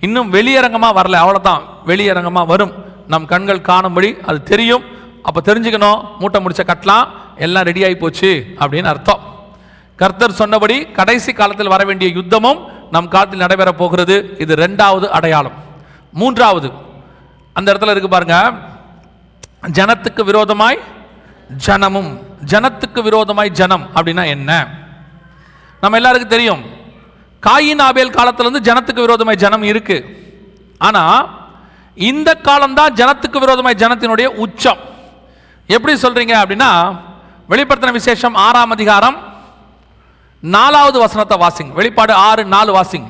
[0.01, 1.17] இன்னும் வெளியரங்கமாக வரல.
[1.25, 2.73] அவ்வளோதான் வெளியரங்கமாக வரும்.
[3.09, 4.85] நம் கண்கள் காணும்படி அது தெரியும்.
[5.23, 6.03] அப்போ தெரிஞ்சுக்கணும்.
[6.19, 7.07] மூட்டை முடிச்ச கட்டலாம்.
[7.37, 9.21] எல்லாம் ரெடி ஆகி போச்சு அப்படின்னு அர்த்தம்.
[9.97, 12.59] கர்த்தர் சொன்னபடி கடைசி காலத்தில் வர வேண்டிய யுத்தமும்
[12.91, 14.37] நம் காலத்தில் நடைபெற போகிறது.
[14.39, 15.65] இது ரெண்டாவது அடையாளம்.
[16.17, 16.69] மூன்றாவது.
[17.53, 18.37] அந்த இடத்துல இருக்கு பாருங்க.
[19.79, 20.79] ஜனத்துக்கு விரோதமாய்
[21.67, 22.11] ஜனமும்
[22.45, 24.51] ஜனத்துக்கு விரோதமாய் ஜனம் அப்படின்னா என்ன?
[25.81, 26.63] நம்ம எல்லாருக்கும் தெரியும்.
[27.47, 29.99] காயின் ஆபேல் காலத்திலிருந்து ஜனத்துக்கு விரோதமாய் ஜனம் இருக்கு.
[30.79, 31.03] ஆனா
[31.95, 34.79] இந்த காலம்தான் ஜனத்துக்கு விரோதமாய் ஜனத்தினுடைய உச்சம்.
[35.67, 36.71] எப்படி சொல்றீங்க அப்படின்னா
[37.49, 39.17] வெளிப்படுத்தின விசேஷம் ஆறாம் அதிகாரம்
[40.41, 43.07] நாலாவது வசனத்தை வாசிங் வெளிப்பாடு ஆறு நாலு வாசிங்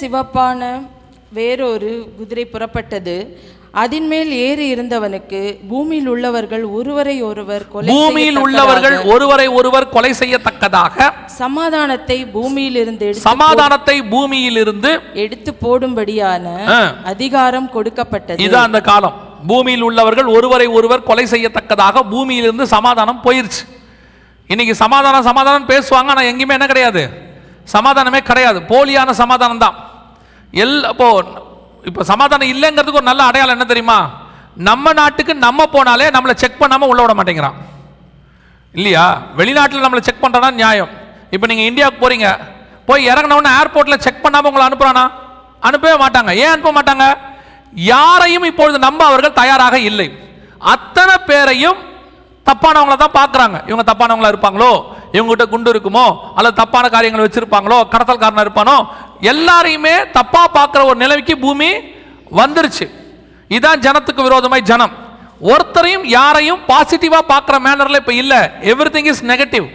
[0.00, 0.92] சிவப்பான
[1.36, 3.16] வேறொரு குதிரை புறப்பட்டது.
[3.82, 5.38] அதின் மேல் ஏறி இருந்தவனுக்கு
[5.70, 11.06] பூமியில் உள்ளவர்கள் ஒருவரை ஒருவர் கொலை பூமியில் உள்ளவர்கள் ஒருவரை ஒருவர் கொலை செய்யத்தக்கதாக
[11.38, 14.90] சமாதானத்தை பூமியில் இருந்து சமாதானத்தை பூமியில் இருந்து
[15.22, 16.46] எடுத்து போடும்படியான.
[17.12, 18.38] அதிகாரம் கொடுக்கப்பட்டது.
[18.46, 19.16] இதான் அந்த காலம்.
[19.50, 23.64] பூமியில் உள்ளவர்கள் ஒருவரை ஒருவர் கொலை செய்யத்தக்கதாக பூமியிலிருந்து சமாதானம் போயிருச்சு.
[24.52, 27.02] இன்னைக்கு சமாதானம் சமாதானம் பேசுவாங்க ஆனால் எங்கேயுமே என்ன கிடையாது.
[27.74, 28.58] சமாதானமே கிடையாது.
[28.70, 29.76] போலியான சமாதானம் தான்
[30.62, 31.08] எல் இப்போ
[31.88, 33.98] இப்போ சமாதானம் இல்லைங்கிறதுக்கு ஒரு நல்ல அடையாளம் என்ன தெரியுமா?
[34.68, 37.56] நம்ம நாட்டுக்கு நம்ம போனாலே நம்மளை செக் பண்ணாமல் உள்ள விட மாட்டேங்கிறான்.
[38.74, 39.06] இல்லையா?
[39.38, 40.92] வெளிநாட்டில் நம்மளை செக் பண்ணுறனா நியாயம்.
[41.34, 42.28] இப்போ நீங்கள் இந்தியாவுக்கு போகிறீங்க
[42.88, 45.04] போய் இறங்கினவுடனே ஏர்போர்ட்டில் செக் பண்ணாமல் உங்களை அனுப்புகிறானா
[45.68, 46.30] அனுப்பவே மாட்டாங்க.
[46.42, 47.04] ஏன் அனுப்ப மாட்டாங்க?
[47.72, 50.08] யாரையும் இப்பொழுது நம்ப அவர்கள் தயாராக இல்லை.
[50.74, 51.78] அத்தனை பேரையும்
[52.48, 53.56] தப்பானவங்கள தான் பார்க்குறாங்க.
[53.68, 54.72] இவங்க தப்பானவங்களா இருப்பாங்களோ?
[55.12, 56.06] இவங்ககிட்ட குண்டு இருக்குமோ?
[56.34, 57.78] அல்லது தப்பான காரியங்களை வச்சிருப்பாங்களோ?
[57.92, 58.76] கடத்தல்காரனாக இருப்பானோ?
[59.32, 61.70] எல்லாரையுமே தப்பாக பார்க்குற ஒரு நிலைமைக்கு பூமி
[62.40, 62.86] வந்துருச்சு.
[63.56, 64.94] இதான் ஜனத்துக்கு விரோதமாய் ஜனம்.
[65.52, 68.40] ஒருத்தரையும் யாரையும் பாசிட்டிவாக பார்க்குற மேனரில் இப்போ இல்லை.
[68.72, 69.66] எவ்ரி திங் இஸ் நெகட்டிவ்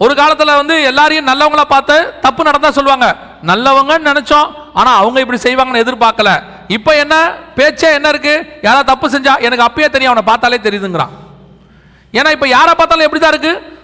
[0.00, 3.06] ஒரு காலத்தில் வந்து எல்லாரையும் நல்லவங்களா பார்த்து தப்பு நடந்தால் சொல்லுவாங்க.
[3.50, 4.48] நல்லவங்கன்னு நினச்சோம்.
[4.80, 6.32] ஆனால் அவங்க இப்படி செய்வாங்கன்னு எதிர்பார்க்கல.
[6.76, 7.14] இப்போ என்ன?
[7.54, 10.12] பேச்சே என்ன இருக்குது யாராவது தப்பு செஞ்சா எனக்கு அப்பயே தெரியும்.
[10.12, 11.14] அவனை பார்த்தாலே தெரியுதுங்கிறான்.
[12.16, 13.76] ஏன்னா இப்போ யாரை பார்த்தாலும் எப்படி தான் இருக்குது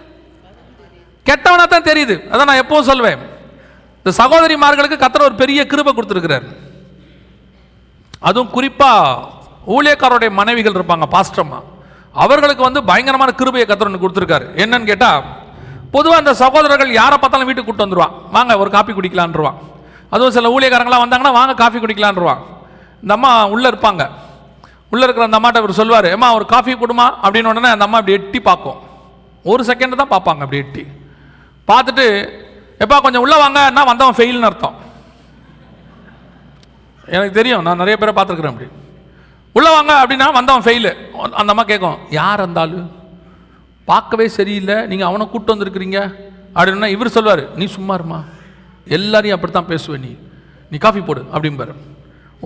[1.28, 2.14] கெட்டவனாக தான் தெரியுது.
[2.32, 3.20] அதான் நான் எப்போவும் சொல்வேன்.
[4.00, 6.46] இந்த சகோதரிமார்களுக்கு கத்தர் ஒரு பெரிய கிருபை கொடுத்துருக்கிறார்.
[8.28, 9.32] அதுவும் குறிப்பாக
[9.74, 11.60] ஊழியக்காரருடைய மனைவிகள் இருப்பாங்க பாஸ்டம்மா
[12.24, 14.46] அவர்களுக்கு வந்து பயங்கரமான கிருபையை கத்தர் ஒன்று கொடுத்துருக்காரு.
[14.62, 15.22] என்னன்னு கேட்டால்
[15.94, 18.14] பொதுவாக அந்த சகோதரர்கள் யாரை பார்த்தாலும் வீட்டுக்கு கூப்பிட்டு வந்துருவான்.
[18.36, 19.58] வாங்க ஒரு காப்பி குடிக்கலான்ருவான்.
[20.12, 22.40] அதுவும் சில ஊழியக்காரங்களாம் வந்தாங்கன்னா வாங்க காஃபி குடிக்கலான்ருவான்.
[23.02, 24.02] இந்த அம்மா உள்ளே இருப்பாங்க.
[24.94, 27.06] உள்ளே இருக்கிற அந்த அம்மாட்ட அவர் சொல்லுவார் ஏமா ஒரு காஃபி கொடுமா?
[27.24, 28.80] அப்படின்னு உடனே அந்த அம்மா இப்படி எட்டி பார்க்கும்.
[29.52, 30.82] ஒரு செகண்டு தான் பார்ப்பாங்க அப்படி எட்டி.
[31.70, 32.06] பார்த்துட்டு
[32.84, 34.76] எப்பா கொஞ்சம் உள்ளே வாங்கன்னா வந்தவன் ஃபெயில்னு அர்த்தம்.
[37.14, 38.68] எனக்கு தெரியும் நான் நிறைய பேரை பார்த்துருக்குறேன் அப்படி.
[39.56, 40.92] உள்ளே வாங்க அப்படின்னா வந்தவன் ஃபெயிலு
[41.40, 42.86] அந்த அம்மா கேட்கும் யார் இருந்தாலும்
[43.90, 44.76] பார்க்கவே சரியில்லை.
[44.90, 45.98] நீங்கள் அவனை கூப்பிட்டு வந்திருக்கிறீங்க.
[46.56, 48.20] அப்படின்னா இவர் சொல்வார் நீ சும்மா இருமா.
[48.96, 50.12] எல்லாரையும் அப்படி தான் பேசுவேன் நீ.
[50.70, 51.74] நீ காஃபி போடு அப்படிம்பாரு.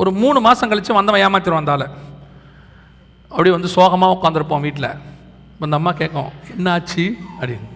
[0.01, 1.87] ஒரு மூணு மாதம் கழித்து வந்தவன் ஏமாத்திடுவான் அந்த
[3.31, 4.91] அப்படியே வந்து சோகமாக உட்காந்துருப்போம் வீட்டில்
[5.65, 7.05] இந்த அம்மா கேட்கும் என்னாச்சு?
[7.39, 7.69] அப்படின்னு.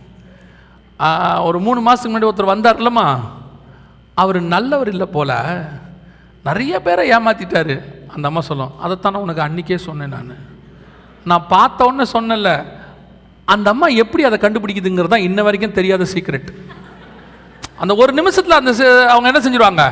[1.46, 3.06] ஒரு மூணு மாதத்துக்கு முன்னாடி ஒருத்தர் வந்தார்லம்மா.
[4.22, 5.32] அவர் நல்லவர் இல்லை போல.
[6.48, 7.74] நிறைய பேரை ஏமாத்திட்டாரு.
[8.14, 10.32] அந்த அம்மா சொல்லும் அதைத்தானே உனக்கு அன்றைக்கே சொன்னேன் நான்.
[11.30, 12.50] நான் பார்த்த உடனே சொன்னல
[13.54, 16.50] அந்த அம்மா எப்படி அதை கண்டுபிடிக்குதுங்கிறது தான் இன்ன வரைக்கும் தெரியாத சீக்ரெட்
[17.82, 18.72] அந்த ஒரு நிமிஷத்தில் அந்த
[19.12, 19.84] அவங்க என்ன செஞ்சுருவாங்க?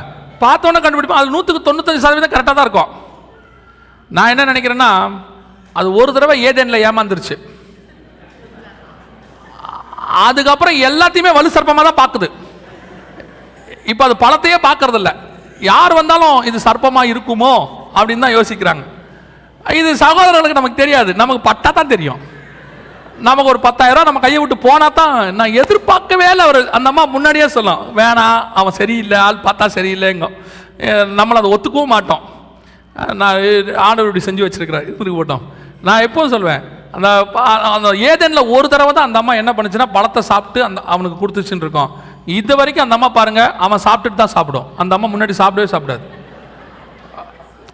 [0.44, 2.90] பார்த்தோன்னே கண்டுபிடிப்பாங்க அது நூற்றுக்கு தொண்ணூத்தஞ்சு சதவீதம் கரெக்டாக தான் இருக்கும்.
[4.10, 4.90] நான் என்ன நினைக்கிறேன்னா
[5.78, 7.36] அது ஒரு தடவை ஏதேனில் ஏமாந்துருச்சு.
[10.28, 12.28] அதுக்கப்புறம் எல்லாத்தையுமே வலு சர்ப்பமாக தான் பார்க்குது
[13.90, 15.10] இப்போ அது பழத்தையே பார்க்கறதில்ல
[15.68, 17.52] யார் வந்தாலும் இது சர்ப்பமாக இருக்குமோ
[17.98, 18.82] அப்படின்னு தான் யோசிக்கிறாங்க.
[19.80, 21.10] இது சகோதரர்களுக்கு நமக்கு தெரியாது.
[21.20, 22.20] நமக்கு பட்டா தான் தெரியும்.
[23.28, 26.44] நமக்கு ஒரு பத்தாயிரம் நம்ம கையை விட்டு போனா தான் நான் எதிர்பார்க்கவே இல்லை.
[26.48, 29.18] அவர் அந்த அம்மா முன்னாடியே சொல்லும் வேணாம் அவன் சரியில்லை.
[29.26, 30.28] ஆள் பார்த்தா சரியில்லைங்க.
[31.18, 32.22] நம்மளை அதை ஒத்துக்கவும் மாட்டோம்.
[33.20, 33.36] நான்
[33.86, 35.44] ஆண்டவர் இப்படி செஞ்சு வச்சிருக்கிறேன் இது போட்டோம்.
[35.86, 36.62] நான் எப்பவும் சொல்வேன்
[36.96, 37.08] அந்த
[37.76, 41.90] அந்த ஏதேனில் ஒரு தடவை தான் அந்த அம்மா என்ன பண்ணுச்சுன்னா பழத்தை சாப்பிட்டு அந்த அவனுக்கு கொடுத்துச்சுன்னு இருக்கோம்.
[42.38, 44.66] இது வரைக்கும் அந்த அம்மா பாருங்கள் அவன் சாப்பிட்டுட்டு தான் சாப்பிடும்.
[44.82, 46.04] அந்த அம்மா முன்னாடி சாப்பிடவே சாப்பிடாது.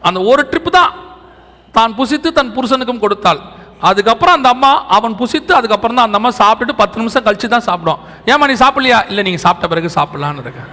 [0.09, 0.93] அந்த ஒரு ட்ரிப்பு தான்
[1.79, 3.41] தான் புசித்து தன் புருஷனுக்கும் கொடுத்தாள்.
[3.89, 8.01] அதுக்கப்புறம் அந்த அம்மா அவன் புசித்து அதுக்கப்புறம் தான் அந்த அம்மா சாப்பிட்டுட்டு பத்து நிமிஷம் கழிச்சு தான் சாப்பிடும்.
[8.33, 9.01] ஏம்மா நீ சாப்பிடலையா?
[9.11, 10.71] இல்லை நீங்கள் சாப்பிட்ட பிறகு சாப்பிட்லான்னு இருக்கேன்.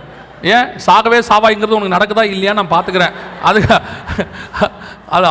[0.55, 0.67] ஏன்?
[0.85, 3.13] சாகவே சாவாய்ங்கிறது உனக்கு நடக்குதா இல்லையா நான் பார்த்துக்கிறேன்.
[3.49, 3.59] அது
[5.15, 5.27] அது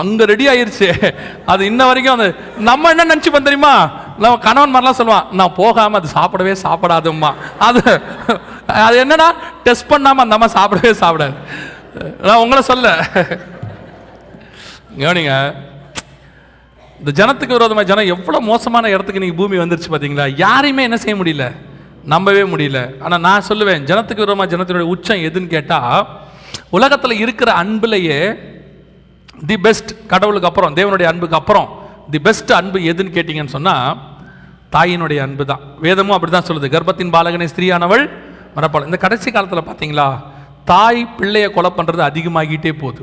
[0.00, 0.88] அங்கே ரெடி ஆயிடுச்சு
[1.52, 2.28] அது இன்ன வரைக்கும் அது
[2.68, 3.72] நம்ம என்ன நினச்சிப்போம் தெரியுமா?
[4.22, 7.30] நம்ம கணவன் மாதிரிலாம் சொல்லுவான் நான் போகாமல் அது சாப்பிடவே சாப்பிடாதும்மா.
[7.68, 7.82] அது
[8.86, 9.28] அது என்னன்னா
[9.66, 11.34] டெஸ்ட் பண்ணாமல் அந்த அம்மா சாப்பிடவே சாப்பிடாது.
[12.28, 12.94] நான் உங்களை சொல்ல
[15.02, 15.34] கவனிங்க
[17.00, 21.46] இந்த ஜனத்துக்கு விரோதமாக ஜனம் எவ்வளோ மோசமான இடத்துக்கு நீங்கள் பூமி வந்துருச்சு பார்த்தீங்களா யாரையுமே என்ன செய்ய முடியல.
[22.12, 22.80] நம்பவே முடியல.
[23.04, 26.00] ஆனால் நான் சொல்லுவேன் ஜனத்துக்கு விரோதமாக ஜனத்தினுடைய உச்சம் எதுன்னு கேட்டால்
[26.76, 28.18] உலகத்தில் இருக்கிற அன்புலையே
[29.48, 31.68] தி பெஸ்ட் கடவுளுக்கு அப்புறம் தேவனுடைய அன்புக்கு அப்புறம்
[32.12, 33.98] தி பெஸ்ட் அன்பு எதுன்னு கேட்டிங்கன்னு சொன்னால்
[34.74, 35.62] தாயினுடைய அன்பு தான்.
[35.86, 36.68] வேதமும் அப்படி தான் சொல்லுது.
[36.74, 38.04] கர்ப்பத்தின் பாலகனை ஸ்திரீயானவள்
[38.56, 40.06] மரப்பாள் இந்த கடைசி காலத்தில் பார்த்தீங்களா
[40.70, 43.02] தாய் பிள்ளையை கொலை பண்ணுறது அதிகமாகிட்டே போகுது.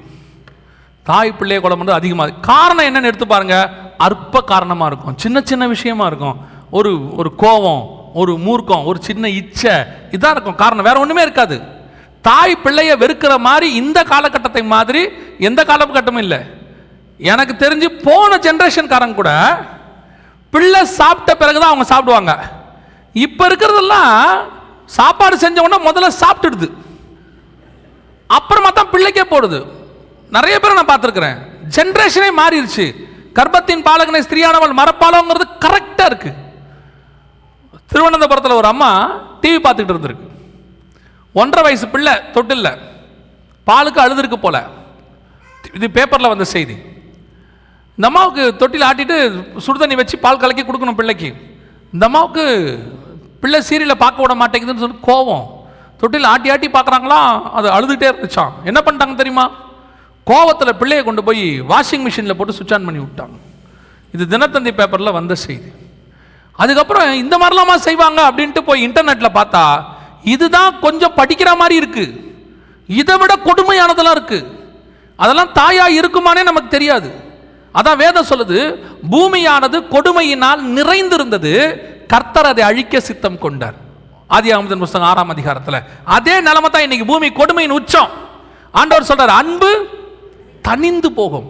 [1.06, 3.70] தாய் பிள்ளையை கொலை பண்ணுறது அதிகமாக காரணம் என்னென்னு எடுத்து பாருங்கள்
[4.08, 5.18] அற்ப காரணமாக இருக்கும்.
[5.24, 6.38] சின்ன சின்ன விஷயமா இருக்கும்.
[6.78, 7.84] ஒரு ஒரு கோபம்
[8.14, 9.72] ஒரு மூர்க்கம் ஒரு சின்ன இச்சை
[10.12, 10.56] இதான் இருக்கும்.
[10.56, 11.62] காரணம் வேற ஒன்றுமே இருக்காது.
[12.22, 16.40] தாய் பிள்ளையை வெறுக்கிற மாதிரி இந்த காலகட்டத்தை மாதிரி எந்த காலகட்டமும் இல்லை.
[17.18, 19.32] எனக்கு தெரிஞ்சு போன ஜென்ரேஷன்காரங்க கூட
[20.50, 22.34] பிள்ளை சாப்பிட்ட பிறகுதான் அவங்க சாப்பிடுவாங்க.
[23.14, 24.48] இப்போ இருக்கிறதெல்லாம்
[24.86, 26.70] சாப்பாடு செஞ்சவொடனே முதல்ல சாப்பிட்டுடுது.
[28.28, 29.60] அப்புறமா தான் பிள்ளைக்கே போடுது.
[30.30, 31.38] நிறைய பேரை நான் பார்த்துருக்குறேன்.
[31.76, 33.08] ஜென்ரேஷனே மாறிடுச்சு.
[33.34, 36.48] கர்ப்பத்தின் பாலகனை ஸ்திரீயானவள் மரப்பாலங்கிறது கரெக்டாக இருக்குது
[37.90, 38.90] திருவனந்தபுரத்தில் ஒரு அம்மா
[39.42, 40.28] டிவி பார்த்துக்கிட்டு இருந்திருக்கு.
[41.34, 42.78] ஒன்றரை வயசு பிள்ளை தொட்டில்ல.
[43.68, 44.66] பாலுக்கு அழுதுருக்கு போல.
[45.74, 46.76] இது பேப்பரில் வந்த செய்தி.
[47.96, 51.36] இந்த அம்மாவுக்கு தொட்டில் ஆட்டிட்டு சுடுதண்ணி வச்சு பால் கலக்கி கொடுக்கணும் பிள்ளைக்கு.
[51.94, 52.44] இந்த அம்மாவுக்கு
[53.42, 55.46] பிள்ளை சீரியலை பார்க்க விட மாட்டேங்குதுன்னு சொல்லி கோவம்.
[55.98, 57.42] தொட்டில் ஆட்டி ஆட்டி பார்க்குறாங்களா?
[57.42, 58.52] அது அழுதுகிட்டே இருந்துச்சாம்.
[58.64, 59.52] என்ன பண்ணிட்டாங்க தெரியுமா?
[60.26, 63.38] கோவத்தில் பிள்ளையை கொண்டு போய் வாஷிங் மிஷினில் போட்டு சுவிட்ச் ஆன் பண்ணி விட்டாங்க.
[64.12, 65.72] இது தினத்தந்தி பேப்பரில் வந்த செய்தி.
[66.64, 69.64] அதுக்கப்புறம் இந்த மாதிரிலாமா செய்வாங்க அப்படின்ட்டு போய் இன்டர்நெட்டில் பார்த்தா
[70.34, 72.16] இதுதான் கொஞ்சம் படிக்கிற மாதிரி இருக்குது
[72.90, 74.48] இதை விட கொடுமையானதெல்லாம் இருக்குது
[75.24, 77.10] அதெல்லாம் தாயாக இருக்குமானே நமக்கு தெரியாது.
[77.80, 78.60] அதான் வேதம் சொல்லுது
[79.12, 81.54] பூமியானது கொடுமையினால் நிறைந்திருந்தது
[82.14, 83.78] கர்த்தர் அதை அழிக்க சித்தம் கொண்டார்.
[84.36, 85.80] ஆதி அமுதன் புஸ்தகம் ஆறாம் அதிகாரத்தில்.
[86.16, 88.12] அதே நிலைமை தான் இன்னைக்கு பூமி கொடுமையின் உச்சம்.
[88.80, 89.72] ஆண்டவர் சொல்றார் அன்பு
[90.68, 91.48] தனிந்து போகும்.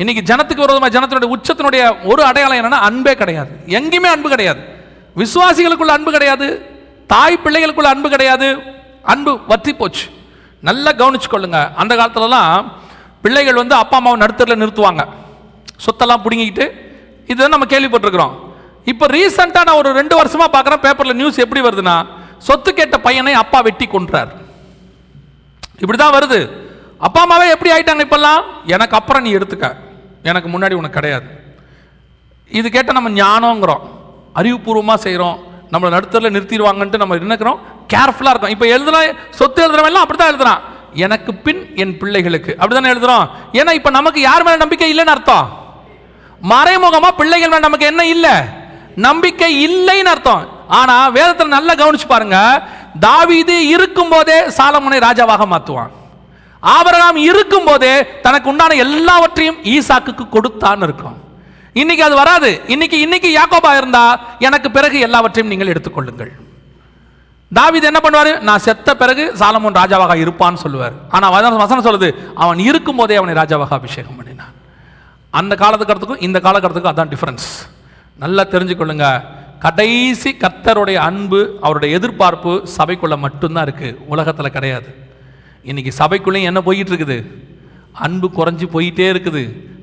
[0.00, 3.52] இன்னைக்கு ஜனத்துக்கு விரோதமாக ஜனத்தினுடைய உச்சத்தினுடைய ஒரு அடையாளம் என்னன்னா அன்பே கிடையாது.
[3.78, 4.60] எங்கேயுமே அன்பு கிடையாது.
[5.20, 6.46] விசுவாசிகளுக்குள்ள அன்பு கிடையாது.
[7.12, 8.48] தாய் பிள்ளைகளுக்குள்ள அன்பு கிடையாது.
[9.12, 10.04] அன்பு வற்றி போச்சு.
[10.68, 11.60] நல்லா கவனிச்சுக்கொள்ளுங்க.
[11.80, 12.68] அந்த காலத்துலலாம்
[13.24, 15.04] பிள்ளைகள் வந்து அப்பா அம்மாவை நடுத்தரில் நிறுத்துவாங்க.
[15.84, 16.66] சொத்தெல்லாம் பிடுங்கிக்கிட்டு
[17.30, 18.36] இதுதான் நம்ம கேள்விப்பட்டிருக்கிறோம்.
[18.92, 21.96] இப்போ ரீசெண்டாக நான் ஒரு ரெண்டு வருஷமாக பார்க்குறேன் பேப்பரில் நியூஸ் எப்படி வருதுன்னா
[22.48, 24.30] சொத்து கேட்ட பையனை அப்பா வெட்டி கொன்றார்.
[25.82, 26.40] இப்படி தான் வருது.
[27.06, 28.40] அப்பா அம்மாவே எப்படி ஆயிட்டாங்க இப்பெல்லாம்?
[28.76, 29.68] எனக்கு அப்புறம் நீ எடுத்துக்க.
[30.32, 31.28] எனக்கு முன்னாடி உனக்கு கிடையாது.
[32.58, 33.84] இது கேட்டால் நம்ம ஞானங்கிறோம்.
[34.40, 35.38] அறிவுபூர்வமாக செய்கிறோம்
[35.72, 37.58] நம்மளை நடுத்தரில் நிறுத்திடுவாங்கன்ட்டு நம்ம நினைக்கிறோம்.
[37.92, 38.54] கேர்ஃபுல்லாக இருக்கும்.
[38.54, 39.00] இப்போ எழுதுனா
[39.38, 40.62] சொத்து எழுதுறவன் எல்லாம் அப்படி தான் எழுதுறான்.
[41.04, 42.52] எனக்கு பின் என் பிள்ளைகளுக்கு.
[42.60, 43.26] அப்படி தானே எழுதுறோம்.
[43.58, 45.48] ஏன்னா இப்போ நமக்கு யார் மேலே நம்பிக்கை இல்லைன்னு அர்த்தம்.
[46.52, 48.34] மறைமுகமாக பிள்ளைகள் மேலே நமக்கு என்ன இல்லை?
[49.08, 50.44] நம்பிக்கை இல்லைன்னு அர்த்தம்.
[50.78, 52.38] ஆனால் வேதத்தில் நல்லா கவனிச்சு பாருங்க.
[53.06, 55.92] தாவீது இருக்கும்போதே சாலமுனை ராஜாவாக மாற்றுவான்
[56.62, 57.94] ஆபிரகாம் இருக்கும்போதே
[58.26, 61.16] தனக்கு உண்டான எல்லாவற்றையும் ஈசாக்குக்கு கொடுத்தான்னு இருக்கும்.
[61.80, 62.50] இன்னைக்கு அது வராது.
[62.74, 64.04] இன்னைக்கு இன்னைக்கு யாக்கோபா இருந்தா
[64.46, 66.32] எனக்கு பிறகு எல்லாவற்றையும் நீங்கள் எடுத்துக்கொள்ளுங்கள்.
[67.58, 68.32] தாவீது என்ன பண்ணுவார்?
[68.48, 70.94] நான் செத்த பிறகு சாலமோன் ராஜாவாக இருப்பான்னு சொல்லுவார்.
[71.16, 72.08] ஆனால் வசனம் வசனம் சொல்லுது
[72.42, 74.54] அவன் இருக்கும் போதே அவனை ராஜாவாக அபிஷேகம் பண்ணினான்.
[75.40, 77.48] அந்த காலத்துக்கிறதுக்கும் இந்த காலகட்டத்துக்கும் அதான் டிஃப்ரென்ஸ்
[78.24, 79.06] நல்லா தெரிஞ்சுக்கொள்ளுங்க.
[79.64, 84.90] கடைசி கர்த்தருடைய அன்பு அவருடைய எதிர்பார்ப்பு சபைக்குள்ளே மட்டும்தான் இருக்குது உலகத்தில் கிடையாது.
[85.64, 87.18] இன்னைக்கு சபைக்குள்ளேயும் என்ன போயிட்டு இருக்குது
[88.04, 89.42] அன்பு குறைஞ்சி போயிட்டே இருக்குது.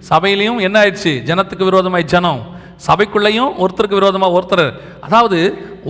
[0.10, 1.12] சபையிலையும் என்ன ஆயிடுச்சு?
[1.30, 2.42] ஜனத்துக்கு விரோதமாய் ஜனம்.
[2.88, 4.68] சபைக்குள்ளேயும் ஒருத்தருக்கு விரோதமாக ஒருத்தர்.
[5.06, 5.40] அதாவது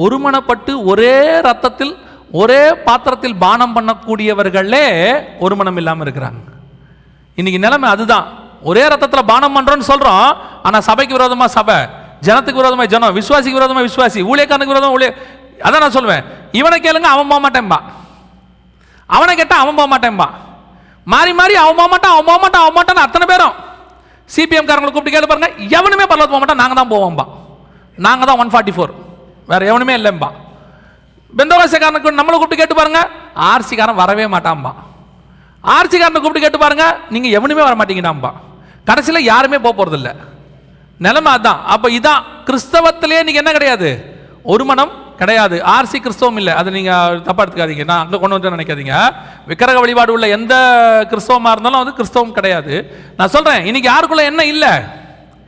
[0.05, 1.15] ஒருமனப்பட்டு ஒரே
[1.47, 1.93] ரத்தத்தில்
[2.41, 4.85] ஒரே பாத்திரத்தில் பானம் பண்ணக்கூடியவர்களே
[5.45, 6.41] ஒருமனம் இல்லாமல் இருக்கிறாங்க.
[7.39, 8.25] இன்னைக்கு நிலைமை அதுதான்.
[8.69, 10.27] ஒரே ரத்தத்தில் பானம் பண்ணுறோன்னு சொல்கிறோம்
[10.67, 11.77] ஆனால் சபைக்கு விரோதமாக சபை.
[12.27, 13.15] ஜனத்துக்கு விரோதமாக ஜனம்.
[13.19, 14.19] விசுவாசிக்கு விரோதமாக விசுவாசி.
[14.31, 15.11] ஊழியக்காரனுக்கு விரோதமாக ஊழிய
[15.65, 16.23] அதான் நான் சொல்லுவேன்
[16.59, 17.79] இவனை கேளுங்க அவன் போக மாட்டேன்பா.
[19.09, 20.27] அவனை கேட்டால் அவன் போக மாட்டேன்பா.
[21.13, 23.55] மாறி மாறி அவன் போக மாட்டான் அவன் போக மாட்டான் அவன் மாட்டான்னு அத்தனை பேரும்
[24.29, 25.49] சிபிஎம் காரங்களை கூப்பிட்டு கேட்டு பாருங்க.
[25.77, 27.25] எவனுமே பரவாயில்ல போக மாட்டான் நாங்கள் தான் போவோம்பா.
[27.97, 28.93] நாங்கள் தான் ஒன் ஃபார்ட்டி ஃபோர்
[29.51, 30.29] வேறு எவனுமே இல்லைம்பா.
[31.33, 33.01] பெந்தவாசக்காரனுக்கு நம்மளை கூப்பிட்டு கேட்டு பாருங்க.
[33.51, 34.71] ஆர்சிக்காரன் வரவே மாட்டான்பா.
[35.63, 38.31] ஆர்சிக்காரனை கூப்பிட்டு கேட்டு பாருங்க நீங்கள் எவனுமே வர மாட்டீங்கடாம்பா.
[38.89, 40.09] கடைசியில் யாருமே போக போகிறதில்ல
[40.99, 41.61] நிலைமை அதான்.
[41.73, 42.21] அப்போ இதான்.
[42.47, 43.89] கிறிஸ்தவத்திலே நீங்க என்ன கிடையாது?
[44.53, 44.91] ஒரு மனம்
[45.21, 45.61] கிடையாது.
[45.75, 46.53] ஆர்சி கிறிஸ்தவம் இல்லை.
[46.53, 47.85] அதை நீங்கள் தப்பாக எடுத்துக்காதீங்க.
[47.85, 48.95] நான் அங்கே கொண்டு வந்து நினைக்காதீங்க.
[49.47, 50.55] விக்கிரக வழிபாடு உள்ள எந்த
[51.09, 52.97] கிறிஸ்தவமாக இருந்தாலும் அது கிறிஸ்தவம் கிடையாது.
[53.17, 54.69] நான் சொல்கிறேன் இன்னைக்கு யாருக்குள்ளே என்ன இல்லை?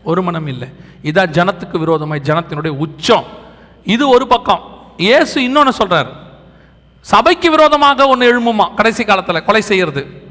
[0.03, 0.67] ஒரு மனம் இல்லை.
[1.03, 3.25] இதான் ஜனத்துக்கு விரோதமாய் ஜனத்தினுடைய உச்சம்.
[3.83, 4.61] இது ஒரு பக்கம்.
[4.97, 6.25] இயேசு இன்னொன்று சொல்கிறார்
[7.01, 8.73] சபைக்கு விரோதமாக ஒன்று எழும்புமா?
[8.73, 10.25] கடைசி காலத்தில் கொலை செய்யறது.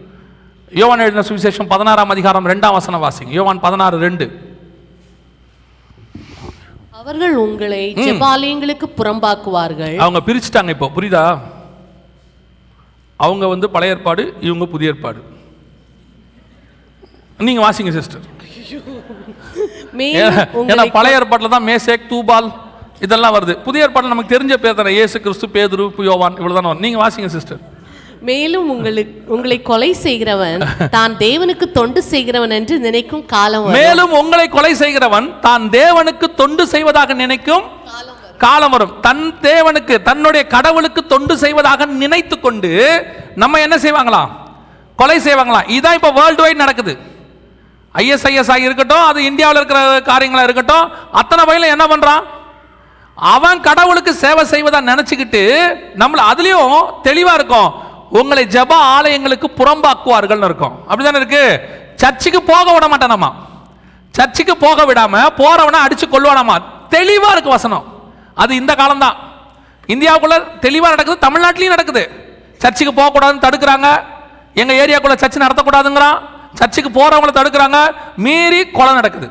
[0.71, 3.29] யோவான் எழுதின சுவிசேஷம் பதினாறாம் அதிகாரம் ரெண்டாம் வசன வாசிங்க.
[3.29, 4.46] யோவான் பதினாறு ரெண்டு.
[7.07, 9.97] அவர்கள் உங்களை ஜெபாலயங்களுக்கு புறம்பாக்குவார்கள்.
[10.05, 11.23] அவங்க பிரிச்சுட்டாங்க இப்போ புரியுதா?
[13.27, 15.21] அவங்க வந்து பழைய ஏற்பாடு இவங்க புதிய ஏற்பாடு.
[17.47, 18.25] நீங்க வாசிங்க சிஸ்டர்
[20.73, 22.49] ஏன்னா பழைய ஏற்பாட்டில் தான் மேசேக் தூபால்
[23.07, 23.55] இதெல்லாம் வருது.
[23.67, 24.97] புதிய ஏற்பாட்டில் நமக்கு தெரிஞ்ச பேர் தானே?
[24.99, 26.85] இயேசு கிறிஸ்து பேதுரு யோவான் இவ்வளோ தானே வரும்.
[26.87, 27.61] நீங்க வாசிங்க சிஸ்டர்
[28.29, 30.63] மேலும் உங்களுக்கு உங்களை கொலை செய்கிறவன்
[30.95, 37.15] தான் தேவனுக்கு தொண்டு செய்கிறவன் என்று நினைக்கும் காலம் மேலும் உங்களை கொலை செய்கிறவன் தான் தேவனுக்கு தொண்டு செய்வதாக
[37.23, 37.65] நினைக்கும்
[38.45, 38.95] காலம் வரும்.
[39.07, 42.71] தன் தேவனுக்கு தன்னுடைய கடவுளுக்கு தொண்டு செய்வதாக நினைத்து கொண்டு
[43.43, 44.33] நம்ம என்ன செய்வாங்களாம்
[44.99, 46.95] கொலை செய்வாங்களாம் இதான் இப்போ வேர்ல்டு வைட் நடக்குது.
[47.95, 50.87] ஐஎஸ்ஐஎஸ் ஆகி இருக்கட்டும் அது இந்தியாவில் இருக்கிற காரியங்களாக இருக்கட்டும்
[51.21, 52.25] அத்தனை வகையில் என்ன பண்ணுறான்
[53.19, 55.43] அவன் கடவுளுக்கு சேவை செய்வதா நினச்சிக்கிட்டு
[56.03, 56.75] நம்மளை அதுலேயும்
[57.09, 57.71] தெளிவாக இருக்கும்.
[58.11, 60.79] உங்களை ஜப ஆலயங்களுக்கு புறம்பாக்குவார்கள்னு இருக்கும்.
[60.89, 61.61] அப்படிதானே இருக்கு?
[61.97, 63.33] சர்ச்சுக்கு போக விட மாட்டானாமா?
[64.11, 66.57] சர்ச்சுக்கு போக விடாம போறவனை அடிச்சு கொள்வானாமா
[66.91, 67.85] தெளிவா இருக்கு வசனம்.
[68.35, 69.17] அது இந்த காலம்தான்.
[69.87, 72.11] இந்தியாவுக்குள்ள தெளிவா நடக்குது தமிழ்நாட்டிலையும் நடக்குது.
[72.59, 74.03] சர்ச்சுக்கு போகக்கூடாதுன்னு தடுக்கிறாங்க.
[74.55, 76.19] எங்க ஏரியாக்குள்ள சர்ச்சு நடத்தக்கூடாதுங்கிறான்.
[76.55, 77.95] சர்ச்சுக்கு போறவங்கள தடுக்கிறாங்க.
[78.17, 79.31] மீறி கொலை நடக்குது.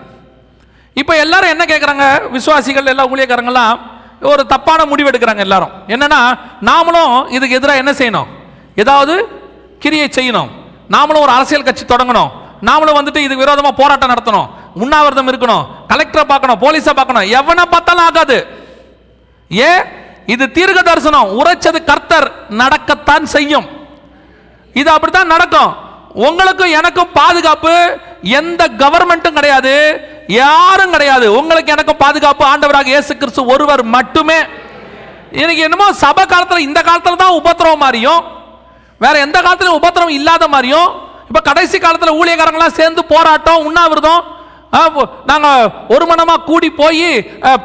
[0.94, 3.80] இப்போ எல்லாரும் என்ன கேட்குறாங்க விசுவாசிகள் எல்லா ஊழியக்காரங்கெல்லாம்
[4.22, 5.70] ஒரு தப்பான முடிவு எடுக்கிறாங்க எல்லாரும்.
[5.88, 8.28] என்னன்னா நாமளும் இதுக்கு எதிராக என்ன செய்யணும்?
[8.76, 9.16] ஏதாவது
[9.80, 10.50] கிரியை செய்யணும்.
[10.94, 12.30] நாமளும் ஒரு அரசியல் கட்சி தொடங்கணும்.
[12.68, 14.48] நாமளும் வந்துட்டு இதுக்கு விரோதமாக போராட்டம் நடத்தணும்.
[14.84, 15.66] உண்ணாவிரதம் இருக்கணும்.
[15.92, 16.60] கலெக்டரை பார்க்கணும்.
[16.64, 17.28] போலீஸை பார்க்கணும்.
[17.40, 18.38] எவனை பார்த்தாலும் ஆகாது.
[19.50, 19.84] ஏன்
[20.26, 21.32] இது தீர்க்க தரிசனம்.
[21.40, 22.28] உரைச்சது கர்த்தர்.
[22.50, 23.68] நடக்கத்தான் செய்யும்.
[24.74, 25.72] இது அப்படித்தான் நடக்கும்.
[26.14, 29.74] உங்களுக்கும் எனக்கும் பாதுகாப்பு எந்த கவர்மெண்ட்டும் கிடையாது.
[30.28, 31.38] யாரும் கிடையாது.
[31.40, 32.46] உங்களுக்கு எனக்கும் பாதுகாப்பு.
[32.46, 34.40] ஆண்டவராக இயேசு கிறிஸ்து ஒருவர் மட்டுமே.
[35.32, 38.22] எனக்கு என்னமோ சபை காலத்தில் இந்த காலத்தில் தான் உபத்திரவம் மாதிரியும்
[39.06, 40.90] வேற எந்த காலத்துலயும் உபத்திரம் இல்லாத மாதிரியும்
[41.30, 44.24] இப்ப கடைசி காலத்துல ஊழியக்காரங்களாம் சேர்ந்து போராட்டம் உண்ணாவிரதம்
[44.76, 45.50] நாங்கள் நாங்க
[45.96, 47.06] ஒரு மனமா கூடி போய்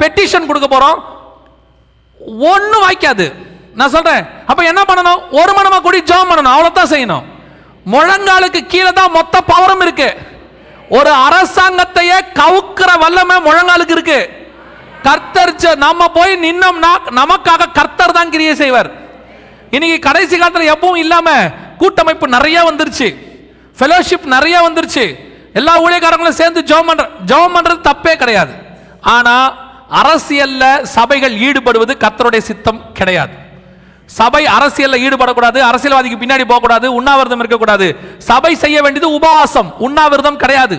[0.01, 0.99] பெட்டிஷன் கொடுக்க போறோம்.
[2.53, 3.27] ஒன்றும் வாய்க்காது.
[3.79, 4.23] நான் சொல்றேன்.
[4.51, 5.21] அப்ப என்ன பண்ணணும்?
[5.41, 6.55] ஒரு மனமா கூடி ஜெபம் பண்ணணும்.
[6.55, 7.25] அவ்வளவுதான் செய்யணும்.
[7.95, 10.09] முழங்காலுக்கு கீழே தான் மொத்த பவரும் இருக்கு.
[10.99, 14.21] ஒரு அரசாங்கத்தையே கவுக்கிற வல்லமை முழங்காலுக்கு இருக்கு.
[15.09, 18.91] கர்த்தர் நம்ம போய் நின்னோம்னா நமக்காக கர்த்தர் தான் கிரியை செய்வார்.
[19.71, 21.31] இன்னைக்கு கடைசி காலத்தில் எப்பவும் இல்லாம
[21.79, 23.17] கூட்டமைப்பு நிறைய வந்துருச்சு.
[23.79, 25.15] ஃபெலோஷிப் நிறைய வந்துருச்சு.
[25.53, 28.53] எல்லா ஊழியக்காரங்களும் சேர்ந்து ஜெபம் பண்ற ஜெபம் பண்றது தப்பே கிடையாது.
[29.01, 29.55] ஆனா
[30.03, 33.33] அரசியல்ல சபைகள் ஈடுபடுவது கத்தருடைய சித்தம் கிடையாது.
[34.07, 37.97] சபை அரசியல்ல ஈடுபடக்கூடாது அரசியல்வாதிக்கு பின்னாடி போகக்கூடாது உண்ணாவிரதம் இருக்கக்கூடாது.
[38.19, 40.79] சபை செய்ய வேண்டியது உபவாசம் உண்ணாவிரதம் கிடையாது.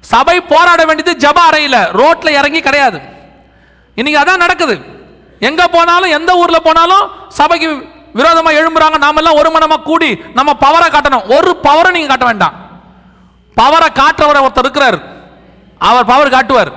[0.00, 3.00] சபை போராட வேண்டியது ஜப அறையில் ரோட்ல இறங்கி கிடையாது.
[3.94, 4.93] இன்னைக்கு அதான் நடக்குது.
[5.48, 7.70] எங்க போனாலும் எந்த ஊர்ல போனாலும் சபைக்கு
[8.14, 8.96] விரோதமா எழும்புறாங்க.
[8.98, 11.36] நாம எல்லாம் ஒரு மனமா கூடி நம்ம பவரை காட்டணும்.
[11.36, 12.54] ஒரு பவரை நீங்க காட்ட வேண்டாம்.
[13.60, 14.98] பவரை காட்டுறவர் ஒருத்தர் இருக்கிறார்.
[15.78, 16.72] அவர் பவர் காட்டுவார்.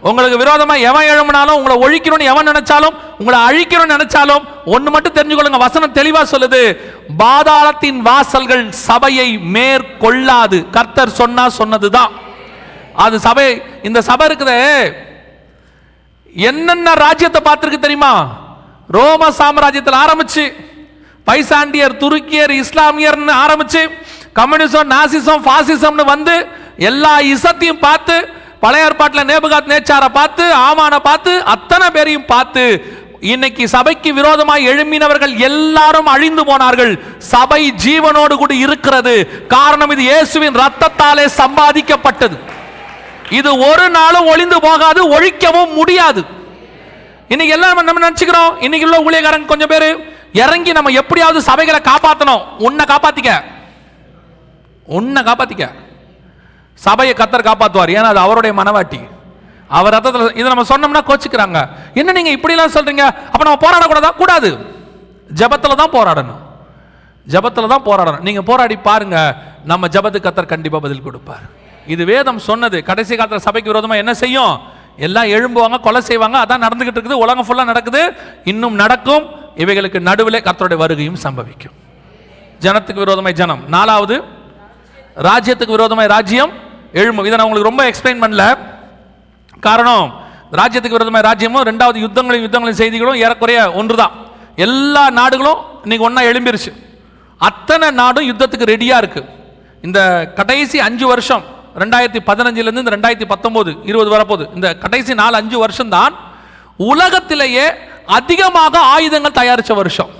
[0.00, 5.58] உங்களுக்கு விரோதமா எவன் எழும்பினாலும் உங்களை ஒழிக்கணும்னு எவன் நினைச்சாலும் உங்களை அழிக்கணும்னு நினைச்சாலும் ஒன்று மட்டும் தெரிஞ்சுக்கொள்ளுங்க.
[5.58, 6.62] வசனம் தெளிவா சொல்லுது.
[7.18, 10.70] பாதாளத்தின் வாசல்கள் சபையை மேற்கொள்ளாது.
[10.70, 12.10] கர்த்தர் சொன்னா சொன்னதுதான்.
[12.94, 14.92] அது சபை இந்த சபை இருக்குதே.
[16.34, 18.12] என்னென்ன ராஜ்யத்தை பார்த்துருக்கு தெரியுமா?
[18.96, 20.44] ரோம சாம்ராஜ்யத்தில் ஆரம்பிச்சு
[21.28, 23.82] பைசாண்டியர் துருக்கியர் இஸ்லாமியர்னு ஆரம்பிச்சு
[24.38, 26.34] கம்யூனிசம் நாசிசம் பாசிசம்னு வந்து
[26.90, 28.16] எல்லா இசத்தையும் பார்த்து
[28.62, 32.64] பழைய ஏற்பாட்டில் நேபுகாத் நேச்சாரை பார்த்து ஆமான பார்த்து அத்தனை பேரையும் பார்த்து
[33.32, 36.92] இன்னைக்கு சபைக்கு விரோதமாய் எழும்பினவர்கள் எல்லாரும் அழிந்து போனார்கள்.
[37.32, 39.14] சபை ஜீவனோடு கூட இருக்கிறது.
[39.54, 42.36] காரணம் இது இயேசுவின் ரத்தத்தாலே சம்பாதிக்கப்பட்டது.
[43.38, 46.22] இது ஒரு நாளும் ஒளிந்து போகாது ஒழிக்கவும் முடியாது.
[47.28, 48.50] இன்னைக்கு எல்லாம் நம்ம நினைச்சுக்கிறோம்?
[48.60, 49.86] இன்னைக்கு உள்ள ஊழியக்காரங்க கொஞ்சம் பேர்
[50.32, 53.32] இறங்கி நம்ம எப்படியாவது சபைகளை காப்பாற்றணும் உன்னை காப்பாத்திக்க.
[54.84, 55.66] உன்னை காப்பாத்திக்க.
[56.74, 57.94] சபையை கத்தர் காப்பாத்துவார்.
[57.96, 59.00] ஏன்னா அது அவருடைய மனவாட்டி.
[59.68, 61.68] அவர் ரத்தத்தில் இதை நம்ம சொன்னோம்னா கோச்சிக்கிறாங்க.
[61.94, 63.04] என்ன நீங்க இப்படிலாம் சொல்றீங்க?
[63.32, 64.10] அப்ப நம்ம போராடக்கூடாதா?
[64.16, 64.50] கூடாது.
[65.34, 66.40] ஜபத்தில் தான் போராடணும்.
[67.28, 68.20] ஜபத்தில் தான் போராடணும்.
[68.20, 69.36] நீங்க போராடி பாருங்க.
[69.64, 71.60] நம்ம ஜபத்து கத்தர் கண்டிப்பாக பதில் கொடுப்பார்.
[71.86, 72.82] இது வேதம் சொன்னது.
[72.82, 74.60] கடைசி காலத்தில் சபைக்கு விரோதமாக என்ன செய்யும்?
[74.96, 76.36] எல்லாம் எழும்புவாங்க கொலை செய்வாங்க.
[76.44, 77.22] அதான் நடந்துகிட்டு இருக்குது.
[77.24, 78.14] உலகம் ஃபுல்லாக நடக்குது.
[78.44, 79.24] இன்னும் நடக்கும்.
[79.56, 81.74] இவைகளுக்கு நடுவிலே கத்தருடைய வருகையும் சம்பவிக்கும்.
[82.60, 83.62] ஜனத்துக்கு விரோதமாய் ஜனம்.
[83.68, 84.22] நாலாவது
[85.16, 86.52] ராஜ்யத்துக்கு விரோதமாய் ராஜ்யம்
[86.92, 87.26] எழும்பும்.
[87.26, 88.44] இதை நான் உங்களுக்கு ரொம்ப எக்ஸ்பிளைன் பண்ணல.
[89.60, 90.06] காரணம்
[90.60, 94.14] ராஜ்யத்துக்கு விரோதமாய் ராஜ்யமும் ரெண்டாவது யுத்தங்களையும் யுத்தங்களையும் செய்திகளும் ஏறக்குறைய ஒன்றுதான்.
[94.56, 96.72] எல்லா நாடுகளும் இன்னைக்கு ஒன்றா எழும்பிருச்சு.
[97.38, 99.30] அத்தனை நாடும் யுத்தத்துக்கு ரெடியாக இருக்குது
[99.82, 104.44] இந்த கடைசி அஞ்சு வருஷம் ரெண்டாயிரத்தி பதினஞ்சுலேருந்து இந்த ரெண்டாயிரத்தி பத்தொம்போது இருபது வரப்போகுது.
[104.56, 106.14] இந்த கடைசி நாலு அஞ்சு வருஷம் தான்
[106.90, 107.66] உலகத்திலேயே
[108.18, 110.10] அதிகமாக ஆயுதங்கள் தயாரித்த வருஷம்.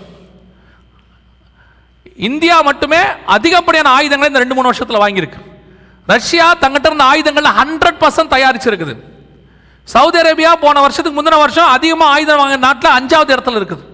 [2.29, 3.01] இந்தியா மட்டுமே
[3.37, 5.41] அதிகப்படியான ஆயுதங்களை இந்த ரெண்டு மூணு வருஷத்தில் வாங்கியிருக்கு.
[6.13, 8.95] ரஷ்யா தங்கிட்ட இருந்த ஆயுதங்கள் ஹண்ட்ரட் பர்சன்ட் தயாரிச்சிருக்குது.
[9.89, 13.85] சவுதி அரேபியா போன வருஷத்துக்கு முந்தின வருஷம் அதிகமாக ஆயுதம் வாங்கின நாட்டில் அஞ்சாவது இடத்துல இருக்குது.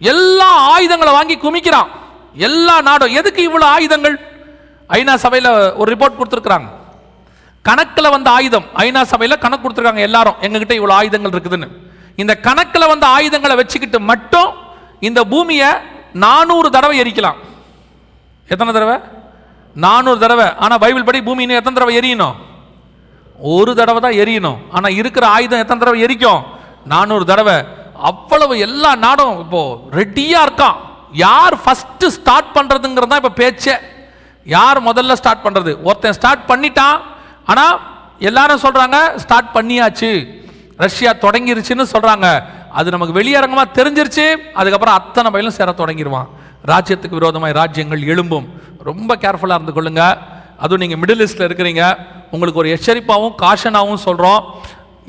[0.00, 1.90] எல்லா ஆயுதங்களை வாங்கி குமிக்கிறான்.
[2.48, 3.16] எல்லா நாடும்.
[3.20, 4.16] எதுக்கு இவ்வளோ ஆயுதங்கள்?
[4.98, 6.68] ஐநா சபையில் ஒரு ரிப்போர்ட் கொடுத்துருக்குறாங்க.
[7.64, 10.38] கணக்கில் வந்த ஆயுதம் ஐநா சபையில் கணக்கு கொடுத்துருக்காங்க எல்லாரும்.
[10.46, 11.68] எங்ககிட்ட இவ்வளோ ஆயுதங்கள் இருக்குதுன்னு.
[12.22, 14.50] இந்த கணக்கில் வந்த ஆயுதங்களை வச்சுக்கிட்டு மட்டும்
[15.08, 15.70] இந்த பூமியை
[16.24, 17.38] நானூறு தடவை எரிக்கலாம்.
[18.48, 18.96] எத்தனை தடவை?
[19.84, 20.48] நானூறு தடவை.
[20.64, 22.36] ஆனால் பைபிள் படி பூமி இன்னும் எத்தனை தடவை எரியணும்?
[23.54, 24.58] ஒரு தடவை தான் எரியணும்.
[24.76, 26.44] ஆனால் இருக்கிற ஆயுதம் எத்தனை தடவை எரிக்கும்?
[26.92, 27.56] நானூறு தடவை.
[28.10, 30.78] அவ்வளவு எல்லா நாடும் இப்போது ரெடியாக இருக்கான்.
[31.24, 33.74] யார் ஃபஸ்ட்டு ஸ்டார்ட் பண்ணுறதுங்கிறது தான் இப்போ பேச்சே.
[34.52, 36.98] யார் முதல்ல ஸ்டார்ட் பண்ணுறது ஒருத்தன் ஸ்டார்ட் பண்ணிட்டான்
[37.52, 37.76] ஆனால்
[38.28, 40.10] எல்லாரும் சொல்கிறாங்க ஸ்டார்ட் பண்ணியாச்சு.
[40.84, 42.26] ரஷ்யா தொடங்கிருச்சுன்னு சொல்கிறாங்க
[42.78, 44.26] அது நமக்கு வெளியரங்கமாக தெரிஞ்சிருச்சு
[44.60, 46.28] அதுக்கப்புறம் அத்தனை பயிலும் சேர தொடங்கிடுவான்
[46.70, 48.46] ராஜ்யத்துக்கு விரோதமாக ராஜ்யங்கள் எழும்பும்.
[48.88, 50.02] ரொம்ப கேர்ஃபுல்லாக இருந்து கொள்ளுங்க.
[50.62, 51.82] அதுவும் நீங்கள் மிடில் ஈஸ்டில் இருக்கிறீங்க.
[52.34, 54.42] உங்களுக்கு ஒரு எச்சரிப்பாகவும் காஷனாகவும் சொல்கிறோம்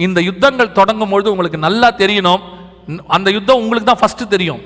[0.06, 2.44] இந்த யுத்தங்கள் தொடங்கும் பொழுது உங்களுக்கு நல்லா தெரியணும்.
[3.16, 4.62] அந்த யுத்தம் உங்களுக்கு தான் ஃபஸ்ட்டு தெரியும்.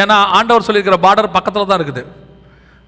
[0.00, 2.04] ஏன்னா ஆண்டவர் சொல்லியிருக்கிற பார்டர் பக்கத்தில் தான் இருக்குது.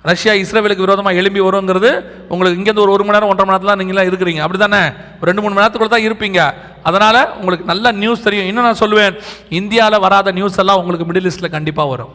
[0.09, 1.90] ரஷ்யா இஸ்ரேலுக்கு விரோதமாக எழும்பி வருங்கிறது
[2.32, 4.40] உங்களுக்கு இங்கேருந்து ஒரு ஒரு மணி நேரம் ஒன்றரை மணி நேரத்தில் நீங்களாம் இருக்கிறீங்க.
[4.44, 4.82] அப்படி தானே
[5.18, 6.40] ஒரு ரெண்டு மூணு மணி நேரத்துக்குள்ள தான் இருப்பீங்க.
[6.88, 8.48] அதனால் உங்களுக்கு நல்ல நியூஸ் தெரியும்.
[8.50, 9.16] இன்னும் நான் சொல்லுவேன்
[9.61, 12.12] இந்தியாவில் வராத நியூஸ் எல்லாம் உங்களுக்கு மிடில் ஈஸ்டில் கண்டிப்பாக வரும்.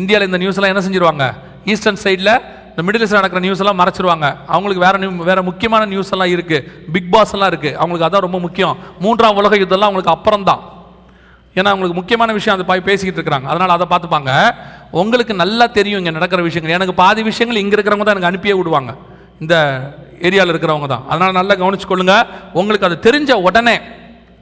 [0.00, 1.24] இந்தியாவில் இந்த நியூஸ் எல்லாம் என்ன செஞ்சுருவாங்க?
[1.72, 2.34] ஈஸ்டர்ன் சைடில்
[2.72, 4.26] இந்த மிடில் ஈஸ்டில் நடக்கிற நியூஸ் எல்லாம் மறைச்சிருவாங்க.
[4.54, 8.38] அவங்களுக்கு வேற நியூ வேற முக்கியமான நியூஸ் எல்லாம் இருக்குது பிக் பாஸ் எல்லாம் இருக்குது அவங்களுக்கு அதான் ரொம்ப
[8.46, 8.76] முக்கியம்.
[9.06, 10.62] மூன்றாம் உலக யுத்தம்லாம் அவங்களுக்கு அப்புறம் தான்
[11.54, 13.42] ஏன்னா அவங்களுக்கு முக்கியமான விஷயம் அதை பாய் பேசிக்கிட்டு இருக்கிறாங்க.
[13.42, 14.50] அதனால் அதை பார்த்துப்பாங்க.
[14.90, 16.74] உங்களுக்கு நல்லா தெரியும் இங்கே நடக்கிற விஷயங்கள்.
[16.74, 18.94] எனக்கு பாதி விஷயங்கள் இங்கே இருக்கிறவங்க தான் எனக்கு அனுப்பியே விடுவாங்க.
[19.40, 19.54] இந்த
[20.20, 21.04] ஏரியாவில் இருக்கிறவங்க தான்.
[21.08, 22.26] அதனால் நல்லா கவனிச்சுக்கொள்ளுங்க.
[22.52, 23.80] உங்களுக்கு அது தெரிஞ்ச உடனே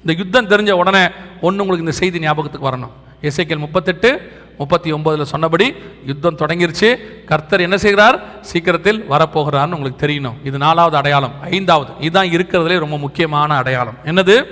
[0.04, 1.08] இந்த யுத்தம் தெரிஞ்ச உடனே
[1.40, 2.90] ஒன்று உங்களுக்கு இந்த செய்தி ஞாபகத்துக்கு வரணும்.
[3.22, 5.74] இசைக்கல் முப்பத்தெட்டு முப்பத்தி ஒன்பதில் சொன்னபடி
[6.06, 6.96] யுத்தம் தொடங்கிருச்சு.
[7.24, 8.22] கர்த்தர் என்ன செய்கிறார்?
[8.40, 10.34] சீக்கிரத்தில் வரப்போகிறார்னு உங்களுக்கு தெரியணும்.
[10.44, 11.32] இது நாலாவது அடையாளம்.
[11.40, 11.90] ஐந்தாவது.
[12.00, 13.98] இதுதான் இருக்கிறதுலே ரொம்ப முக்கியமான அடையாளம்.
[14.04, 14.44] என்னது?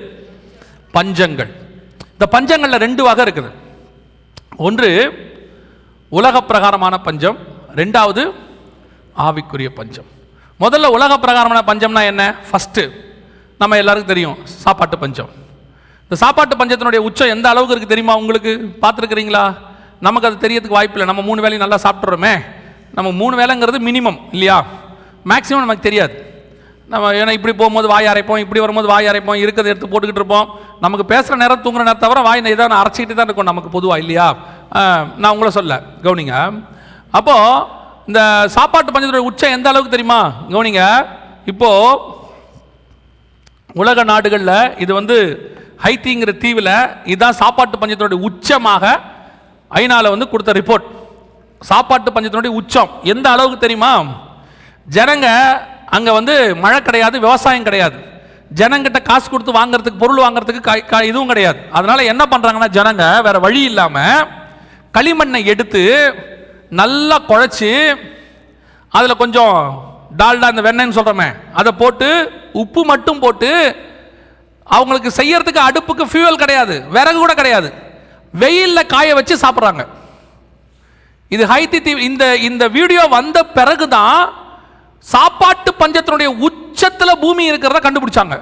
[0.94, 1.66] பஞ்சங்கள்.
[2.18, 3.50] இந்த பஞ்சங்களில் ரெண்டு வகை இருக்குது.
[4.56, 4.88] ஒன்று
[6.08, 7.38] உலக பிரகாரமான பஞ்சம்.
[7.74, 8.32] ரெண்டாவது
[9.16, 10.04] ஆவிக்குரிய பஞ்சம்.
[10.60, 12.34] முதல்ல உலக பிரகாரமான பஞ்சம்னா என்ன?
[12.48, 12.90] ஃபஸ்ட்டு
[13.58, 15.30] நம்ம எல்லாருக்கும் தெரியும் சாப்பாட்டு பஞ்சம்.
[16.02, 18.74] இந்த சாப்பாட்டு பஞ்சத்தினுடைய உச்சம் எந்த அளவுக்கு இருக்குது தெரியுமா உங்களுக்கு?
[18.82, 19.56] பார்த்துருக்குறீங்களா?
[20.00, 22.44] நமக்கு அது தெரியறதுக்கு வாய்ப்பு இல்லை நம்ம மூணு வேலையும் நல்லா சாப்பிட்றோமே
[22.92, 24.66] நம்ம மூணு வேலைங்கிறது மினிமம் இல்லையா?
[25.24, 26.37] மேக்ஸிமம் நமக்கு தெரியாது.
[26.92, 30.46] நம்ம ஏன்னா இப்படி போகும்போது வாய் அரைப்போம் இப்படி வரும்போது வாய் அரைப்போம் இருக்கிறத எடுத்து போட்டுக்கிட்டு இருப்போம்.
[30.84, 33.50] நமக்கு பேசுகிற நேரம் தூங்குற நேரம் தவிர வாய் ஏதாவது அரைச்சிக்கிட்டு தான் இருக்கும்.
[33.50, 34.28] நமக்கு பொதுவாக இல்லையா?
[35.20, 35.76] நான் உங்களை சொல்ல
[36.06, 36.36] கவனிங்க.
[37.18, 37.76] அப்போது
[38.10, 38.20] இந்த
[38.56, 40.20] சாப்பாட்டு பஞ்சத்தோட உச்சம் எந்த அளவுக்கு தெரியுமா?
[40.54, 40.82] கவனிங்க.
[41.52, 42.16] இப்போது
[43.82, 45.16] உலக நாடுகளில் இது வந்து
[45.84, 46.74] ஹைத்திங்கிற தீவில்
[47.10, 48.84] இதுதான் சாப்பாட்டு பஞ்சத்தினுடைய உச்சமாக
[49.70, 50.86] ஐநாவில் வந்து கொடுத்த ரிப்போர்ட்
[51.70, 53.92] சாப்பாட்டு பஞ்சத்தினுடைய உச்சம் எந்த அளவுக்கு தெரியுமா?
[54.96, 55.28] ஜனங்க
[55.90, 57.96] அங்கே வந்து மழை கிடையாது விவசாயம் கிடையாது.
[58.54, 61.58] ஜனங்கிட்ட காசு கொடுத்து வாங்குறதுக்கு பொருள் வாங்குறதுக்கு கை- இதுவும் கிடையாது.
[61.70, 64.26] அதனால என்ன பண்ணுறாங்கன்னா ஜனங்க வேற வழி இல்லாமல்
[64.98, 66.14] களிமண்ணை எடுத்து
[66.70, 67.96] நல்லா குழச்சி
[68.88, 69.82] அதில் கொஞ்சம்
[70.18, 73.76] டால்டா இந்த வெண்ணெய்ன்னு சொல்கிறோமே அதை போட்டு உப்பு மட்டும் போட்டு
[74.64, 77.72] அவங்களுக்கு செய்யறதுக்கு அடுப்புக்கு ஃபியூவல் கிடையாது விறகு கூட கிடையாது.
[78.32, 79.86] வெயிலில் காய வச்சு சாப்பிட்றாங்க.
[81.28, 84.46] இது ஹைத்தி தீவு இந்த இந்த வீடியோ வந்த பிறகு தான்
[85.00, 88.40] சாப்பாட்டு பஞ்சத்தினுடைய உச்சத்தில் பூமி இருக்கிறத கண்டுபிடிச்சாங்க.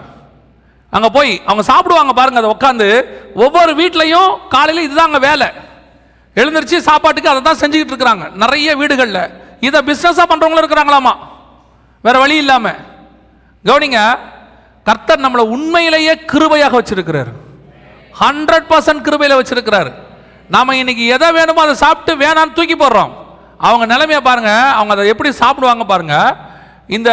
[0.90, 2.88] அங்கே போய் அவங்க சாப்பிடுவாங்க பாருங்க அதை உட்காந்து
[3.34, 5.48] ஒவ்வொரு வீட்லையும் காலையில் இதுதாங்க வேலை.
[6.36, 8.24] எழுந்திரிச்சு சாப்பாட்டுக்கு அதை தான் செஞ்சுக்கிட்டு இருக்கிறாங்க.
[8.34, 9.30] நிறைய வீடுகளில்.
[9.60, 11.14] இதை பிஸ்னஸாக பண்ணுறவங்களும் இருக்கிறாங்களாமா?
[12.00, 12.80] வேற வழி இல்லாமல்
[13.64, 14.00] கவனிங்க
[14.84, 17.30] கர்த்தர் நம்மளை உண்மையிலேயே கிருபையாக வச்சிருக்கிறார்.
[18.20, 19.90] ஹண்ட்ரட் பர்சன்ட் கிருபையில் வச்சிருக்கிறார்.
[20.48, 23.12] நாம் இன்னைக்கு எதை வேணுமோ அதை சாப்பிட்டு வேணான்னு தூக்கி போடுறோம்.
[23.58, 24.70] அவங்க நிலைமையை பாருங்க.
[24.70, 26.36] அவங்க அதை எப்படி சாப்பிடுவாங்க பாருங்க.
[26.86, 27.10] இந்த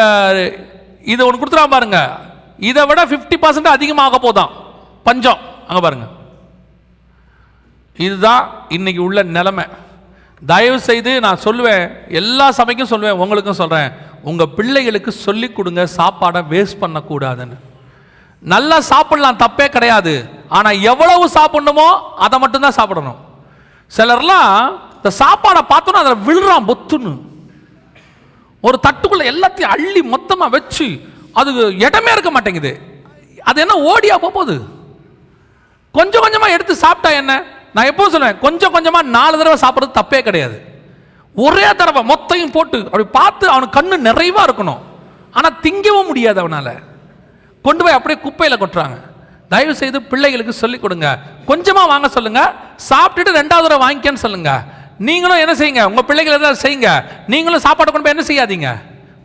[1.04, 2.18] இதை ஒன்று கொடுத்துருவா பாருங்க.
[2.58, 4.50] இதை விட ஃபிஃப்டி பர்சன்ட் அதிகமாக போதான்
[5.04, 5.38] பஞ்சம்.
[5.68, 6.06] அங்கே பாருங்க.
[7.96, 9.66] இதுதான் இன்னைக்கு உள்ள நிலைமை.
[10.46, 11.92] தயவு செய்து நான் சொல்லுவேன்.
[12.08, 13.20] எல்லா சமைக்கும் சொல்லுவேன்.
[13.24, 13.92] உங்களுக்கும் சொல்கிறேன்
[14.22, 15.88] உங்கள் பிள்ளைகளுக்கு சொல்லிக் கொடுங்க.
[15.98, 17.58] சாப்பாடை வேஸ்ட் பண்ணக்கூடாதுன்னு.
[18.40, 19.38] நல்லா சாப்பிடலாம்.
[19.38, 20.30] தப்பே கிடையாது.
[20.50, 23.20] ஆனால் எவ்வளவு சாப்பிடணுமோ அதை மட்டும்தான் சாப்பிடணும்.
[23.98, 27.12] சிலர்லாம் இந்த சாப்பாடை பார்த்தோன்னா அதில் விழுறான் பொத்துன்னு.
[28.68, 30.86] ஒரு தட்டுக்குள்ள எல்லாத்தையும் அள்ளி மொத்தமாக வச்சு
[31.40, 31.50] அது
[31.86, 32.72] இடமே இருக்க மாட்டேங்குது.
[33.50, 34.56] அது என்ன ஓடியா போகுது?
[35.98, 37.34] கொஞ்சம் கொஞ்சமாக எடுத்து சாப்பிட்டா என்ன?
[37.76, 40.58] நான் எப்போ சொல்லுவேன் கொஞ்சம் கொஞ்சமாக நாலு தடவை சாப்பிட்றது தப்பே கிடையாது.
[41.36, 44.82] ஒரே தடவை மொத்தையும் போட்டு அப்படி பார்த்து அவனுக்கு கண்ணு நிறைவாக இருக்கணும்.
[45.32, 46.74] ஆனால் திங்கவும் முடியாது அவனால்.
[47.66, 48.98] கொண்டு போய் அப்படியே குப்பையில் கொட்டுறாங்க.
[49.50, 51.08] தயவு செய்து பிள்ளைகளுக்கு சொல்லிக் கொடுங்க.
[51.50, 52.54] கொஞ்சமாக வாங்க சொல்லுங்கள்
[52.90, 54.64] சாப்பிட்டுட்டு ரெண்டாவது தடவை வாங்கிக்கன்னு சொல்லுங்கள்
[55.10, 55.84] நீங்களும் என்ன செய்யுங்க?
[55.90, 56.90] உங்கள் பிள்ளைகள் ஏதாவது செய்யுங்க.
[57.34, 58.72] நீங்களும் சாப்பாடு கொண்டு போய் என்ன செய்யாதீங்க?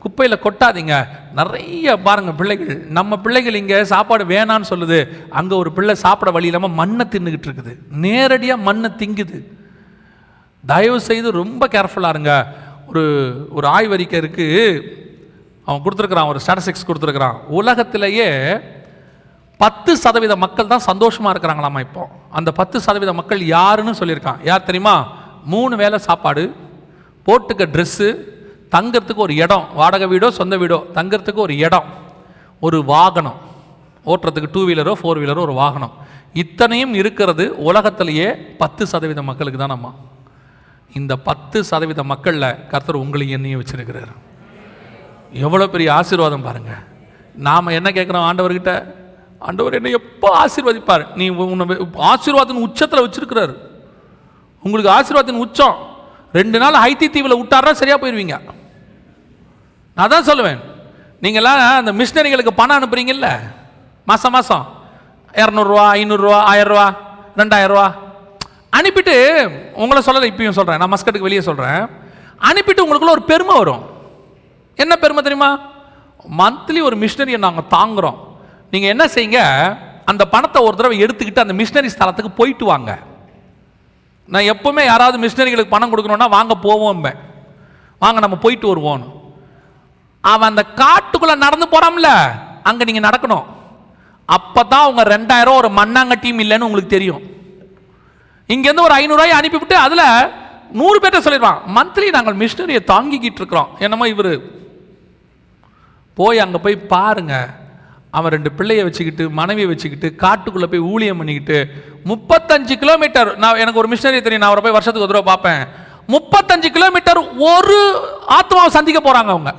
[0.02, 0.96] குப்பையில் கொட்டாதீங்க.
[1.38, 2.78] நிறைய பாருங்கள் பிள்ளைகள்.
[2.98, 4.98] நம்ம பிள்ளைகள் இங்கே சாப்பாடு வேணான்னு சொல்லுது.
[5.30, 7.72] அங்கே ஒரு பிள்ளை சாப்பிட வழி இல்லாமல் மண்ணை தின்னுக்கிட்டு இருக்குது.
[8.04, 9.38] நேரடியாக மண்ணை திங்குது.
[10.64, 12.32] தயவு செய்து ரொம்ப கேர்ஃபுல்லாக இருங்க.
[12.88, 13.02] ஒரு
[13.50, 14.62] ஒரு ஆய்வறிக்கை இருக்குது
[15.66, 17.38] அவன் கொடுத்துருக்குறான் ஒரு ஸ்டாட்டிஸ்டிக்ஸ் கொடுத்துருக்குறான்.
[17.58, 18.28] உலகத்திலேயே
[19.62, 22.02] பத்து சதவீத மக்கள் தான் சந்தோஷமாக இருக்கிறாங்களாமா இப்போ?
[22.30, 24.40] அந்த பத்து சதவீத மக்கள் யாருன்னு சொல்லியிருக்கான்.
[24.50, 24.96] யார் தெரியுமா?
[25.44, 26.54] மூணு வேளை சாப்பாடு
[27.26, 28.16] போட்டுக்க ட்ரெஸ்ஸு
[28.76, 31.84] தங்கிறதுக்கு ஒரு இடம் வாடகை வீடோ சொந்த வீடோ தங்கிறதுக்கு ஒரு இடம்
[32.60, 33.46] ஒரு வாகனம்
[34.06, 35.92] ஓட்டுறதுக்கு டூ வீலரோ ஃபோர் வீலரோ ஒரு வாகனம்.
[36.32, 39.94] இத்தனையும் இருக்கிறது உலகத்திலேயே பத்து சதவீத மக்களுக்கு தான் நம்ம
[40.94, 44.16] இந்த பத்து சதவீத மக்களில் கர்த்தர் உங்களையும் என்னையும் வச்சுருக்கிறார்.
[45.32, 46.74] எவ்வளோ பெரிய ஆசீர்வாதம் பாருங்கள்
[47.34, 48.94] நாம் என்ன கேட்குறோம் ஆண்டவர்கிட்ட?
[49.38, 51.14] ஆண்டவர் என்னை எப்போ ஆசீர்வதிப்பார்?
[51.14, 53.56] நீ உன்னை வெ- ஆசீர்வாதத்தின் உச்சத்தில் வச்சுருக்கிறாரு.
[54.64, 55.76] உங்களுக்கு ஆசீர்வாதத்தின் உச்சம்.
[56.38, 58.36] ரெண்டு நாள் ஹைத்தி தீவில் விட்டாரா சரியாக போயிடுவீங்க
[59.96, 60.58] நான் தான் சொல்லுவேன்.
[61.22, 63.28] நீங்களாம் அந்த மிஷினரிகளுக்கு பணம் அனுப்புறீங்கல்ல?
[64.08, 64.64] மாதம் மாதம்
[65.40, 66.86] இரநூறுவா ஐநூறுரூவா ஆயிரரூவா
[67.40, 67.86] ரெண்டாயிரரூவா.
[68.78, 69.16] அனுப்பிட்டு
[69.82, 71.82] உங்களை சொல்லலை இப்பயும் சொல்கிறேன் நான் மஸ்கட்டுக்கு வெளியே சொல்கிறேன்
[72.50, 73.82] அனுப்பிட்டு உங்களுக்குள்ள ஒரு பெருமை வரும்.
[74.82, 75.50] என்ன பெருமை தெரியுமா?
[76.40, 78.18] மந்த்லி ஒரு மிஷினரியை நாங்கள் தாங்குகிறோம்
[78.72, 79.40] நீங்கள் என்ன செய்யுங்க?
[80.10, 82.90] அந்த பணத்தை ஒரு தடவை எடுத்துக்கிட்டு அந்த மிஷினரி ஸ்தலத்துக்கு போயிட்டு வாங்க.
[84.32, 87.06] நான் எப்பவுமே யாராவது மிஷினரிகளுக்கு பணம் கொடுக்கணும்னா வாங்க போவோம்
[88.02, 89.04] வாங்க நம்ம போயிட்டு வருவோம்
[90.20, 92.10] அவன் அந்த காட்டுக்குள்ளே நடந்து போகிறோம்ல
[92.68, 93.46] அங்கே நீங்கள் நடக்கணும்.
[94.24, 97.22] அப்போ தான் அவங்க ரெண்டாயிரம் ஒரு மண்ணாங்கட்டியும் இல்லைன்னு உங்களுக்கு தெரியும்.
[98.48, 100.06] இங்கேருந்து ஒரு ஐநூறுரூவாய் அனுப்பிவிட்டு அதில்
[100.80, 103.70] நூறு பேர்ட்ட சொல்லிடுவான் மந்த்லி நாங்கள் மிஷினரியை தாங்கிக்கிட்டு இருக்கிறோம்.
[103.78, 104.32] என்னமோ இவர்.
[106.14, 107.48] போய் அங்கே போய் பாருங்கள்
[108.10, 111.72] அவன் ரெண்டு பிள்ளைய வச்சுக்கிட்டு மனைவியை வச்சுக்கிட்டு காட்டுக்குள்ளே போய் ஊழியம் பண்ணிக்கிட்டு
[112.04, 115.86] முப்பத்தஞ்சு கிலோமீட்டர் நான் எனக்கு ஒரு மிஷினரி தெரியும் நான் அவரை போய் வருஷத்துக்கு ஒரு தடவை பார்ப்பேன்.
[116.08, 117.78] முப்பத்தஞ்சு கிலோமீட்டர் ஒரு
[118.26, 119.54] ஆத்மாவை சந்திக்க போகிறாங்க அவங்க.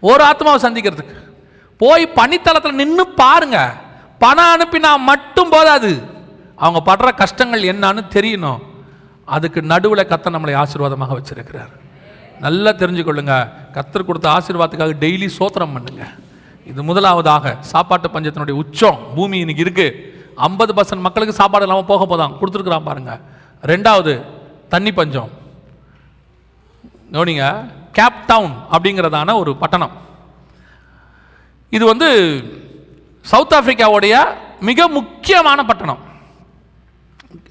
[0.00, 1.14] ஒரு ஆத்மாவை சந்திக்கிறதுக்கு.
[1.76, 3.74] போய் பனித்தளத்தில் நின்று பாருங்க.
[4.18, 6.02] பணம் அனுப்பினா மட்டும் போதாது.
[6.56, 8.58] அவங்க படுற கஷ்டங்கள் என்னன்னு தெரியணும்.
[9.24, 11.72] அதுக்கு நடுவில் கத்த நம்மளை ஆசீர்வாதமாக வச்சிருக்கிறார்.
[12.40, 13.52] நல்லா தெரிஞ்சுக்கொள்ளுங்க.
[13.72, 16.26] கத்தர் கொடுத்த ஆசீர்வாதத்துக்காக டெய்லி சோத்திரம் பண்ணுங்கள்
[16.70, 19.94] இது முதலாவதாக சாப்பாட்டு பஞ்சத்தினுடைய உச்சம் பூமி இன்னைக்கு இருக்குது
[20.46, 23.20] ஐம்பது பர்சன்ட் மக்களுக்கு சாப்பாடு இல்லாமல் போக போதான் கொடுத்துருக்குறான் பாருங்கள்
[23.70, 24.12] ரெண்டாவது
[24.72, 25.30] தண்ணி பஞ்சம்.
[27.14, 27.44] கவனிங்க
[27.98, 29.94] கேப் டவுன் அப்படிங்கிறதான ஒரு பட்டணம்.
[31.76, 32.08] இது வந்து
[33.30, 34.14] சவுத் ஆஃப்ரிக்காவுடைய
[34.68, 36.02] மிக முக்கியமான பட்டணம்.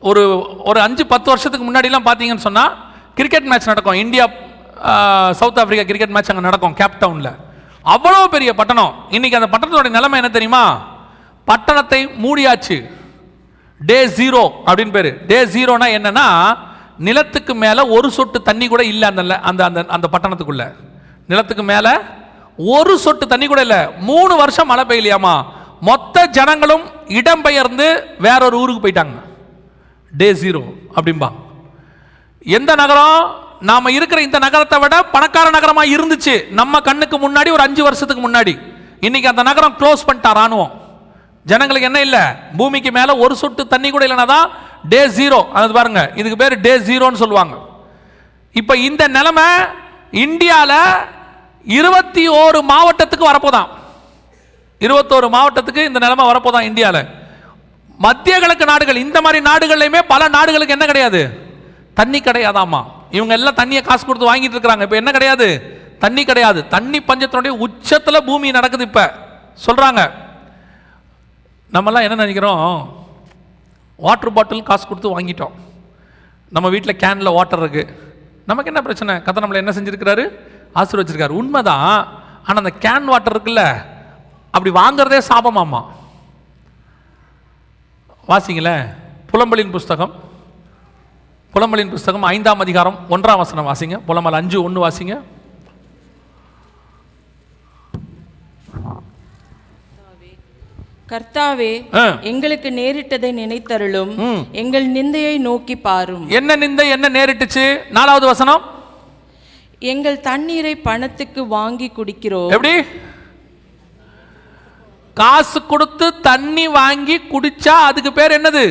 [0.10, 0.24] ஒரு
[0.70, 2.72] ஒரு அஞ்சு பத்து வருஷத்துக்கு முன்னாடிலாம் பார்த்தீங்கன்னு சொன்னால்
[3.18, 4.00] கிரிக்கெட் மேட்ச் நடக்கும்.
[4.06, 4.26] India
[5.42, 7.34] South Africa cricket match அங்கே நடக்கும் கேப் டவுனில்
[7.94, 8.94] அவ்வளோ பெரிய பட்டணம்.
[9.10, 10.64] இன்னைக்கு அந்த பட்டணத்தோட நிலைமை என்ன தெரியுமா?
[11.46, 12.78] பட்டணத்தை மூடியாச்சு.
[13.80, 15.26] டே ஜீரோ அப்படின்னு பேர்.
[15.26, 16.58] டே ஜீரோனா என்னன்னா
[16.98, 20.74] நிலத்துக்கு மேலே ஒரு சொட்டு தண்ணி கூட இல்லை அந்த அந்த அந்த அந்த பட்டணத்துக்குள்ள.
[21.28, 21.90] நிலத்துக்கு மேலே
[22.58, 23.82] ஒரு சொட்டு தண்ணி கூட இல்லை.
[24.00, 25.44] மூணு வருஷம் மழை பெய்யலையாமா?
[25.82, 27.88] மொத்த ஜனங்களும் இடம்பெயர்ந்து
[28.20, 29.18] வேறொரு ஊருக்கு போயிட்டாங்க.
[30.12, 30.62] டே ஜீரோ
[30.96, 31.30] அப்படிம்பா.
[32.40, 33.46] எந்த நகரம்?
[33.62, 36.50] நாம இருக்கிற இந்த நகரத்தை விட பணக்கார நகரமா இருந்துச்சு.
[36.50, 38.60] நம்ம கண்ணுக்கு முன்னாடி ஒரு அஞ்சு வருஷத்துக்கு முன்னாடி.
[39.00, 40.72] இன்னைக்கு அந்த நகரம் க்ளோஸ் பண்ணிட்டா ராணுவம்.
[41.44, 42.20] ஜனங்களுக்கு என்ன இல்லை?
[42.58, 44.50] பூமிக்கு மேலே ஒரு சொட்டு தண்ணி கூட இல்லைனா தான்
[44.90, 47.58] டே ஜீரோ அது பாருங்க இதுக்கு பேர் டே ஜீரோன்னு சொல்லுவாங்க.
[48.54, 49.44] இப்போ இந்த நிலைமை
[50.12, 51.06] இந்தியாவில்
[51.66, 53.68] இருபத்தி ஓரு மாவட்டத்துக்கு வரப்போதான்.
[54.80, 57.08] இருபத்தோரு மாவட்டத்துக்கு இந்த நிலைமை வரப்போதான் இந்தியாவில்
[57.98, 61.30] மத்திய கிழக்கு நாடுகள் இந்த மாதிரி நாடுகள்லையுமே பல நாடுகளுக்கு என்ன கிடையாது?
[61.94, 62.84] தண்ணி கிடையாதாம்மா.
[63.12, 64.82] இவங்க எல்லாம் தண்ணியை காசு கொடுத்து வாங்கிட்டு இருக்கிறாங்க.
[64.82, 65.48] இப்போ என்ன கிடையாது?
[66.00, 66.68] தண்ணி கிடையாது.
[66.68, 69.14] தண்ணி பஞ்சத்தினுடைய உச்சத்தில் பூமி நடக்குது இப்போ.
[69.66, 70.12] சொல்கிறாங்க
[71.74, 72.96] நம்மலாம் என்ன நினைக்கிறோம்?
[73.96, 75.52] வாட்டர் பாட்டில் காசு கொடுத்து வாங்கிட்டோம்.
[76.50, 77.94] நம்ம வீட்டில் கேனில் வாட்டர் இருக்குது
[78.46, 79.22] நமக்கு என்ன பிரச்சனை?
[79.22, 80.40] கதை நம்மளை என்ன செஞ்சிருக்கிறாரு?
[80.76, 81.30] ஆசீர்வச்சிருக்காரு.
[81.30, 82.08] உண்மைதான்.
[82.46, 83.86] ஆனால் அந்த கேன் வாட்டர் இருக்குல்ல
[84.52, 85.86] அப்படி வாங்குறதே சாபமாமா
[88.28, 88.96] வாசிங்களேன்.
[89.26, 90.14] புலம்பலின் புஸ்தகம்.
[91.54, 93.98] புலம்பலின் புஸ்தகம் ஐந்தாம் அதிகாரம் ஒன்றாம் வசனம் வாசிங்க.
[94.08, 95.16] புலம்பல் அஞ்சு ஒன்று வாசிங்க.
[101.12, 101.72] கர்த்தாவே.
[102.22, 104.14] எங்களுக்கு நேரிட்டதை நினைத்தருளும்.
[104.52, 106.30] எங்கள் நிந்தையை நோக்கி பாரும்.
[106.40, 107.66] என்ன நிந்தை என்ன நேரிட்டுச்சு?
[107.90, 108.64] நாலாவது வசனம்.
[109.80, 112.50] எங்கள் தண்ணீரை பணத்துக்கு வாங்கி குடிக்கிறோம்.
[112.50, 112.76] எப்படி?
[115.14, 118.66] காசு கொடுத்து தண்ணி வாங்கி குடிச்சா அதுக்கு பேர் என்னது?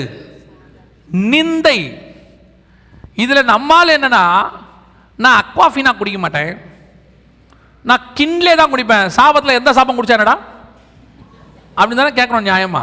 [1.34, 1.78] நிந்தை.
[3.22, 4.24] இதில் நம்மால் என்னென்னா
[5.24, 6.52] நான் அக்வாஃபினா குடிக்க மாட்டேன்.
[7.88, 9.06] நான் கிண்லே தான் குடிப்பேன்.
[9.16, 10.34] சாபத்தில் எந்த சாபம் குடிச்சானடா
[11.76, 12.82] அப்படின்னு தானே கேட்கணும் நியாயமா?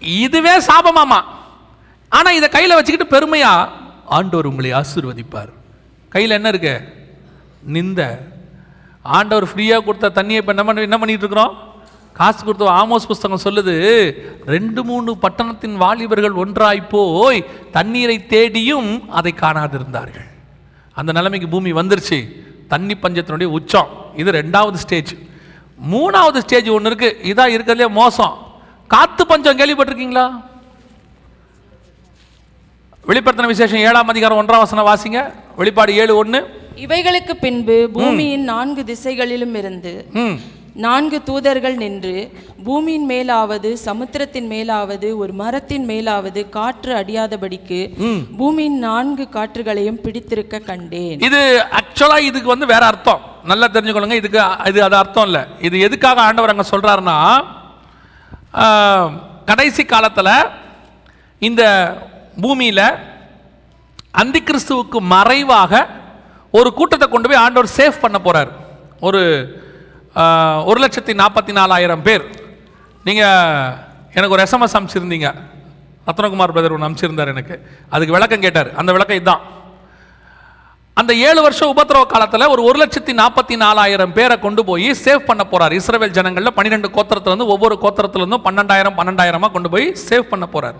[0.00, 1.20] இதுவே சாபமாமா.
[2.08, 3.70] ஆனால் இதை கையில் வச்சுக்கிட்டு பெருமையாக
[4.16, 5.52] ஆண்டவர் உங்களை ஆசீர்வதிப்பார்.
[6.14, 6.74] கையில் என்ன இருக்கு?
[7.76, 8.02] நிந்த.
[9.02, 11.54] ஆண்டவர் ஃப்ரீயாக கொடுத்த தண்ணியை இப்போ என்ன பண்ணி என்ன பண்ணிகிட்டு இருக்கிறோம்?
[12.18, 13.74] காசு கொடுத்த ஆமோஸ் புஸ்தகம் சொல்லுது
[14.54, 17.40] ரெண்டு மூணு பட்டணத்தின் வாலிபர்கள் ஒன்றாய் போய்
[17.76, 20.28] தண்ணீரை தேடியும் அதை காணாதிருந்தார்கள்.
[21.00, 22.18] அந்த நிலைமைக்கு பூமி வந்துருச்சு.
[22.72, 23.90] தண்ணி பஞ்சத்தினுடைய உச்சம்.
[24.20, 25.12] இது ரெண்டாவது ஸ்டேஜ்
[25.92, 27.10] மூணாவது ஸ்டேஜ் ஒன்று இருக்கு.
[27.30, 28.34] இதான் இருக்கிறதுலே மோசம்.
[28.94, 30.26] காத்து பஞ்சம் கேள்விப்பட்டிருக்கீங்களா?
[33.08, 35.20] வெளிப்படுத்தின விசேஷம் ஏழாம் அதிகாரம் ஒன்றாம் வசனம் வாசிங்க.
[35.60, 36.40] வெளிப்பாடு ஏழு ஒன்று
[36.84, 39.92] இவைகளுக்கு பின்பு பூமியின் நான்கு திசைகளிலும் இருந்து
[40.82, 42.14] நான்கு தூதர்கள் நின்று
[42.66, 47.80] பூமியின் மேலாவது சமுத்திரத்தின் மேலாவது ஒரு மரத்தின் மேலாவது காற்று அடியாதபடிக்கு
[48.40, 51.18] பூமியின் நான்கு காற்றுகளையும் பிடித்திருக்க கண்டேன்.
[51.28, 51.40] இது
[51.80, 53.22] ஆக்சுவலா இதுக்கு வந்து வேற அர்த்தம்.
[53.50, 54.20] நல்லா தெரிஞ்சுக்கொள்ளுங்க.
[54.22, 54.40] இதுக்கு
[54.72, 55.44] இது அது அர்த்தம் இல்லை.
[55.68, 57.18] இது எதுக்காக ஆண்டவர் அங்கே சொல்றாருன்னா
[59.50, 60.30] கடைசி காலத்துல
[61.48, 61.62] இந்த
[62.44, 62.82] பூமியில
[64.22, 65.86] அந்தி கிறிஸ்துவுக்கு மறைவாக
[66.58, 68.50] ஒரு கூட்டத்தை கொண்டு போய் ஆண்டவர் சேவ் பண்ண போறார்.
[69.08, 69.22] ஒரு
[70.68, 72.24] ஒரு லட்சத்தி நாற்பத்தி நாலாயிரம் பேர்.
[73.06, 73.72] நீங்கள்
[74.16, 75.28] எனக்கு ஒரு எஸ்எம்எஸ் அனுப்பிச்சிருந்தீங்க
[76.08, 77.54] ரத்னகுமார் பிரதர் ஒன்று அனுப்பிச்சிருந்தார் எனக்கு.
[77.94, 78.70] அதுக்கு விளக்கம் கேட்டார்.
[78.80, 79.42] அந்த விளக்கம் இதுதான்
[81.00, 85.42] அந்த ஏழு வருஷம் உபத்திரவ காலத்தில் ஒரு ஒரு லட்சத்தி நாற்பத்தி நாலாயிரம் பேரை கொண்டு போய் சேவ் பண்ண
[85.44, 90.78] போகிறார் இஸ்ரேல் ஜனங்களில் பன்னிரெண்டு கோத்திரத்துலேருந்து ஒவ்வொரு கோத்திரத்துலேருந்தும் பன்னெண்டாயிரம் பன்னெண்டாயிரமாக கொண்டு போய் சேவ் பண்ண போகிறார்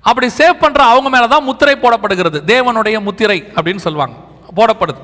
[0.00, 2.40] அப்படி சேவ் பண்ணுற அவங்க மேலே தான் முத்திரை போடப்படுகிறது.
[2.52, 4.16] தேவனுடைய முத்திரை அப்படின்னு சொல்லுவாங்க.
[4.58, 5.02] போடப்படுது.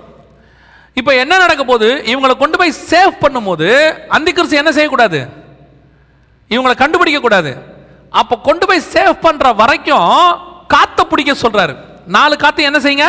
[1.00, 3.68] இப்போ என்ன நடக்க போகுது இவங்களை கொண்டு போய் சேவ் பண்ணும்போது
[4.16, 5.20] அந்திகிறிஸ்து என்ன செய்யக்கூடாது?
[6.50, 7.52] இவங்களை கண்டுபிடிக்க கூடாது
[8.20, 10.10] அப்போ கொண்டு போய் சேவ் பண்ணுற வரைக்கும்
[10.74, 11.74] காத்த பிடிக்க சொல்றாரு.
[12.16, 13.08] நாலு காத்து என்ன செய்யுங்க?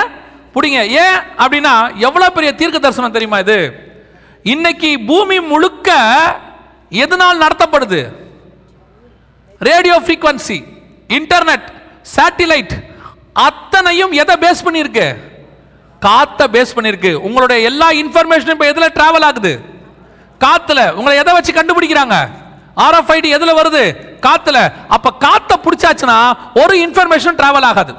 [0.55, 0.80] பிடிங்க.
[1.03, 1.73] ஏன் அப்படின்னா
[2.07, 3.57] எவ்வளோ பெரிய தீர்க்க தரிசனம் தெரியுமா இது?
[4.53, 5.89] இன்னைக்கு பூமி முழுக்க
[7.03, 8.01] எதனால் நடத்தப்படுது?
[9.69, 10.57] ரேடியோ ஃப்ரீக்வன்சி
[11.18, 11.68] இன்டர்நெட்
[12.15, 12.73] சேட்டிலைட்
[13.47, 15.07] அத்தனையும் எதை பேஸ் பண்ணியிருக்கு?
[16.04, 19.62] காத்த பேஸ் பண்ணியிருக்கு உங்களுடைய எல்லா இன்ஃபர்மேஷனும் இப்போ எதில் டிராவல் ஆகுது?
[20.40, 20.92] காத்துல.
[20.92, 22.16] உங்களை எதை வச்சு கண்டுபிடிக்கிறாங்க?
[22.78, 23.84] ஆர்எஃப்ஐடி எதுல வருது?
[24.22, 24.74] காத்துல.
[24.88, 27.94] அப்ப காத்த பிடிச்சாச்சுன்னா ஒரு இன்ஃபர்மேஷன் டிராவல் ஆகாது.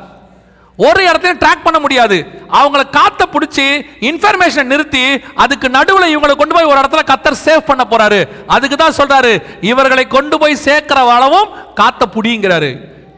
[0.76, 2.26] ஒரு இடத்தையும் ட்ராக் பண்ண முடியாது.
[2.52, 3.66] அவங்கள காத்த பிடிச்சி
[4.00, 8.28] இன்ஃபர்மேஷன் நிறுத்தி அதுக்கு நடுவில் இவங்களை கொண்டு போய் ஒரு இடத்துல கத்தர் சேவ் பண்ண போறாரு.
[8.46, 12.70] அதுக்கு தான் சொல்றாரு இவர்களை கொண்டு போய் சேர்க்கிற அளவும் காத்த பிடிங்கிறாரு.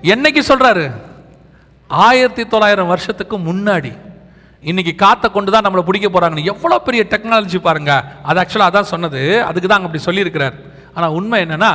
[0.02, 0.90] என்னைக்கு சொல்றாரு?
[1.88, 4.04] ஆயிரத்தி தொள்ளாயிரம் வருஷத்துக்கு முன்னாடி.
[4.70, 9.20] இன்னைக்கு காற்றை கொண்டு தான் நம்மளை பிடிக்க போகிறாங்கன்னு எவ்வளோ பெரிய டெக்னாலஜி பாருங்கள் அது ஆக்சுவலாக அதான் சொன்னது.
[9.48, 10.56] அதுக்கு தான் அப்படி சொல்லியிருக்கிறார்.
[10.96, 11.72] ஆனால் உண்மை என்னென்னா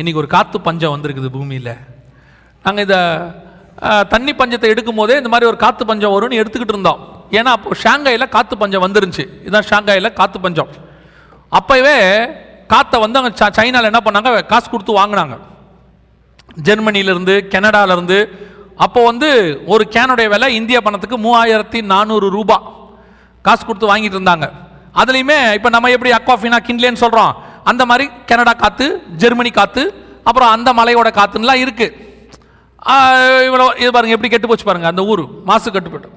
[0.00, 1.74] இன்னைக்கு ஒரு காற்று பஞ்சம் வந்திருக்குது பூமியில்.
[2.64, 3.00] நாங்கள் இதை
[4.12, 7.00] தண்ணி பஞ்சத்தை எடுக்கும் போதே இந்த மாதிரி ஒரு காற்று பஞ்சம் வரும்னு எடுத்துக்கிட்டு இருந்தோம்.
[7.38, 9.26] ஏன்னா அப்போ ஷாங்காயில் காற்று பஞ்சம் வந்துருந்துச்சு.
[9.44, 10.70] இதுதான் ஷாங்காயில் காற்று பஞ்சம்.
[11.58, 11.96] அப்போவே
[12.72, 14.30] காற்றை வந்து அங்கே சைனாவில் என்ன பண்ணாங்க?
[14.52, 15.36] காசு கொடுத்து வாங்கினாங்க.
[16.68, 18.18] ஜெர்மனியிலேருந்து கனடாலேருந்து
[18.84, 19.28] அப்போ வந்து
[19.72, 22.66] ஒரு கேனுடைய விலை இந்திய பணத்துக்கு மூவாயிரத்தி நானூறு ரூபாய்
[23.46, 24.46] காசு கொடுத்து வாங்கிட்டு இருந்தாங்க.
[25.00, 27.32] அதுலேயுமே இப்போ நம்ம எப்படி அக்வாஃபினா கிண்ட்லேன்னு சொல்கிறோம்
[27.70, 28.86] அந்த மாதிரி கனடா காற்று
[29.22, 29.84] ஜெர்மனி காற்று
[30.28, 32.10] அப்புறம் அந்த மலையோட காற்றுலாம் இருக்குது
[33.48, 36.08] இவ்வளோ இது பாருங்கள் எப்படி கெட்டு போச்சு பாருங்கள் அந்த ஊர் மாசு கட்டுப்பட்டு.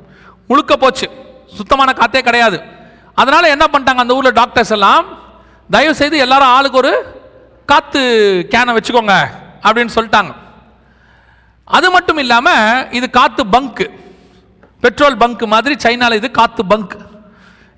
[0.49, 1.07] முழுக்க போச்சு.
[1.57, 2.57] சுத்தமான காற்றே கிடையாது.
[3.21, 5.05] அதனால் என்ன பண்ணிட்டாங்க அந்த ஊரில் டாக்டர்ஸ் எல்லாம்?
[5.69, 6.93] தயவு செய்து எல்லாரும் ஆளுக்கு ஒரு
[7.71, 8.01] காற்று
[8.53, 9.15] கேனை வச்சுக்கோங்க
[9.65, 10.31] அப்படின்னு சொல்லிட்டாங்க.
[11.67, 13.83] அது மட்டும் இல்லாமல் இது காற்று பங்க்
[14.83, 16.95] பெட்ரோல் பங்க் மாதிரி சைனாவில் இது காற்று பங்க்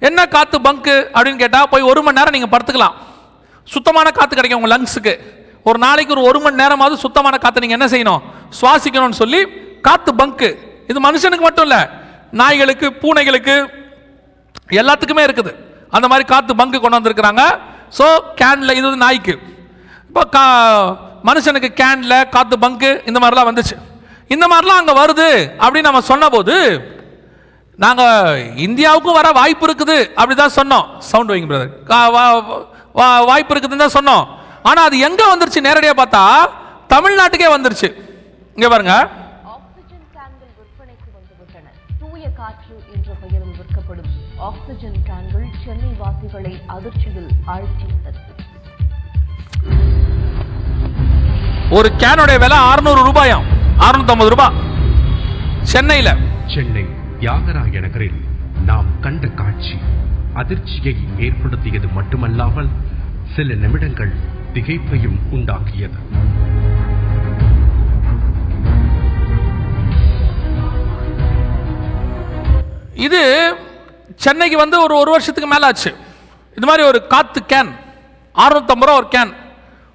[0.07, 2.95] என்ன காற்று பங்க் அப்படின்னு கேட்டால் போய் ஒரு மணி நேரம் நீங்கள் படுத்துக்கலாம்.
[3.67, 5.13] சுத்தமான காற்று கிடைக்கும் உங்கள் லங்ஸுக்கு
[5.69, 8.21] ஒரு நாளைக்கு ஒரு ஒரு மணி நேரமாவது சுத்தமான காற்று நீங்கள் என்ன செய்யணும்?
[8.59, 9.41] சுவாசிக்கணும்னு சொல்லி
[9.87, 10.49] காற்று பங்க்கு
[10.91, 11.81] இது மனுஷனுக்கு மட்டும் இல்லை
[12.41, 13.55] நாய்களுக்கு பூனைகளுக்கு
[14.81, 15.51] எல்லாத்துக்குமே இருக்குது.
[15.95, 17.43] அந்த மாதிரி காற்று பங்கு கொண்டு வந்திருக்கிறாங்க.
[17.97, 18.05] ஸோ
[18.39, 19.35] கேனில் இது வந்து நாய்க்கு.
[20.09, 20.45] இப்போ கா
[21.27, 23.75] மனுஷனுக்கு கேனில் காற்று பங்கு இந்த மாதிரிலாம் வந்துச்சு.
[24.35, 25.27] இந்த மாதிரிலாம் அங்கே வருது
[25.63, 26.55] அப்படின்னு நம்ம சொன்னபோது
[27.83, 30.85] நாங்கள் இந்தியாவுக்கும் வர வாய்ப்பு இருக்குது அப்படி தான் சொன்னோம்.
[31.09, 31.73] சவுண்ட் வைங்க பிரதர்
[33.29, 34.25] வாய்ப்பு இருக்குதுன்னு தான் சொன்னோம்.
[34.69, 35.65] ஆனால் அது எங்கே வந்துருச்சு?
[35.67, 36.23] நேரடியாக பார்த்தா
[36.93, 37.89] தமிழ்நாட்டுக்கே வந்துருச்சு.
[38.55, 38.95] இங்கே பாருங்க.
[39.53, 40.53] ஆக்சிஜன் கேன்கள்
[42.01, 44.11] தூய காற்று என்ற பெயரில் விற்கப்படும்.
[44.49, 44.97] ஆக்சிஜன்
[45.63, 47.85] சென்னை வாசிகளை அதிர்ச்சியில் ஆழ்த்தி
[51.75, 53.47] ஒரு கேனுடைய விலை அறுநூறு ரூபாயாம்.
[53.85, 54.57] அறுநூத்தம்பது ரூபாய்
[55.71, 56.11] சென்னையில்.
[56.53, 56.83] சென்னை
[57.19, 58.19] தியாகராய நகரில்
[58.69, 59.75] நாம் கண்ட காட்சி
[60.41, 60.95] அதிர்ச்சியை
[61.25, 62.69] ஏற்படுத்தியது மட்டுமல்லாமல்
[63.35, 64.13] சில நிமிடங்கள்
[64.53, 65.99] திகைப்பையும் உண்டாக்கியது.
[73.07, 73.23] இது
[74.15, 75.91] சென்னைக்கு வந்து ஒரு ஒரு வருஷத்துக்கு மேலே ஆச்சு
[76.57, 77.73] இது மாதிரி ஒரு காற்று கேன்.
[78.43, 79.33] அறுநூத்தம்பது ரூபா ஒரு கேன்.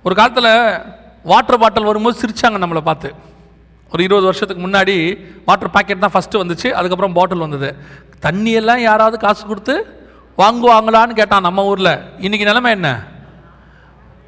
[0.03, 1.01] ஒரு காலத்தில்
[1.31, 3.09] வாட்டர் பாட்டில் வரும்போது சிரிச்சாங்க நம்மளை பார்த்து.
[3.93, 4.95] ஒரு இருபது வருஷத்துக்கு முன்னாடி
[5.45, 7.69] வாட்டர் பாக்கெட் தான் ஃபஸ்ட்டு வந்துச்சு அதுக்கப்புறம் பாட்டில் வந்தது.
[8.27, 9.75] தண்ணியெல்லாம் யாராவது காசு கொடுத்து
[10.39, 11.95] வாங்குவாங்களான்னு கேட்டான் நம்ம ஊரில்.
[12.19, 12.91] இன்னைக்கு நிலமை என்ன?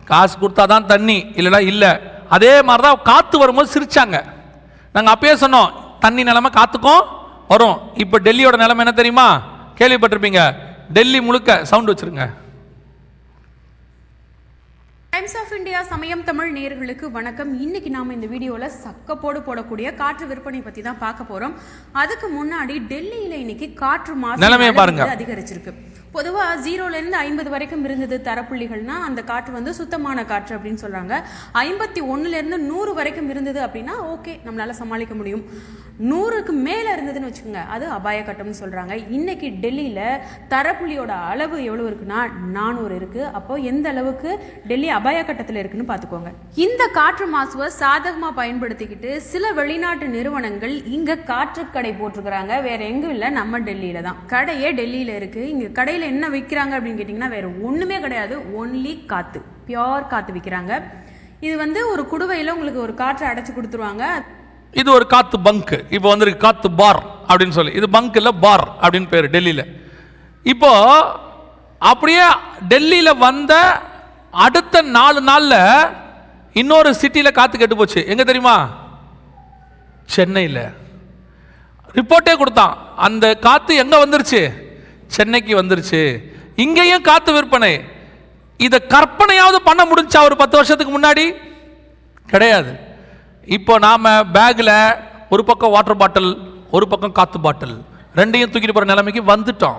[0.05, 1.93] காசு கொடுத்தா தான் தண்ணி இல்லைனா இல்லை.
[2.29, 4.17] அதே மாதிரி தான் காற்று வரும்போது சிரிச்சாங்க.
[4.95, 5.71] நாங்கள் அப்பயே சொன்னோம்
[6.05, 7.05] தண்ணி நிலமை காற்றுக்கும்
[7.49, 7.79] வரும்.
[8.03, 9.29] இப்போ டெல்லியோட நிலமை என்ன தெரியுமா?
[9.79, 10.43] கேள்விப்பட்டிருப்பீங்க.
[10.97, 12.27] டெல்லி முழுக்க சவுண்ட் வச்சிருங்க.
[15.15, 17.51] டைம்ஸ் ஆஃப் இந்தியா சமயம் தமிழ் நேயர்களுக்கு வணக்கம்.
[17.65, 21.55] இன்னைக்கு நாம இந்த வீடியோல சக்கப்போடு போடக்கூடிய காற்று விற்பனை பத்தி தான் பார்க்க போறோம்.
[22.03, 24.49] அதுக்கு முன்னாடி டெல்லியில இன்னைக்கு காற்று மாசு
[25.17, 25.75] அதிகரிச்சிருக்கு.
[26.17, 31.15] பொதுவாக ஜீரோலேருந்து ஐம்பது வரைக்கும் இருந்தது தரப்புள்ளிகள்னா அந்த காற்று வந்து சுத்தமான காற்று அப்படின்னு சொல்கிறாங்க
[31.65, 35.45] ஐம்பத்தி ஒன்றுலேருந்து நூறு வரைக்கும் இருந்தது அப்படின்னா ஓகே நம்மளால சமாளிக்க முடியும்.
[36.11, 40.01] நூறுக்கு மேலே இருந்ததுன்னு வச்சுக்கோங்க அது அபாய கட்டம்னு சொல்கிறாங்க இன்றைக்கி டெல்லியில்
[40.53, 42.21] தரப்புள்ளியோட அளவு எவ்வளோ இருக்குன்னா
[42.57, 44.31] நானூறு இருக்குது அப்போ எந்த அளவுக்கு
[44.71, 46.31] டெல்லி அபாய கட்டத்தில் இருக்குன்னு பார்த்துக்கோங்க
[46.65, 52.53] இந்த காற்று மாசுவை சாதகமாக பயன்படுத்திக்கிட்டு சில வெளிநாட்டு நிறுவனங்கள் இங்கே காற்று கடை போட்டிருக்கிறாங்க.
[52.69, 54.19] வேறு எங்கும் இல்லை நம்ம டெல்லியில் தான்.
[54.35, 58.35] கடையே டெல்லியில் இருக்குது இங்கே கடையில் என்ன விற்கிறாங்க அப்படின்னு கேட்டிங்கன்னா வேறு ஒன்றுமே கிடையாது.
[58.61, 60.73] ஒன்லி காற்று பியோர் காற்று விற்கிறாங்க
[61.47, 64.05] இது வந்து ஒரு குடுவையில் உங்களுக்கு ஒரு காற்றை அடைச்சி கொடுத்துருவாங்க.
[64.81, 67.75] இது ஒரு காற்று பங்க் இப்போ வந்திருக்கு காற்று பார் அப்படின்னு சொல்லி.
[67.79, 69.65] இது பங்க் இல்லை பார் அப்படின்னு பேர் டெல்லியில்.
[70.53, 70.71] இப்போ
[71.91, 72.25] அப்படியே
[72.73, 73.53] டெல்லியில் வந்த
[74.45, 75.61] அடுத்த நாலு நாளில்
[76.61, 78.01] இன்னொரு சிட்டியில் காற்று கெட்டு போச்சு.
[78.13, 78.57] எங்கே தெரியுமா?
[80.15, 80.65] சென்னையில்.
[81.99, 82.75] ரிப்போர்ட்டே கொடுத்தான்.
[83.07, 84.43] அந்த காற்று எங்கே வந்துருச்சு?
[85.17, 86.03] சென்னைக்கு வந்துருச்சு.
[86.65, 87.73] இங்கேயும் காத்து விற்பனை.
[88.67, 91.25] இதை கற்பனையாவது பண்ண முடிஞ்சா ஒரு பத்து வருஷத்துக்கு முன்னாடி?
[92.33, 92.73] கிடையாது.
[93.57, 94.77] இப்போ நாம் பேக்கில்
[95.33, 96.31] ஒரு பக்கம் வாட்டர் பாட்டில்
[96.77, 97.75] ஒரு பக்கம் காற்று பாட்டில்
[98.19, 99.79] ரெண்டையும் தூக்கிட்டு போகிற நிலைமைக்கு வந்துட்டோம்.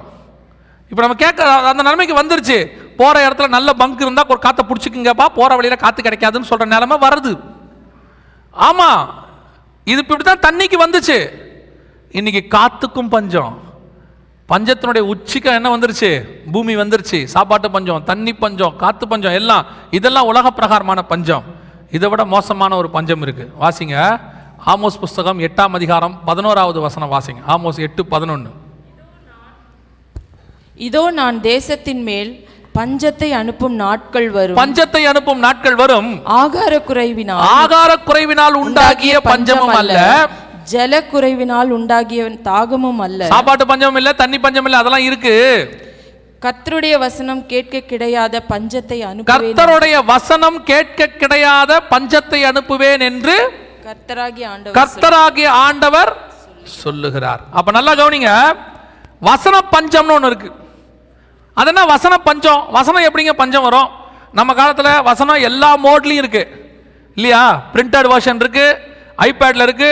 [0.92, 2.58] இப்போ நம்ம கேட்க அந்த நிலைமைக்கு வந்துருச்சு.
[3.00, 7.34] போகிற இடத்துல நல்ல பங்க் இருந்தால் ஒரு காற்றை பிடிச்சிக்குங்கப்பா போகிற வழியில் காற்று கிடைக்காதுன்னு சொல்கிற நிலைமை வருது.
[8.54, 9.02] ஆமாம்
[9.92, 11.18] இது இப்படி தான் தண்ணிக்கு வந்துச்சு.
[12.12, 13.54] இன்னைக்கு காற்றுக்கும் பஞ்சம்.
[14.50, 16.10] பஞ்சத்தினுடைய உச்சிக்கு என்ன வந்துருச்சு?
[16.52, 17.24] பூமி வந்துருச்சு.
[17.24, 19.66] சாப்பாட்டு பஞ்சம் தண்ணி பஞ்சம் காத்து பஞ்சம் எல்லாம்.
[19.92, 21.44] இதெல்லாம் உலக பிரகாரமான பஞ்சம்.
[21.92, 23.46] இதை விட மோசமான ஒரு பஞ்சம் இருக்கு.
[23.62, 23.96] வாசிங்க.
[24.74, 27.42] ஆமோஸ் புஸ்தகம் எட்டாம் அதிகாரம் பதினோராவது வசனம் வாசிங்க.
[27.48, 28.52] ஆமோஸ் எட்டு பதினொன்று
[30.76, 32.32] இதோ நான் தேசத்தின் மேல்
[32.78, 34.58] பஞ்சத்தை அனுப்பும் நாட்கள் வரும்.
[34.58, 36.10] பஞ்சத்தை அனுப்பும் நாட்கள் வரும்.
[36.42, 40.00] ஆகார குறைவினால் ஆகார குறைவினால் உண்டாகிய பஞ்சமும் அல்ல.
[40.72, 43.22] ஜல குறைவினால் உண்டாகிய தாகமும் அல்ல.
[43.34, 45.34] சாப்பாட்டு பஞ்சமும் இல்ல தண்ணி பஞ்சம் இல்ல அதெல்லாம் இருக்கு.
[46.42, 53.36] கர்த்தருடைய வசனம் கேட்க கிடையாத பஞ்சத்தை அனுப்புவேன் கர்த்தருடைய வசனம் கேட்க கிடையாத பஞ்சத்தை அனுப்புவேன் என்று
[53.88, 56.12] கர்த்தராகி ஆண்டவர் கர்த்தராகிய ஆண்டவர்
[56.82, 57.42] சொல்லுகிறார்.
[57.58, 58.32] அப்ப நல்லா கவனிங்க
[59.30, 60.50] வசன பஞ்சம்னு ஒன்று இருக்கு.
[61.58, 62.62] அது என்ன வசன பஞ்சம்?
[62.78, 63.90] வசனம் எப்படிங்க பஞ்சம் வரும்?
[64.38, 66.44] நம்ம காலத்தில் வசனம் எல்லா மோட்லையும் இருக்கு.
[67.18, 67.44] இல்லையா?
[67.74, 68.66] பிரிண்டட் வெர்ஷன் இருக்கு
[69.28, 69.92] ஐபேடில் இருக்கு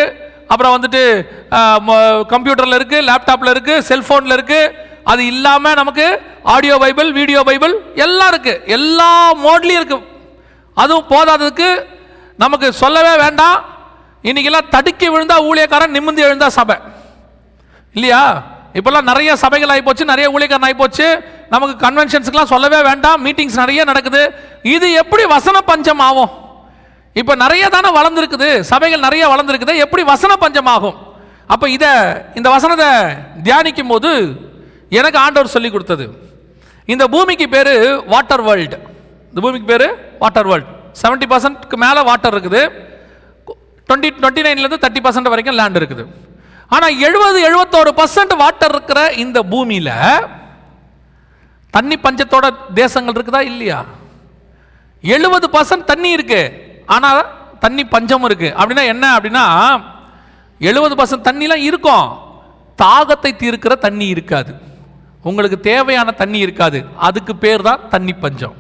[0.52, 1.02] அப்புறம் வந்துட்டு
[2.34, 4.72] கம்ப்யூட்டரில் இருக்குது லேப்டாப்பில் இருக்குது செல்ஃபோனில் இருக்குது
[5.12, 6.06] அது இல்லாமல் நமக்கு
[6.54, 7.74] ஆடியோ பைபிள் வீடியோ பைபிள்
[8.06, 9.10] எல்லாம் இருக்குது எல்லா
[9.46, 10.00] மோட்லேயும் இருக்கு.
[10.82, 11.70] அதுவும் போதாததுக்கு
[12.44, 13.58] நமக்கு சொல்லவே வேண்டாம்.
[14.30, 16.78] இன்னைக்கெல்லாம் தடுக்கி விழுந்தா ஊழியக்காரன் நிமிந்து எழுந்தா சபை.
[17.96, 18.22] இல்லையா?
[18.78, 21.08] இப்போல்லாம் நிறைய சபைகள் ஆகிப்போச்சு நிறைய ஊழியக்காரன் ஆகிப்போச்சு
[21.54, 23.20] நமக்கு கன்வென்ஷன்ஸ்க்குலாம் சொல்லவே வேண்டாம்.
[23.26, 24.24] மீட்டிங்ஸ் நிறைய நடக்குது.
[24.76, 26.32] இது எப்படி வசன பஞ்சம் ஆகும்?
[27.20, 28.50] இப்போ நிறைய தானே வளர்ந்துருக்குது.
[28.72, 29.74] சபைகள் நிறைய வளர்ந்துருக்குது.
[29.86, 30.98] எப்படி வசன பஞ்சம் ஆகும்
[31.54, 31.92] அப்போ இதை
[32.40, 32.90] இந்த வசனத்தை
[33.48, 34.12] தியானிக்கும் போது
[35.00, 36.06] எனக்கு ஆண்டவர் சொல்லி கொடுத்தது.
[36.94, 37.74] இந்த பூமிக்கு பேர்
[38.14, 38.78] வாட்டர் வேர்ல்டு
[39.30, 39.88] இந்த பூமிக்கு பேர்
[40.24, 40.72] வாட்டர் வேர்ல்டு
[41.02, 42.62] செவன்ட்டி பர்சன்ட்க்கு மேலே வாட்டர் இருக்குது.
[43.90, 46.04] டுவெண்ட்டி டுவெண்ட்டி நைன்லேருந்து தேர்ட்டி பர்சன்ட் வரைக்கும் லேண்ட் இருக்குது.
[46.76, 49.94] ஆனால் எழுபது எழுபத்தோரு பர்சன்ட் வாட்டர் இருக்கிற இந்த பூமியில்
[51.76, 52.46] தண்ணி பஞ்சத்தோட
[52.82, 53.42] தேசங்கள் இருக்குதா?
[53.52, 53.80] இல்லையா?
[55.04, 57.22] எழுபது பர்சன்ட் தண்ணி இருக்குது ஆனால்
[57.60, 59.06] தண்ணி பஞ்சம் இருக்குது அப்படின்னா என்ன?
[59.18, 59.46] அப்படின்னா
[60.62, 62.08] எழுபது பர்சன்ட் தண்ணிலாம் இருக்கும்.
[62.82, 64.54] தாகத்தை தீர்க்கிற தண்ணி இருக்காது.
[65.24, 66.80] உங்களுக்கு தேவையான தண்ணி இருக்காது.
[67.08, 68.56] அதுக்கு பேர் தான் தண்ணி பஞ்சம்.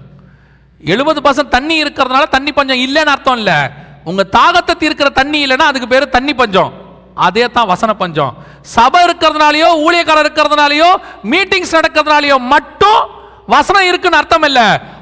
[0.83, 3.57] எழுபது பர்சன்ட் தண்ணி இருக்கிறதுனால தண்ணி பஞ்சம் இல்லைன்னு அர்த்தம் இல்லை.
[4.03, 6.71] உங்கள் தாகத்தை தீர்க்கிற தண்ணி இல்லைன்னா அதுக்கு பேர் தண்ணி பஞ்சம்.
[7.15, 8.33] அதே தான் வசன பஞ்சம்.
[8.61, 10.89] சபை இருக்கிறதுனாலையோ ஊழியக்காரர் இருக்கிறதுனாலயோ
[11.31, 13.01] மீட்டிங்ஸ் நடக்கிறதுனாலயோ மட்டும்
[13.47, 14.61] வசனம் இருக்குன்னு அர்த்தம் இல்ல.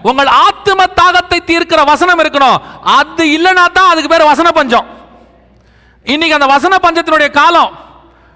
[0.10, 2.58] உங்கள் ஆத்தும தாகத்தை தீர்க்கிற வசனம் இருக்கணும்.
[2.98, 4.88] அது இல்லைன்னா தான் அதுக்கு பேர் வசன பஞ்சம்.
[6.06, 7.72] இன்னைக்கு அந்த வசன பஞ்சத்தினுடைய காலம்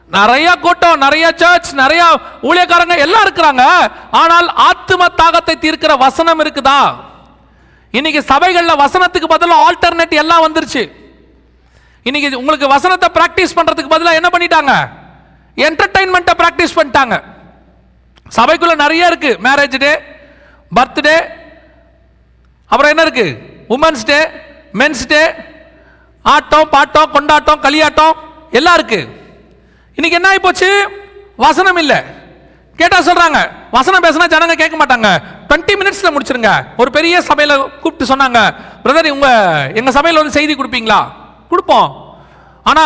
[0.09, 2.01] நிறைய கூட்டம் நிறைய சர்ச் நிறைய
[2.49, 3.63] ஊழியக்காரங்க எல்லாம் இருக்கிறாங்க.
[4.21, 6.79] ஆனால் ஆத்தும தாகத்தை தீர்க்கிற வசனம் இருக்குதா?
[7.93, 10.83] இன்னைக்கு சபைகளில் வசனத்துக்கு பதிலாக ஆல்டர்னேட் எல்லாம் வந்துருச்சு.
[12.03, 14.73] இன்னைக்கு உங்களுக்கு வசனத்தை பிராக்டிஸ் பண்றதுக்கு பதிலாக என்ன பண்ணிட்டாங்க?
[15.57, 17.17] என்டர்டைன்மெண்ட்டை பிராக்டிஸ் பண்ணிட்டாங்க.
[18.29, 19.37] சபைக்குள்ள நிறைய இருக்கு.
[19.43, 19.99] மேரேஜ் டே
[20.75, 21.17] பர்த்டே
[22.67, 23.27] அப்புறம் என்ன இருக்கு?
[23.69, 24.19] உமன்ஸ் டே
[24.73, 25.33] மென்ஸ் டே
[26.21, 28.13] ஆட்டம் பாட்டம் கொண்டாட்டம் களியாட்டம்
[28.51, 29.07] எல்லாம் இருக்கு.
[29.95, 30.89] இன்னைக்கு என்ன ஆகி போச்சு
[31.35, 31.97] வசனம் இல்லை.
[32.75, 33.51] கேட்டா சொல்றாங்க.
[33.71, 35.09] வசனம் பேசினா ஜனங்க கேட்க மாட்டாங்க.
[35.49, 36.65] டுவெண்ட்டி மினிட்ஸ்ல முடிச்சிருங்க.
[36.77, 38.55] ஒரு பெரிய சபையில கூப்பிட்டு சொன்னாங்க.
[38.83, 39.27] பிரதர் உங்க
[39.75, 41.07] எங்க சபையில் வந்து செய்தி கொடுப்பீங்களா?
[41.49, 42.17] கொடுப்போம்.
[42.63, 42.85] ஆனா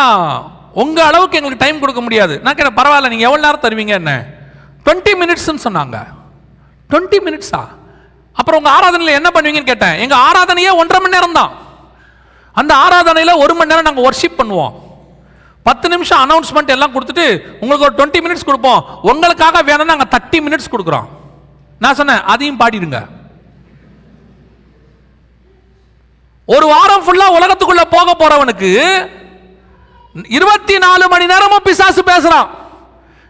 [0.74, 2.40] உங்க அளவுக்கு எங்களுக்கு டைம் கொடுக்க முடியாது.
[2.44, 4.26] நான் கேட்டேன் பரவாயில்ல நீங்க எவ்வளவு நேரம் தருவீங்க என்ன?
[4.86, 5.98] டுவெண்ட்டி மினிட்ஸ்ன்னு சொன்னாங்க.
[6.92, 7.62] டுவெண்ட்டி மினிட்ஸா
[8.40, 9.98] அப்புறம் உங்கள் ஆராதனையில் என்ன பண்ணுவீங்கன்னு கேட்டேன்.
[10.04, 11.52] எங்கள் ஆராதனையே ஒன்றரை மணி நேரம் தான்.
[12.60, 14.74] அந்த ஆராதனையில் ஒரு மணி நேரம் நாங்கள் ஒர்ஷிப் பண்ணுவோம்.
[15.68, 17.26] பத்து நிமிஷம் அனௌன்ஸ்மெண்ட் எல்லாம் கொடுத்துட்டு
[17.62, 18.82] உங்களுக்கு ஒரு டுவெண்ட்டி மினிட்ஸ் கொடுப்போம்.
[19.12, 21.08] உங்களுக்காக வேணும்னா நாங்கள் தேர்ட்டி மினிட்ஸ் கொடுக்குறோம்.
[21.84, 23.00] நான் சொன்னேன் அதையும் பாடிடுங்க.
[26.56, 28.70] ஒரு வாரம் ஃபுல்லாக உலகத்துக்குள்ளே போக போகிறவனுக்கு
[30.38, 32.48] இருபத்தி நாலு மணி நேரமும் பிசாசு பேசுகிறான்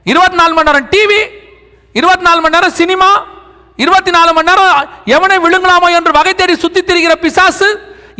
[0.06, 1.22] இருபத்தி நாலு மணி நேரம் டிவி
[1.96, 3.10] இருபத்தி நாலு மணி நேரம் சினிமா
[3.84, 7.70] இருபத்தி நாலு மணி நேரம் எவனை விழுங்கலாமோ என்று வகை தேடி சுத்தி திரிகிற பிசாசு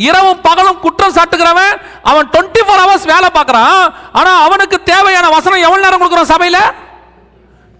[0.08, 1.74] இரவும் பகலும் குற்றம் சாட்டுகிறவன்
[2.10, 3.82] அவன் டுவெண்ட்டி ஃபோர் ஹவர்ஸ் வேலை பார்க்குறான்.
[4.18, 6.62] ஆனால் அவனுக்கு தேவையான வசனம் எவ்வளோ நேரம் கொடுக்குறோம் சபையில்?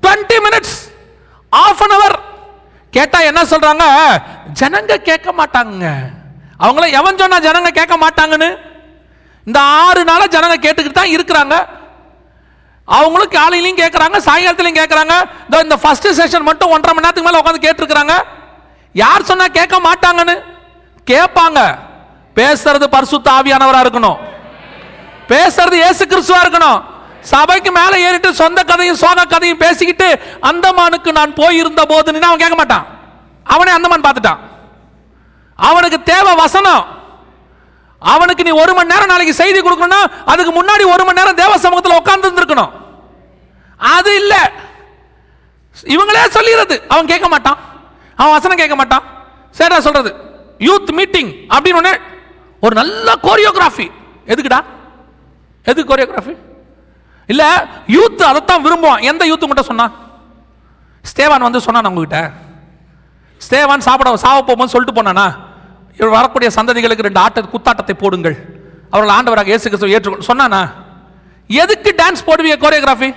[0.03, 0.77] Twenty minutes
[1.53, 2.17] of an hour
[2.93, 3.85] கேட்டால் என்ன சொல்கிறாங்க
[4.61, 5.87] ஜனங்க கேட்க மாட்டாங்க
[6.65, 8.51] அவங்கள எவன் சொன்னால் ஜனங்க கேட்க மாட்டாங்கன்னு?
[9.47, 11.55] இந்த ஆறு நாளாக ஜனங்க கேட்டுக்கிட்டு தான் இருக்கிறாங்க.
[12.85, 17.67] அவங்களும் காலையிலையும் கேட்குறாங்க சாயங்காலத்திலையும் கேட்குறாங்க இதோ இந்த ஃபர்ஸ்ட் செஷன் மட்டும் ஒன்றரை மணி நேரத்துக்கு மேலே உட்காந்து
[17.67, 18.15] கேட்டுருக்குறாங்க.
[18.93, 20.43] யார் சொன்னால் கேட்க மாட்டாங்கன்னு?
[21.07, 21.79] கேட்பாங்க.
[22.37, 24.19] பேசுறது பரிசுத்த ஆவியானவராக இருக்கணும்.
[25.29, 26.83] பேசுறது ஏசு கிறிஸ்துவா இருக்கணும்.
[27.21, 32.87] சபைக்கு மேலே ஏறிட்டு சொந்த கதையும் சோக கதையும் பேசிக்கிட்டு அந்தமானுக்கு நான் போயிருந்த போது அவன் கேட்க மாட்டான்.
[33.45, 34.39] அவனே அந்தமான் பார்த்துட்டான்.
[35.57, 36.99] அவனுக்கு தேவை வசனம்.
[38.01, 40.01] அவனுக்கு நீ ஒரு மணி நேரம் நாளைக்கு செய்தி கொடுக்கணும்னா
[40.33, 42.73] அதுக்கு முன்னாடி ஒரு மணி நேரம் தேவ சமூகத்தில் உட்கார்ந்து இருந்திருக்கணும்
[43.81, 44.35] அது இல்ல.
[45.95, 47.59] இவங்களே சொல்லிடுறது அவன் கேட்க மாட்டான்.
[48.17, 49.05] அவன் வசனம் கேட்க மாட்டான்.
[49.59, 50.11] சரிடா சொல்றது.
[50.59, 51.93] யூத் மீட்டிங் அப்படின்னு ஒண்ணு
[52.61, 53.87] ஒரு நல்ல கோரியோகிராஃபி
[54.27, 54.61] எதுக்குடா?
[55.65, 56.37] எது கோரியோகிராஃபி
[57.29, 57.45] இல்ல
[57.87, 59.03] யூத் அதைத்தான் விரும்புவான்.
[59.03, 59.93] எந்த யூத் மட்டும் சொன்னான்
[61.05, 62.33] ஸ்தேவான் வந்து சொன்னான் உங்ககிட்ட.
[63.49, 65.27] ஸ்தேவான் சாப்பிட சாவ போகும்போது சொல்லிட்டு போனானா?
[66.17, 68.37] வரக்கூடிய சந்ததிகளுக்கு ரெண்டு ஆட்ட குத்தாட்டத்தை போடுங்கள்.
[68.93, 70.61] அவர்கள் ஆண்டவராக இயேசு கிறிஸ்துவை ஏற்றுக்கொள் சொன்னானா?
[71.51, 73.11] எதுக்கு டான்ஸ் போடுவீங்க கோரியோகிராஃபி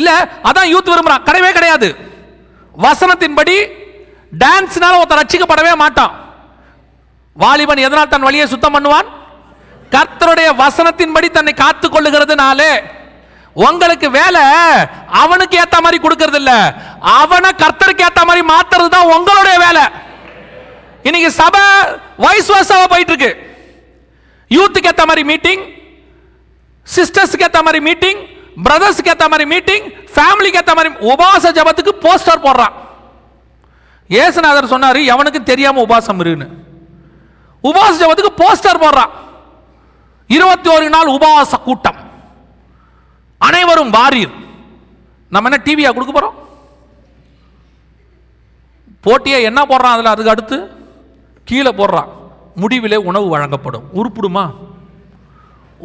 [0.00, 0.14] இல்லை
[0.48, 1.88] அதான் யூத் விரும்புகிறான் கிடையவே கிடையாது.
[2.84, 3.56] வசனத்தின்படி
[4.42, 6.14] டான்ஸ்னால ஒருத்தன் ரட்சிக்கப்படவே மாட்டான்.
[7.42, 9.08] வாலிபன் எதனால் தன் வழியை சுத்தம் பண்ணுவான்?
[9.94, 12.72] கர்த்தருடைய வசனத்தின்படி தன்னை காத்து கொள்ளுகிறதுனாலே
[13.66, 14.42] உங்களுக்கு வேலை
[15.22, 16.52] அவனுக்கு ஏத்த மாதிரி கொடுக்கறது இல்ல
[17.18, 19.84] அவனை கர்த்தருக்கு ஏத்த மாதிரி மாத்துறது தான் உங்களுடைய வேலை.
[21.04, 21.64] இன்னைக்கு சபை
[22.16, 23.32] வைஸ் வருஷமா போயிட்டு இருக்கு
[24.50, 25.62] யூத்துக்கு ஏற்ற மாதிரி மீட்டிங்
[26.86, 28.20] சிஸ்டர்ஸ்க்கு ஏற்ற மாதிரி மீட்டிங்
[28.64, 32.74] பிரதர்ஸ்க்கு ஏற்ற மாதிரி மீட்டிங் ஃபேமிலிக்கு ஏற்ற மாதிரி உபவாச ஜபத்துக்கு போஸ்டர் போடுறான்
[34.10, 36.46] ஏசுநாதர் சொன்னார் எவனுக்கு தெரியாமல் உபாசம் இருன்னு.
[37.64, 39.12] உபவாச ஜபத்துக்கு போஸ்டர் போடுறான்
[40.30, 41.98] இருபத்தி ஒரு நாள் உபவாச கூட்டம்.
[43.40, 44.34] அனைவரும் வாரியர்
[45.32, 46.36] நம்ம என்ன டிவியா கொடுக்க போறோம்?
[49.00, 50.12] போட்டியை என்ன போடுறான் அதில்?
[50.12, 50.56] அதுக்கு அடுத்து
[51.44, 52.08] கீழே போடுறான்.
[52.60, 53.84] முடிவிலே உணவு வழங்கப்படும்.
[53.94, 54.44] உருப்பிடுமா?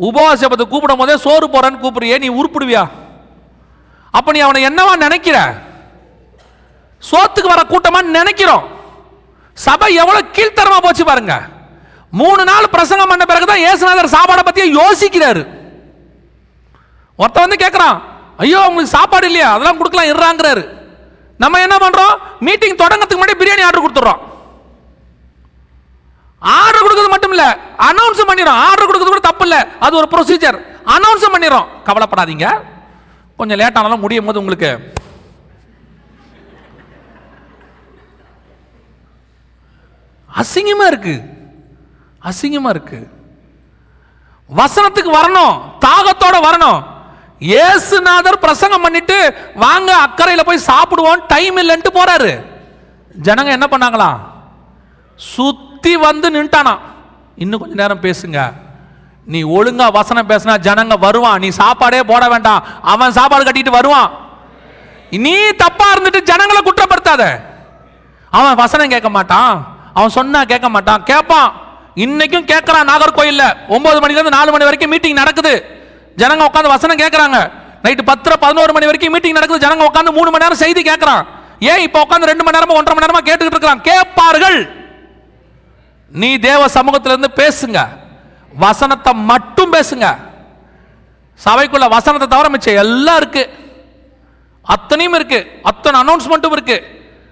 [0.02, 2.90] உபவாசபத்தை கூப்பிடும் போதே சோறு போறான்னு கூப்பிடுறியே நீ உருப்பிடுவியா?
[4.11, 5.61] அப்ப நீ அவனை என்னவா நினைக்கிற?
[7.11, 8.68] சோத்துக்கு வர கூட்டமா நினைக்கிறோம்.
[9.53, 11.41] சபை எவ்வளவு கீழ்த்தரமா போச்சு பாருங்க.
[12.11, 15.41] மூணு நாள் பிரசங்கம் பண்ண பிறகுதான் ஏசுநாதர் சாப்பாடை பத்தியே யோசிக்கிறாரு.
[17.15, 18.02] ஒருத்தன் வந்து கேட்குறான்
[18.38, 19.53] ஐயோ உங்களுக்கு சாப்பாடு இல்லையா?
[19.53, 20.64] அதெல்லாம் கொடுக்கலாம் இருறாங்கிறாரு.
[21.38, 22.15] நம்ம என்ன பண்றோம்?
[22.40, 24.22] மீட்டிங் தொடங்கறதுக்கு முன்னாடி பிரியாணி ஆர்டர் கொடுத்துட்றோம்.
[26.41, 27.45] ஆர்டர் கொடுக்கறது மட்டும் இல்ல
[27.90, 29.57] அனௌன்ஸ் பண்ணிடுறோம் ஆர்டர் கொடுக்கறது கூட தப்பு இல்ல.
[29.86, 30.57] அது ஒரு ப்ரொசீஜர்
[30.95, 32.48] அனௌன்ஸ் பண்ணிடுறோம் கவலைப்படாதீங்க.
[33.38, 34.72] கொஞ்சம் லேட் ஆனாலும் முடியும் போது உங்களுக்கு.
[40.41, 41.16] அசிங்கமா இருக்கு.
[42.30, 42.99] அசிங்கமா இருக்கு.
[44.49, 45.56] வசனத்துக்கு வரணும்.
[45.86, 46.80] தாகத்தோட வரணும்.
[47.49, 49.18] இயேசுநாதர் பிரசங்கம் பண்ணிட்டு
[49.56, 51.26] வாங்க அக்கறையில் போய் சாப்பிடுவோம்.
[51.28, 52.32] டைம் இல்லைன்ட்டு போறாரு.
[53.28, 54.20] ஜனங்க என்ன பண்ணாங்களாம்?
[55.80, 56.80] சுற்றி வந்து நின்ட்டானா?
[57.35, 58.53] இன்னும் கொஞ்ச நேரம் பேசுங்க.
[59.26, 61.39] நீ ஒழுங்கா வசனம் பேசினா ஜனங்க வருவான்.
[61.39, 62.64] நீ சாப்பாடே போட வேண்டாம்.
[62.81, 64.11] அவன் சாப்பாடு கட்டிட்டு வருவான்.
[65.10, 67.39] நீ தப்பா இருந்துட்டு ஜனங்களை குற்றப்படுத்தாத.
[68.31, 69.77] அவன் வசனம் கேட்க மாட்டான்.
[69.93, 71.03] அவன் சொன்னா கேட்க மாட்டான்.
[71.03, 71.53] கேட்பான்.
[71.95, 73.43] இன்னைக்கும் கேட்கறான் நாகர்கோயில்ல.
[73.68, 75.65] ஒன்பது மணில இருந்து நாலு மணி வரைக்கும் மீட்டிங் நடக்குது.
[76.18, 77.51] ஜனங்க உட்காந்து வசனம் கேட்கறாங்க.
[77.84, 79.68] நைட்டு பத்து பதினோரு மணி வரைக்கும் மீட்டிங் நடக்குது.
[79.68, 81.23] ஜனங்க உட்காந்து மூணு மணி நேரம் செய்தி கேட்கறான்.
[81.60, 83.81] ஏன் இப்போ உட்காந்து ரெண்டு மணி நேரமா ஒன்றரை மணி நேரமா கேட்டுக்கிட்டு இருக்கிறான்?
[83.81, 84.78] கேட்பார்கள்.
[86.11, 87.88] நீ தேவ சமூகத்திலிருந்து பேசுங்க.
[88.56, 90.18] வசனத்தை மட்டும் பேசுங்க.
[91.45, 93.49] சபைக்குள்ள வசனத்தை தவிர மிச்சம் எல்லாம் இருக்கு.
[94.61, 95.48] அத்தனையும் இருக்கு.
[95.64, 96.84] அத்தனை அனௌன்ஸ்மெண்ட்டும் இருக்கு.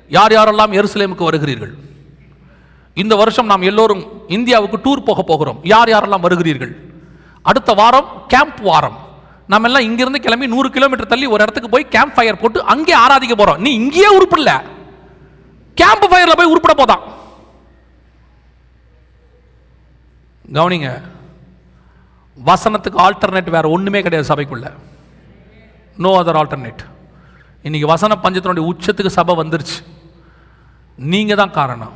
[0.09, 1.71] யார் யாரெல்லாம் எருசலேமுக்கு வருகிறீர்கள்?
[2.93, 5.59] இந்த வருஷம் நாம் எல்லோரும் இந்தியாவுக்கு டூர் போக போகிறோம்.
[5.63, 6.71] யார் யாரெல்லாம் வருகிறீர்கள்?
[7.43, 8.97] அடுத்த வாரம் கேம்ப் வாரம்.
[9.47, 13.35] நம்ம எல்லாம் இங்கிருந்து கிளம்பி நூறு கிலோமீட்டர் தள்ளி ஒரு இடத்துக்கு போய் கேம்ப் ஃபயர் போட்டு அங்கே ஆராதிக்க
[13.35, 14.61] போகிறோம் நீ இங்கேயே உருப்பிடல.
[15.75, 16.99] கேம்ப் ஃபயரில் போய் உருப்பிட போதான்.
[20.55, 20.89] கவனிங்க
[22.37, 24.67] வசனத்துக்கு ஆல்டர்னேட் வேறு ஒன்றுமே கிடையாது சபைக்குள்ள.
[26.03, 26.83] நோ அதர் ஆல்டர்னேட்
[27.65, 29.77] இன்றைக்கி வசன பஞ்சத்தினுடைய உச்சத்துக்கு சபை வந்துருச்சு.
[31.11, 31.95] நீங்கள் தான் காரணம்.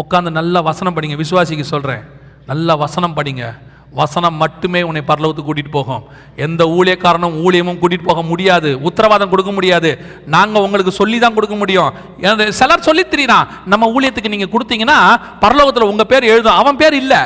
[0.00, 2.04] உட்காந்து நல்லா வசனம் படிங்க விசுவாசிக்கு சொல்கிறேன்
[2.50, 3.44] நல்லா வசனம் படிங்க.
[3.98, 6.02] வசனம் மட்டுமே உன்னை பரலவத்துக்கு கூட்டிகிட்டு போகும்.
[6.46, 8.70] எந்த ஊழியக்காரனும் ஊழியமும் கூட்டிகிட்டு போக முடியாது.
[8.88, 9.90] உத்தரவாதம் கொடுக்க முடியாது.
[10.34, 11.90] நாங்கள் உங்களுக்கு சொல்லி தான் கொடுக்க முடியும்.
[12.60, 14.98] சிலர் சொல்லி தெரியறான் நம்ம ஊழியத்துக்கு நீங்கள் கொடுத்தீங்கன்னா
[15.44, 16.58] பரலோகத்தில் உங்கள் பேர் எழுதும்.
[16.62, 17.20] அவன் பேர் இல்லை.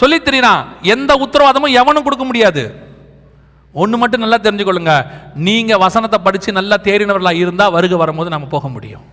[0.00, 0.62] சொல்லி தெரியறான்
[0.94, 2.64] எந்த உத்தரவாதமும் எவனும் கொடுக்க முடியாது.
[3.80, 4.94] ஒன்று மட்டும் நல்லா தெரிஞ்சுக்கொள்ளுங்க.
[5.48, 9.04] நீங்கள் வசனத்தை படித்து நல்லா தேறினவர்களாக இருந்தால் வருக வரும்போது நம்ம போக முடியும்.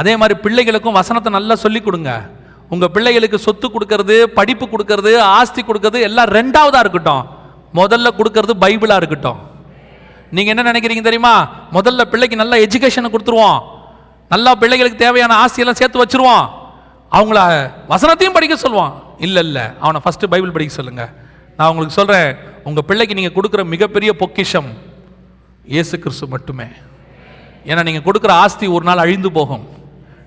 [0.00, 2.12] அதே மாதிரி பிள்ளைகளுக்கும் வசனத்தை நல்லா சொல்லி கொடுங்க.
[2.72, 7.22] உங்கள் பிள்ளைகளுக்கு சொத்து கொடுக்கறது படிப்பு கொடுக்கறது ஆஸ்தி கொடுக்கறது எல்லாம் ரெண்டாவதாக இருக்கட்டும்.
[7.78, 9.38] முதல்ல கொடுக்கறது பைபிளாக இருக்கட்டும்.
[10.36, 11.34] நீங்கள் என்ன நினைக்கிறீங்க தெரியுமா?
[11.76, 13.60] முதல்ல பிள்ளைக்கு நல்ல எஜுகேஷனை கொடுத்துருவோம்.
[14.32, 16.46] நல்லா பிள்ளைகளுக்கு தேவையான ஆஸ்தியெல்லாம் சேர்த்து வச்சுருவோம்.
[17.18, 17.40] அவங்கள
[17.92, 18.92] வசனத்தையும் படிக்க சொல்லுவான்.
[19.26, 19.64] இல்லை இல்லை.
[19.84, 21.10] அவனை ஃபஸ்ட்டு பைபிள் படிக்க சொல்லுங்கள்
[21.56, 22.28] நான் உங்களுக்கு சொல்கிறேன்
[22.68, 24.70] உங்கள் பிள்ளைக்கு நீங்கள் கொடுக்குற மிகப்பெரிய பொக்கிஷம்
[25.74, 26.68] இயேசு கிறிஸ்து மட்டுமே.
[27.70, 29.64] ஏன்னா நீங்கள் கொடுக்குற ஆஸ்தி ஒரு நாள் அழிந்து போகும்.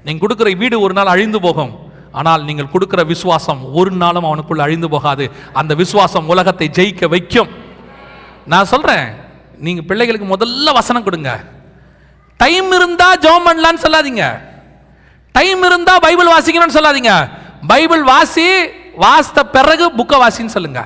[0.06, 1.74] நீங்கள் கொடுக்குற வீடு ஒரு நாள் அழிந்து போகும்.
[2.19, 5.26] ஆனால் நீங்கள் கொடுக்குற விசுவாசம் ஒரு நாளும் அவனுக்குள்ள அழிந்து போகாது.
[5.60, 7.52] அந்த விசுவாசம் உலகத்தை ஜெயிக்க வைக்கும்.
[8.53, 9.07] நான் சொல்கிறேன்
[9.65, 11.31] நீங்கள் பிள்ளைகளுக்கு முதல்ல வசனம் கொடுங்க.
[12.44, 14.26] டைம் இருந்தால் ஜெபம் பண்ணலான்னு சொல்லாதீங்க.
[15.38, 17.14] டைம் இருந்தால் பைபிள் வாசிக்கணும்னு சொல்லாதீங்க.
[17.72, 18.48] பைபிள் வாசி
[19.03, 20.81] வாசித்த பிறகு புக்கை வாசின்னு சொல்லுங்க.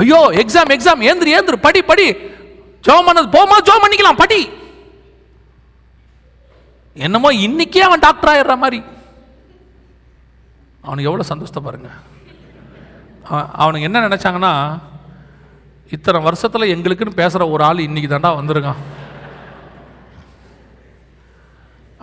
[0.00, 2.06] ஐயோ எக்ஸாம் எக்ஸாம் ஏந்திரு ஏந்திரு படி படி.
[2.86, 4.40] ஜோம் பண்ணது போமா ஜோம் பண்ணிக்கலாம் படி.
[7.06, 8.78] என்னமோ இன்னைக்கே அவன் டாக்டர் ஆயிடுற மாதிரி.
[10.88, 11.98] அவனுக்கு எவ்வளோ சந்தோஷத்தை பாருங்கள்
[13.62, 14.52] அவனுக்கு என்ன நினச்சாங்கன்னா
[15.94, 18.80] இத்தனை வருஷத்தில் எங்களுக்குன்னு பேசுகிற ஒரு ஆள் இன்றைக்கி தாண்டா வந்திருக்கான்.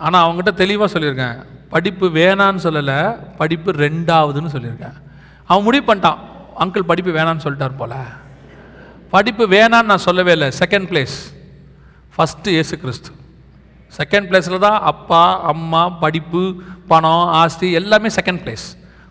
[0.04, 1.36] ஆனால் அவங்ககிட்ட தெளிவாக சொல்லியிருக்கேன்.
[1.74, 2.98] படிப்பு வேணான்னு சொல்லலை
[3.40, 4.96] படிப்பு ரெண்டாவதுன்னு சொல்லியிருக்கேன்.
[5.50, 6.20] அவன் முடிவு பண்ணிட்டான்.
[6.62, 7.94] அங்கிள் படிப்பு வேணான்னு சொல்லிட்டார் போல.
[9.14, 10.48] படிப்பு வேணான்னு நான் சொல்லவே இல்லை.
[10.62, 11.16] செகண்ட் பிளேஸ்
[12.16, 13.10] ஃபஸ்ட்டு இயேசு கிறிஸ்து.
[13.92, 15.22] செகண்ட் பிளேஸில் தான் அப்பா
[15.52, 16.42] அம்மா படிப்பு
[16.90, 18.66] பணம் ஆஸ்தி எல்லாமே செகண்ட் பிளேஸ்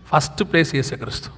[0.09, 1.29] ஃபஸ்ட்டு பிளேஸ் இயேசு கிறிஸ்து.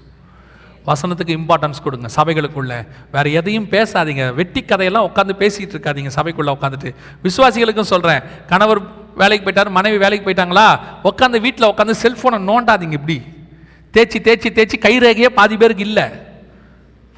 [0.90, 2.08] வசனத்துக்கு இம்பார்ட்டன்ஸ் கொடுங்க.
[2.18, 2.78] சபைகளுக்குள்ளே
[3.14, 4.26] வேறு எதையும் பேசாதீங்க.
[4.40, 6.12] வெட்டி கதையெல்லாம் உட்காந்து பேசிகிட்டு இருக்காதீங்க.
[6.18, 6.92] சபைக்குள்ளே உட்காந்துட்டு
[7.26, 8.82] விசுவாசிகளுக்கும் சொல்கிறேன் கணவர்
[9.22, 10.68] வேலைக்கு போயிட்டார் மனைவி வேலைக்கு போயிட்டாங்களா?
[11.10, 13.18] உட்காந்து வீட்டில் உட்காந்து செல்ஃபோனை நோண்டாதீங்க இப்படி.
[13.96, 16.08] தேய்ச்சி தேய்ச்சி தேய்ச்சி கை ரேகையே பாதி பேருக்கு இல்லை.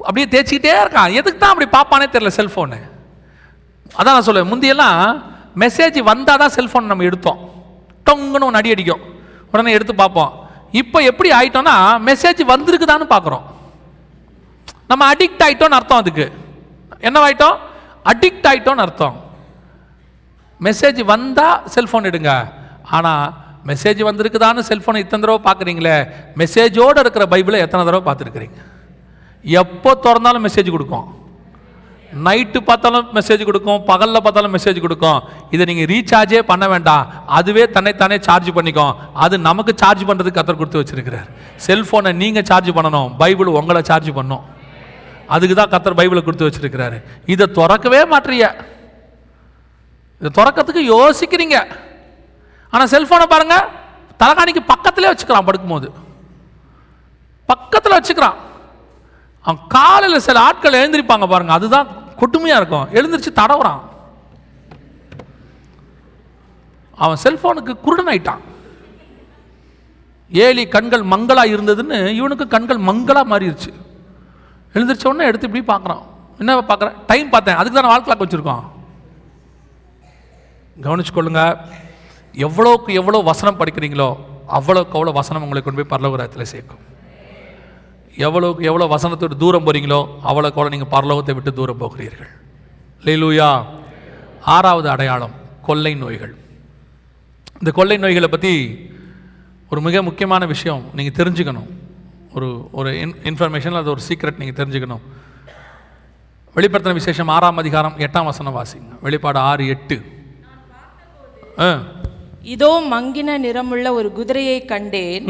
[0.00, 1.10] அப்படியே தேய்ச்சிக்கிட்டே இருக்கான்.
[1.20, 2.78] எதுக்கு தான் அப்படி பார்ப்பானே தெரில செல்ஃபோனு
[3.98, 5.00] அதான் நான் சொல்லுவேன் முந்தியெல்லாம்
[5.62, 7.40] மெசேஜ் வந்தால் தான் செல்ஃபோன் நம்ம எடுத்தோம்.
[8.06, 9.02] டொங்குன்னு ஒன்று அடி அடிக்கும்.
[9.52, 10.32] உடனே எடுத்து பார்ப்போம்.
[10.80, 11.74] இப்போ எப்படி ஆயிட்டோம்னா
[12.08, 13.44] மெசேஜ் வந்திருக்குதான்னு பார்க்குறோம்.
[14.90, 16.26] நம்ம அடிக்ட் ஆகிட்டோம்னு அர்த்தம் அதுக்கு.
[17.08, 17.56] என்னவாயிட்டோம்
[18.12, 19.16] அடிக்ட் ஆயிட்டோம்னு அர்த்தம்.
[20.60, 22.32] மெசேஜ் வந்தால் செல்ஃபோன் எடுங்க.
[22.96, 23.24] ஆனால்
[23.70, 25.96] மெசேஜ் வந்திருக்குதான்னு செல்ஃபோனை இத்தனை தடவை பார்க்குறீங்களே?
[26.40, 28.58] மெசேஜோடு இருக்கிற பைபிளை எத்தனை தடவை பார்த்துருக்குறீங்க?
[29.44, 31.06] எப்போ திறந்தாலும் மெசேஜ் கொடுக்கும்.
[32.26, 35.20] நைட்டு பார்த்தாலும் மெசேஜ் கொடுக்கும் பகலில் பார்த்தாலும் மெசேஜ் கொடுக்கும்.
[35.54, 37.04] இதை நீங்கள் ரீசார்ஜே பண்ண வேண்டாம்.
[37.38, 38.94] அதுவே தன்னைத்தானே சார்ஜ் பண்ணிக்கும்.
[39.24, 41.28] அது நமக்கு சார்ஜ் பண்ணுறதுக்கு கத்தர் கொடுத்து வச்சிருக்கிறார்.
[41.66, 43.16] செல்ஃபோனை நீங்கள் சார்ஜ் பண்ணணும்.
[43.22, 44.42] பைபிள் உங்களை சார்ஜ் பண்ணும்.
[45.34, 46.98] அதுக்கு தான் கத்தர் பைபிளை கொடுத்து வச்சிருக்கிறாரு.
[47.34, 48.48] இதை திறக்கவே மாட்டீங்க.
[50.20, 51.58] இதை திறக்கிறதுக்கு யோசிக்கிறீங்க.
[52.72, 53.66] ஆனால் செல்ஃபோனை பாருங்கள்
[54.22, 55.88] தலகாணிக்கு பக்கத்திலே வச்சுக்கிறான் படுக்கும்போது.
[57.48, 58.38] பக்கத்தில் வச்சுக்கிறான்.
[59.44, 61.52] அவன் காலையில் சில ஆட்கள் எழுந்திருப்பாங்க பாருங்க.
[61.58, 61.88] அதுதான்
[62.20, 62.88] கொடுமையாக இருக்கும்.
[62.98, 63.82] எழுந்திரிச்சு தடவுறான்.
[67.04, 68.42] அவன் செல்ஃபோனுக்கு குருடன் ஆயிட்டான்.
[70.30, 73.70] ஏலி கண்கள் மங்களாக இருந்ததுன்னு இவனுக்கு கண்கள் மங்களாக மாறிடுச்சு
[74.74, 76.02] எழுந்திரிச்ச உடனே எடுத்து இப்படி பார்க்குறான்.
[76.40, 76.98] என்ன பார்க்குறேன்?
[77.10, 77.58] டைம் பார்த்தேன்.
[77.60, 78.66] அதுக்கு தான் வால் கிளாக் வச்சுருக்கோம்.
[80.84, 81.42] கவனிச்சுக்கொள்ளுங்க
[82.46, 84.10] எவ்வளோக்கு எவ்வளோ வசனம் படிக்கிறீங்களோ
[84.58, 86.84] அவ்வளோக்கு அவ்வளோ வசனம் உங்களை கொண்டு போய் பரலோகத்தில் சேர்க்கும்.
[88.16, 92.28] எவ்வளோ எவ்வளோ வசனத்தோட தூரம் போகிறீங்களோ அவ்வளோ கூட நீங்கள் பரலோகத்தை விட்டு தூரம் போகிறீர்கள்.
[93.04, 93.64] லீலூயா
[94.40, 95.30] ஆறாவது அடையாளம்
[95.62, 96.34] கொள்ளை நோய்கள்.
[97.52, 98.84] இந்த கொள்ளை நோய்களை பற்றி
[99.70, 101.68] ஒரு மிக முக்கியமான விஷயம் நீங்கள் தெரிஞ்சுக்கணும்.
[102.34, 105.00] ஒரு ஒரு இன் இன்ஃபர்மேஷன் அது ஒரு சீக்ரெட் நீங்கள் தெரிஞ்சுக்கணும்.
[106.56, 108.98] வெளிப்படுத்தின விசேஷம் ஆறாம் அதிகாரம் எட்டாம் வசனம் வாசிங்க.
[109.00, 110.02] வெளிப்பாடு ஆறு எட்டு.
[111.58, 111.78] ஆ.
[112.54, 115.24] இதோ மங்கின நிறமுள்ள ஒரு குதிரையை கண்டேன்.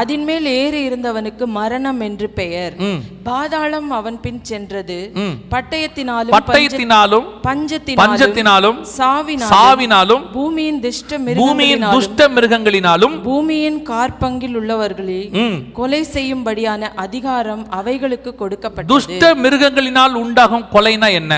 [0.00, 2.74] அதின் மேல் ஏறி இருந்தவனுக்கு மரணம் என்று பெயர்.
[3.28, 4.98] பாதாளம் அவன் பின் சென்றது.
[5.52, 7.26] பட்டயத்தினாலும் பட்டயத்தினாலும்
[8.00, 15.20] பஞ்சத்தினாலும் சாவினாலும் பூமியின் துஷ்ட பூமியின் துஷ்ட மிருகங்களினாலும் பூமியின் கார்பங்கில் உள்ளவர்களை
[15.80, 18.92] கொலை செய்யும்படியான அதிகாரம் அவைகளுக்கு கொடுக்கப்பட்டது.
[18.94, 21.32] துஷ்ட மிருகங்களினால் உண்டாகும் கொலைனா என்ன?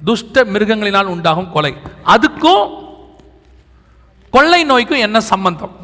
[0.00, 1.72] துஷ்ட மிருகங்களினால் உண்டாகும் கொலை.
[2.14, 2.64] அதுக்கும்
[4.30, 5.76] கொள்ளை நோய்க்கும் என்ன சம்பந்தம்?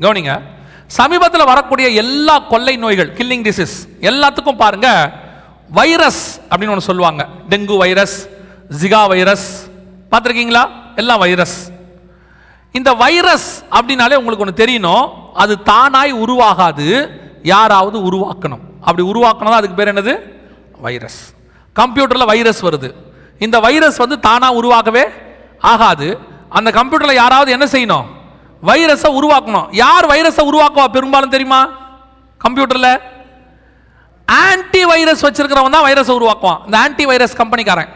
[0.00, 0.40] கவனிங்க.
[0.86, 5.12] சமீபத்தில் வரக்கூடிய எல்லா கொள்ளை நோய்கள் கில்லிங் டிசீஸ் எல்லாத்துக்கும் பாருங்க
[5.70, 7.28] வைரஸ் அப்படின்னு ஒன்று சொல்லுவாங்க.
[7.48, 8.28] டெங்கு வைரஸ்
[8.82, 9.70] ஜிகா வைரஸ்
[10.10, 10.68] பார்த்துருக்கீங்களா?
[10.96, 11.70] எல்லாம் வைரஸ்.
[12.72, 17.08] இந்த வைரஸ் அப்படின்னாலே உங்களுக்கு ஒன்று தெரியணும் அது தானாய் உருவாகாது
[17.42, 18.64] யாராவது உருவாக்கணும்.
[18.80, 20.18] அப்படி உருவாக்கணும் அதுக்கு பேர் என்னது?
[20.78, 21.34] வைரஸ்.
[21.76, 22.94] கம்ப்யூட்டரில் வைரஸ் வருது.
[23.38, 25.04] இந்த வைரஸ் வந்து தானாக உருவாகவே
[25.60, 26.18] ஆகாது.
[26.58, 28.06] அந்த கம்ப்யூட்டரில் யாராவது என்ன செய்யணும்?
[28.68, 29.66] வைரஸை உருவாக்கணும்.
[29.82, 31.60] யார் வைரஸை உருவாக்குவா பெரும்பாலும் தெரியுமா?
[32.44, 32.92] கம்ப்யூட்டரில்
[34.28, 36.60] ஆன்டி வைரஸ் வச்சிருக்கிறவன் தான் வைரஸை உருவாக்குவான்.
[36.66, 37.90] இந்த ஆன்டி வைரஸ் கம்பெனிக்காரன்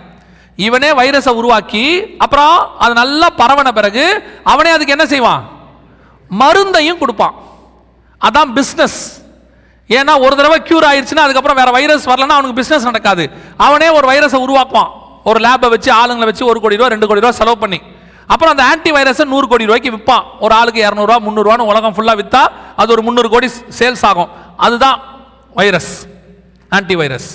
[0.66, 1.82] இவனே வைரஸை உருவாக்கி
[2.24, 2.54] அப்புறம்
[2.84, 4.04] அது நல்லா பரவன பிறகு
[4.52, 5.42] அவனே அதுக்கு என்ன செய்வான்?
[6.40, 7.34] மருந்தையும் கொடுப்பான்.
[8.26, 8.98] அதான் பிஸ்னஸ்
[9.96, 13.24] ஏன்னா ஒரு தடவை க்யூர் ஆயிடுச்சுன்னா அதுக்கப்புறம் வேற வைரஸ் வரலன்னா அவனுக்கு பிஸ்னஸ் நடக்காது.
[13.66, 14.90] அவனே ஒரு வைரஸை உருவாக்குவான்.
[15.30, 17.78] ஒரு லேபை வச்சு ஆளுங்களை வச்சு ஒரு கோடி ரூபா ரெண்டு கோடி ரூபா செலவு பண்ணி.
[18.32, 22.42] அப்புறம் அந்த ஆன்டி வைரஸை நூறு கோடி ரூபாய்க்கு விற்பான் ஒரு ஆளுக்கு இரநூறுவா முந்நூறுவான்னு உலகம் ஃபுல்லாக விற்றா
[22.80, 23.48] அது ஒரு முந்நூறு கோடி
[23.78, 24.30] சேல்ஸ் ஆகும்.
[24.56, 24.98] அதுதான்
[25.60, 25.92] வைரஸ்
[26.72, 27.28] ஆன்டி வைரஸ்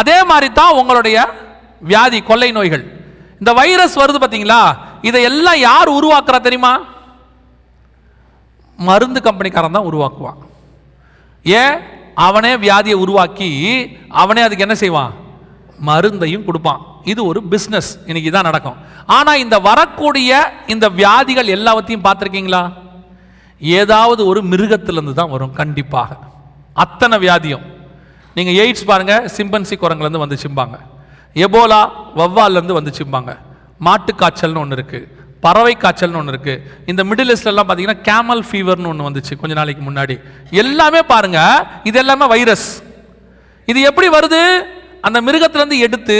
[0.00, 1.16] அதே மாதிரி தான் உங்களுடைய
[1.90, 2.84] வியாதி கொள்ளை நோய்கள்.
[3.40, 4.60] இந்த வைரஸ் வருது பார்த்தீங்களா
[5.08, 6.72] இதை எல்லாம் யார் உருவாக்குறா தெரியுமா?
[8.78, 10.38] மருந்து கம்பெனிக்காரன் தான் உருவாக்குவான்.
[11.44, 11.76] ஏன்?
[12.14, 13.50] அவனே வியாதியை உருவாக்கி
[14.22, 15.12] அவனே அதுக்கு என்ன செய்வான்?
[15.88, 16.80] மருந்தையும் கொடுப்பான்.
[17.12, 18.78] இது ஒரு பிஸ்னஸ் இன்னைக்கு தான் நடக்கும்.
[19.16, 20.30] ஆனால் இந்த வரக்கூடிய
[20.74, 22.62] இந்த வியாதிகள் எல்லாவற்றையும் பார்த்துருக்கீங்களா?
[23.78, 26.10] ஏதாவது ஒரு மிருகத்திலேருந்து தான் வரும் கண்டிப்பாக.
[26.84, 27.64] அத்தனை வியாதியும்.
[28.36, 30.76] நீங்கள் எய்ட்ஸ் பாருங்கள் சிம்பன்சி குரங்குலேருந்து வந்து சிம்பாங்க.
[31.46, 31.80] எபோலா
[32.20, 33.32] வவ்வால்லேருந்து வந்து சிம்பாங்க.
[33.86, 35.08] மாட்டு காய்ச்சல்னு ஒன்று இருக்குது
[35.44, 40.16] பறவை காய்ச்சல்னு ஒன்று இருக்குது இந்த மிடில் ஈஸ்ட்லலாம் பார்த்தீங்கன்னா கேமல் ஃபீவர்னு ஒன்று வந்துச்சு கொஞ்ச நாளைக்கு முன்னாடி.
[40.62, 41.40] எல்லாமே பாருங்க
[41.90, 42.68] இது எல்லாமே வைரஸ்
[43.68, 44.42] இது எப்படி வருது?
[45.06, 46.18] அந்த மிருகத்திலேருந்து எடுத்து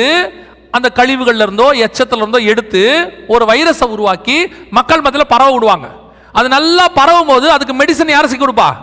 [0.70, 5.88] அந்த கழிவுகள்ல இருந்தோ எச்சத்துல இருந்தோ எடுத்து ஒரு வைரஸை உருவாக்கி மக்கள் மத்தியில் பரவ விடுவாங்க.
[6.32, 8.74] அது நல்லா பரவும் போது அதுக்கு மெடிசன் யார் செஞ்சு கொடுப்பா?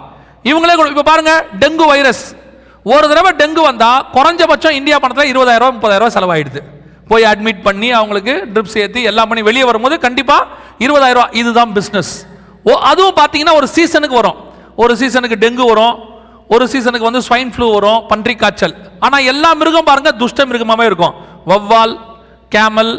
[0.44, 2.36] இவங்களே கொடு- இப்ப பாருங்க டெங்கு வைரஸ்.
[2.84, 6.62] ஒரு தடவை டெங்கு வந்தா குறைஞ்சபட்சம் இந்தியா பணத்தில் இருபதாயிரம் ரூபாய் முப்பதாயிரம் ரூபாய் செலவாயிடுது.
[7.08, 10.46] போய் அட்மிட் பண்ணி அவங்களுக்கு ட்ரிப்ஸ் ஏற்றி எல்லாம் பண்ணி வெளியே வரும்போது கண்டிப்பாக
[10.80, 12.28] இருபதாயிரம் ரூபாய் இதுதான் பிஸ்னஸ்
[12.64, 14.36] ஓ அதுவும் பார்த்தீங்கன்னா ஒரு சீசனுக்கு வரும்.
[14.76, 16.00] ஒரு சீசனுக்கு டெங்கு வரும்.
[16.48, 21.14] ஒரு சீசனுக்கு வந்து ஸ்வைன் ஃப்ளூ வரும் பன்றி காய்ச்சல் ஆனால் எல்லா மிருகம் பாருங்க துஷ்ட மிருகமாகவே இருக்கும்.
[21.50, 21.94] வவ்வால்
[22.56, 22.94] கேமல்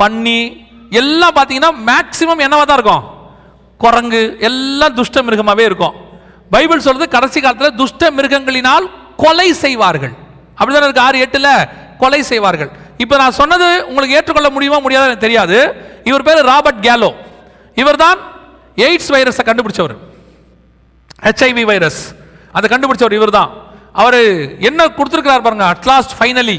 [0.00, 0.38] பன்னி
[1.00, 3.04] எல்லாம் பார்த்தீங்கன்னா மேக்சிமம் என்னவா தான் இருக்கும்?
[3.82, 5.94] குரங்கு எல்லாம் துஷ்ட மிருகமாகவே இருக்கும்.
[6.54, 8.86] பைபிள் சொல்றது கடைசி காலத்தில் துஷ்ட மிருகங்களினால்
[9.22, 10.14] கொலை செய்வார்கள்.
[10.58, 11.06] அப்படிதானே இருக்கு?
[11.06, 11.52] ஆறு எட்டில்
[12.02, 12.70] கொலை செய்வார்கள்.
[13.02, 15.58] இப்போ நான் சொன்னது உங்களுக்கு ஏற்றுக்கொள்ள முடியுமா முடியாதா எனக்கு தெரியாது.
[16.10, 17.10] இவர் பேர் ராபர்ட் கேலோ.
[17.82, 18.18] இவர்தான்
[18.86, 19.96] எய்ட்ஸ் வைரஸை கண்டுபிடிச்சவர்.
[21.26, 22.00] HIV virus.
[22.56, 23.50] அதை கண்டுபிடிச்சவர் இவர் தான்
[24.02, 24.20] அவர்
[24.68, 26.58] என்ன கொடுத்துருக்கிறார் பாருங்க at last finally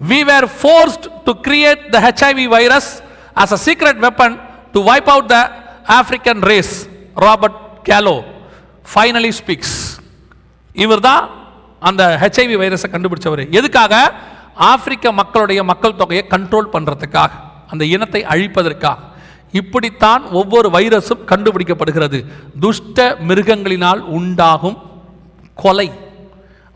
[0.00, 2.90] we were forced to create the HIV virus
[3.42, 4.30] as a secret weapon
[4.74, 5.36] to wipe out the
[5.96, 6.72] African race
[7.24, 7.58] Robert
[7.88, 8.16] Gallo
[8.92, 9.76] finally speaks
[10.84, 11.22] இவர் தான்
[11.88, 13.42] அந்த ஹெச்ஐவி வைரஸை கண்டுபிடிச்சவர்.
[13.58, 13.94] எதுக்காக?
[14.70, 17.30] ஆப்பிரிக்க மக்களுடைய மக்கள் தொகையை கண்ட்ரோல் பண்ணுறதுக்காக
[17.72, 18.98] அந்த இனத்தை அழிப்பதற்காக.
[19.60, 22.18] இப்படித்தான் ஒவ்வொரு வைரஸும் கண்டுபிடிக்கப்படுகிறது.
[22.64, 24.78] துஷ்ட மிருகங்களினால் உண்டாகும்
[25.54, 25.88] கொலை.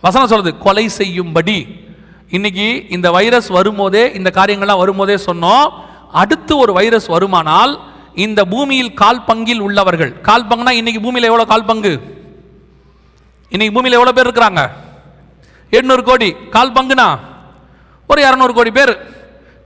[0.03, 1.59] வசனம் சொல்றது கொலை செய்யும்படி
[2.37, 5.67] இன்னைக்கு இந்த வைரஸ் வரும்போதே இந்த காரியங்கள்லாம் வரும்போதே சொன்னோம்.
[6.21, 7.73] அடுத்து ஒரு வைரஸ் வருமானால்
[8.15, 10.21] இந்த பூமியில் கால் பங்கில் உள்ளவர்கள்.
[10.21, 11.93] கால் பங்குனா இன்னைக்கு பூமியில் எவ்வளோ கால் பங்கு?
[13.49, 14.63] இன்னைக்கு பூமியில் எவ்வளோ பேர் இருக்கிறாங்க?
[15.71, 16.37] எண்ணூறு கோடி.
[16.51, 17.19] கால் பங்குனா?
[18.07, 18.95] ஒரு இரநூறு கோடி பேர்.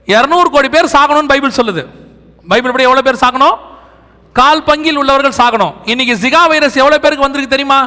[0.07, 1.85] இரநூறு கோடி பேர் சாகணும்னு பைபிள் சொல்லுது.
[2.49, 3.57] பைபிள் படி எவ்வளோ பேர் சாகணும்?
[4.33, 5.75] கால் பங்கில் உள்ளவர்கள் சாகணும்.
[5.85, 7.81] இன்னைக்கு ஜிகா வைரஸ் எவ்வளோ பேருக்கு வந்திருக்கு தெரியுமா?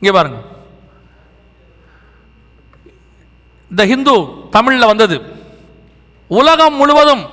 [0.00, 0.44] இங்கே பாருங்கள்
[3.78, 4.14] த ஹிந்து
[4.54, 5.16] தமிழில் வந்தது.
[6.40, 7.24] உலகம் முழுவதும்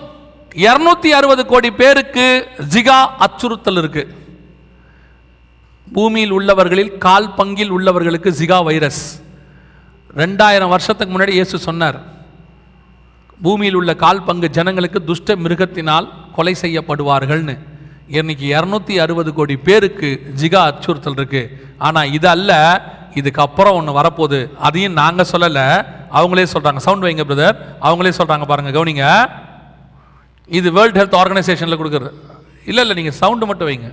[0.66, 2.26] இரநூத்தி அறுபது கோடி பேருக்கு
[2.74, 4.04] ஜிகா அச்சுறுத்தல் இருக்கு.
[5.96, 9.04] பூமியில் உள்ளவர்களில் கால் பங்கில் உள்ளவர்களுக்கு ஜிகா வைரஸ்.
[10.22, 12.00] ரெண்டாயிரம் வருஷத்துக்கு முன்னாடி இயேசு சொன்னார்
[13.46, 17.56] பூமியில் உள்ள கால் பங்கு ஜனங்களுக்கு துஷ்ட மிருகத்தினால் கொலை செய்யப்படுவார்கள்னு.
[18.20, 20.10] இன்னைக்கு இரநூத்தி அறுபது கோடி பேருக்கு
[20.40, 21.42] ஜிகா அச்சுறுத்தல் இருக்கு.
[21.88, 22.52] ஆனால் இது அல்ல
[23.20, 24.40] இதுக்கப்புறம் ஒன்று வரப்போகுது.
[24.68, 25.66] அதையும் நாங்கள் சொல்லலை.
[26.18, 27.56] அவங்களே சொல்கிறாங்க சவுண்ட் வைங்க பிரதர்
[27.88, 29.06] அவங்களே சொல்கிறாங்க பாருங்கள் கவனிங்க.
[30.58, 32.12] இது வேர்ல்டு ஹெல்த் ஆர்கனைசேஷனில் கொடுக்குறது.
[32.70, 33.90] இல்லை இல்லை நீங்கள் சவுண்டு மட்டும் வைங்க.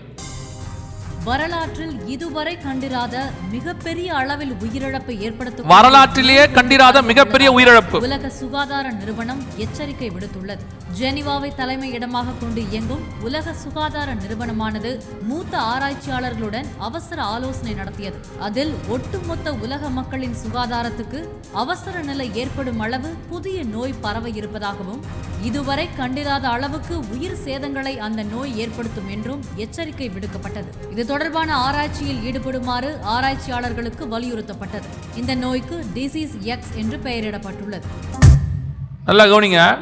[1.27, 3.15] வரலாற்றில் இதுவரை கண்டிராத
[3.55, 7.99] மிகப்பெரிய அளவில் உயிரிழப்பை ஏற்படுத்தும் வரலாற்றிலேயே கண்டிராத மிகப்பெரிய உயிரிழப்பு.
[8.07, 10.62] உலக சுகாதார நிறுவனம் எச்சரிக்கை விடுத்துள்ளது.
[10.99, 14.90] ஜெனீவாவை தலைமையிடமாக கொண்டு இயங்கும் உலக சுகாதார நிறுவனமானது
[15.28, 18.19] மூத்த ஆராய்ச்சியாளர்களுடன் அவசர ஆலோசனை நடத்தியது.
[18.47, 21.20] அதில் ஒட்டுமொத்த உலக மக்களின் சுகாதாரத்துக்கு
[21.53, 25.03] அவசர நிலை ஏற்படும் அளவு புதிய நோய் பரவ இருப்பதாகவும்
[25.43, 30.70] இதுவரை கண்டிராத அளவுக்கு உயிர் சேதங்களை அந்த நோய் ஏற்படுத்தும் என்றும் எச்சரிக்கை விடுக்கப்பட்டது.
[30.93, 34.89] இது தொடர்பான ஆராய்ச்சியில் ஈடுபடுமாறு ஆராய்ச்சியாளர்களுக்கு வலியுறுத்தப்பட்டது.
[35.14, 37.86] இந்த நோய்க்கு டிசீஸ் எக்ஸ் என்று பெயரிடப்பட்டுள்ளது.
[39.05, 39.78] நல்லா கவனிங்க.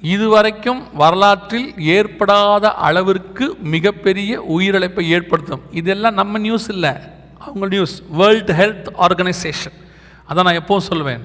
[0.00, 5.62] இதுவரைக்கும் வரலாற்றில் ஏற்படாத அளவிற்கு மிகப்பெரிய உயிரிழப்பை ஏற்படுத்தும்.
[5.70, 6.92] இதெல்லாம் நம்ம நியூஸ் இல்லை.
[7.38, 9.76] அவங்க நியூஸ் வேர்ல்ட் ஹெல்த் ஆர்கனைசேஷன்
[10.28, 11.24] அதான் நான் எப்பவும் சொல்லுவேன்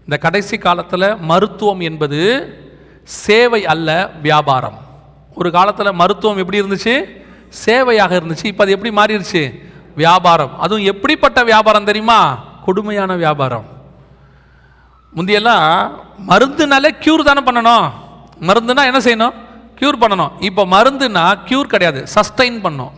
[0.00, 2.20] இந்த கடைசி காலத்தில் மருத்துவம் என்பது
[3.02, 4.78] சேவை அல்ல வியாபாரம்.
[5.34, 7.22] ஒரு காலத்தில் மருத்துவம் எப்படி இருந்துச்சு?
[7.66, 8.44] சேவையாக இருந்துச்சு.
[8.44, 9.42] இப்போ அது எப்படி மாறிடுச்சு?
[9.96, 10.58] வியாபாரம்.
[10.58, 12.38] அதுவும் எப்படிப்பட்ட வியாபாரம் தெரியுமா?
[12.64, 13.64] கொடுமையான வியாபாரம்.
[15.16, 15.90] முந்தியெல்லாம்
[16.28, 17.90] மருந்துனாலே க்யூர் தானே பண்ணணும்.
[18.40, 19.34] மருந்துனா என்ன செய்யணும்?
[19.80, 20.32] க்யூர் பண்ணணும்.
[20.40, 22.06] இப்போ மருந்துனா க்யூர் கிடையாது.
[22.14, 22.92] சஸ்டைன் பண்ணும்.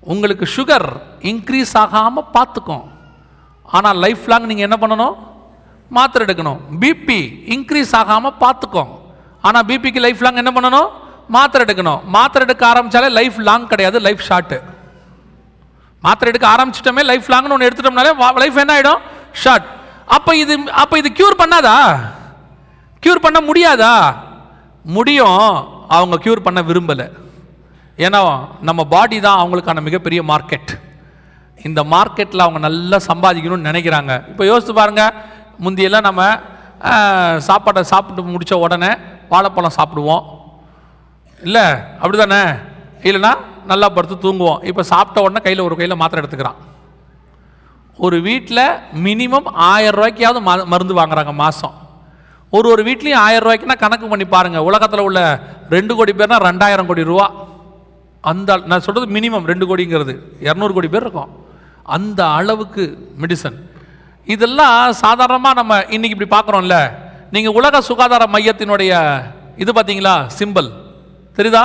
[0.00, 0.88] உங்களுக்கு சுகர்
[1.20, 2.84] இன்க்ரீஸ் ஆகாமல் பார்த்துக்கும்.
[3.64, 5.14] ஆனால் லைஃப் லாங் நீங்கள் என்ன பண்ணணும்?
[5.88, 6.60] மாத்திரை எடுக்கணும்.
[6.80, 7.20] பிபி
[7.54, 8.88] இன்க்ரீஸ் ஆகாமல் பார்த்துக்கும்.
[9.40, 10.90] ஆனால் பிபிக்கு லைஃப் லாங் என்ன பண்ணணும்?
[11.34, 12.00] மாத்திரை எடுக்கணும்.
[12.16, 14.58] மாத்திரை எடுக்க ஆரம்பித்தாலே லைஃப் லாங் கிடையாது லைஃப் ஷார்ட்டு
[16.06, 19.02] மாத்திரை எடுக்க ஆரம்பிச்சிட்டோமே லைஃப் லாங்னு ஒன்று எடுத்துட்டோம்னாலே லைஃப் என்ன ஆகிடும்
[19.42, 19.68] ஷார்ட்
[20.16, 21.76] அப்போ இது அப்போ இது க்யூர் பண்ணாதா?
[23.04, 23.94] க்யூர் பண்ண முடியாதா?
[24.96, 25.46] முடியும்.
[25.96, 27.06] அவங்க க்யூர் பண்ண விரும்பலை.
[28.04, 28.20] ஏன்னா
[28.68, 30.72] நம்ம பாடி தான் அவங்களுக்கான மிகப்பெரிய மார்க்கெட்
[31.68, 34.12] இந்த மார்க்கெட்டில் அவங்க நல்லா சம்பாதிக்கணும்னு நினைக்கிறாங்க.
[34.30, 35.14] இப்போ யோசித்து பாருங்கள்
[35.64, 36.22] முந்தியெல்லாம் நம்ம
[37.48, 38.90] சாப்பாட்டை சாப்பிட்டு முடித்த உடனே
[39.32, 40.24] வாழைப்பழம் சாப்பிடுவோம்.
[41.44, 42.50] இல்லை அப்படி தானே
[43.02, 43.34] இல்லைன்னா
[43.66, 44.64] நல்லா படுத்து தூங்குவோம்.
[44.64, 46.54] இப்போ சாப்பிட்ட உடனே கையில் ஒரு கையில் மாத்திரை எடுத்துக்கிறான்.
[47.96, 51.74] ஒரு வீட்டில் மினிமம் ஆயிரம் ரூபாய்க்காவது ம- மருந்து வாங்குறாங்க மாதம்
[52.50, 55.40] ஒரு ஒரு வீட்லேயும் ஆயிரம் ரூபாய்க்குனா கணக்கு பண்ணி பாருங்கள் உலகத்தில் உள்ள
[55.70, 57.32] ரெண்டு கோடி பேர்னா ரெண்டாயிரம் கோடி ரூபா.
[58.20, 60.18] அந்த நான் சொல்கிறது மினிமம் ரெண்டு கோடிங்கிறது.
[60.40, 61.28] இரநூறு கோடி பேர் இருக்கும்.
[61.82, 63.70] அந்த அளவுக்கு மெடிசன்
[64.24, 66.90] இதெல்லாம் சாதாரணமாக நம்ம இன்னைக்கு இப்படி பார்க்குறோம்ல.
[67.30, 69.22] நீங்கள் உலக சுகாதார மையத்தினுடைய
[69.56, 70.26] இது பார்த்தீங்களா?
[70.38, 70.83] சிம்பல்
[71.36, 71.64] தெரியுதா?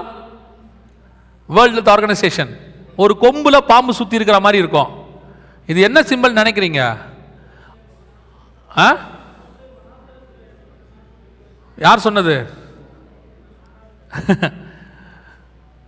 [1.45, 2.57] வேர்ல்டு ஹெல்த் ஆர்கனைசேஷன்
[2.95, 5.07] ஒரு கொம்பில் பாம்பு சுற்றி இருக்கிற மாதிரி இருக்கும்.
[5.65, 6.97] இது என்ன சிம்பிள் நினைக்கிறீங்க?
[8.77, 8.97] ஆ?
[11.77, 12.53] யார் சொன்னது?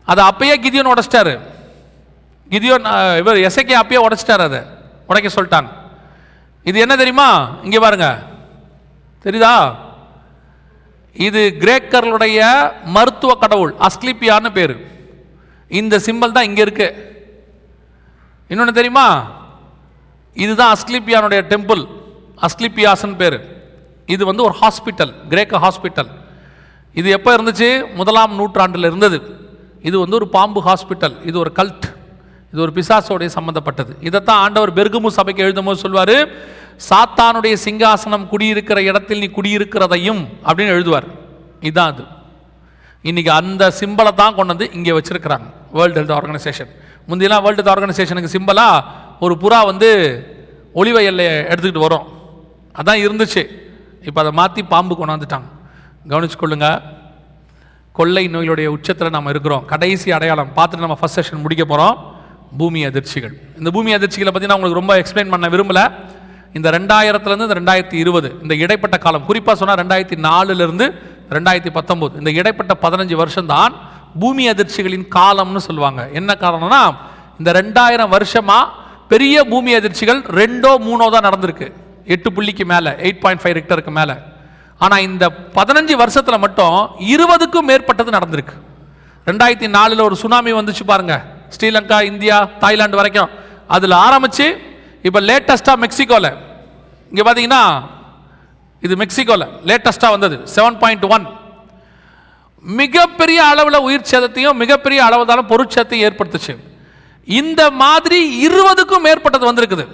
[0.05, 1.39] அதை அப்பயே கிதியோன் உடைச்சிட்டாரு.
[2.49, 4.59] கிதியோன் இவர் எசைக்கே அப்பயே உடைச்சிட்டாரு அதை.
[5.07, 5.67] உடைக்க சொல்லிட்டாங்க
[6.63, 7.55] இது என்ன தெரியுமா?
[7.63, 8.23] இங்கே பாருங்க.
[9.23, 9.75] தெரியுதா?
[11.15, 12.39] இது கிரேக்கர்களுடைய
[12.95, 14.75] மருத்துவ கடவுள் அஸ்கிலிப்பியான்னு பேர்.
[15.71, 16.87] இந்த சிம்பல் தான் இங்கே இருக்கு.
[18.49, 19.07] இன்னொன்று தெரியுமா?
[20.37, 21.83] இதுதான் அஸ்கிலிப்பியானுடைய டெம்பிள்
[22.47, 23.37] அஸ்கிலிப்பியாசன் பேர்.
[24.13, 26.09] இது வந்து ஒரு ஹாஸ்பிட்டல் கிரேக்க ஹாஸ்பிட்டல்
[26.99, 27.69] இது எப்போ இருந்துச்சு?
[27.99, 29.17] முதலாம் நூற்றாண்டில் இருந்தது.
[29.87, 31.85] இது வந்து ஒரு பாம்பு ஹாஸ்பிட்டல் இது ஒரு கல்ட்
[32.53, 36.17] இது ஒரு பிசாசோடைய சம்மந்தப்பட்டது இதைத்தான் ஆண்டவர் பெர்குமு சபைக்கு எழுதும்போது சொல்வார்
[36.89, 41.07] சாத்தானுடைய சிங்காசனம் குடியிருக்கிற இடத்தில் நீ குடியிருக்கிறதையும் அப்படின்னு எழுதுவார்.
[41.61, 42.03] இதுதான் அது.
[43.01, 46.71] இன்னைக்கு அந்த சிம்பலை தான் கொண்டு வந்து இங்கே வச்சுருக்கிறாங்க வேர்ல்டு ஹெல்த் ஆர்கனைசேஷன்
[47.07, 48.83] முந்தியெல்லாம் வேர்ல்டு ஹெல்த் ஆர்கனைசேஷனுக்கு சிம்பலாக
[49.19, 49.89] ஒரு புறா வந்து
[50.75, 52.07] ஒளிவ எல்லையை எடுத்துக்கிட்டு வரும்.
[52.75, 53.47] அதான் இருந்துச்சு.
[54.05, 55.49] இப்போ அதை மாற்றி பாம்பு கொண்டாந்துட்டாங்க
[56.07, 56.81] கவனிச்சுக்கொள்ளுங்க.
[57.91, 59.65] கொள்ளை நோய்களுடைய உச்சத்தில் நம்ம இருக்கிறோம்.
[59.65, 60.49] கடைசி அடையாளம்.
[60.55, 62.15] பார்த்துட்டு நம்ம ஃபஸ்ட் செஷன் முடிக்க போகிறோம்
[62.57, 63.33] பூமி அதிர்ச்சிகள்.
[63.57, 65.91] இந்த பூமி அதிர்ச்சிகளை பற்றி நான் உங்களுக்கு ரொம்ப எக்ஸ்பிளைன் பண்ண விரும்பல.
[66.57, 70.85] இந்த ரெண்டாயிரத்துலேருந்து இந்த ரெண்டாயிரத்தி இருபது இந்த இடைப்பட்ட காலம் குறிப்பாக சொன்னால் ரெண்டாயிரத்தி நாலுலேருந்து
[71.35, 73.73] ரெண்டாயிரத்தி பத்தொம்போது இந்த இடைப்பட்ட பதினஞ்சு வருஷம்தான்
[74.21, 76.01] பூமி அதிர்ச்சிகளின் காலம்னு சொல்லுவாங்க.
[76.19, 76.81] என்ன காரணம்னா
[77.39, 78.63] இந்த ரெண்டாயிரம் வருஷமாக
[79.11, 81.67] பெரிய பூமி அதிர்ச்சிகள் ரெண்டோ மூணோ தான் நடந்திருக்கு.
[82.13, 84.15] எட்டு புள்ளிக்கு மேலே எயிட் பாயிண்ட் ஃபைவ் ரிக்டருக்கு மேலே.
[84.81, 85.25] ஆனால் இந்த
[85.57, 86.75] பதினஞ்சு வருஷத்தில் மட்டும்
[87.13, 88.55] இருபதுக்கும் மேற்பட்டது நடந்திருக்கு.
[89.29, 91.23] ரெண்டாயிரத்தி நாலில் ஒரு சுனாமி வந்துச்சு பாருங்கள்
[91.55, 93.31] ஸ்ரீலங்கா இந்தியா தாய்லாந்து வரைக்கும்.
[93.75, 94.47] அதில் ஆரம்பித்து
[95.07, 96.31] இப்போ லேட்டஸ்ட்டாக மெக்சிகோவில்
[97.11, 97.63] இங்கே பார்த்தீங்கன்னா
[98.83, 101.25] இது மெக்சிகோவில் லேட்டஸ்ட்டாக வந்தது செவன் பாயிண்ட் ஒன்
[102.65, 106.53] மிகப்பெரிய அளவில் உயிர் சேதத்தையும் மிகப்பெரிய அளவுதான பொருட்சேதத்தையும் ஏற்படுத்துச்சு.
[107.27, 109.85] இந்த மாதிரி இருபதுக்கும் மேற்பட்டது வந்திருக்குது.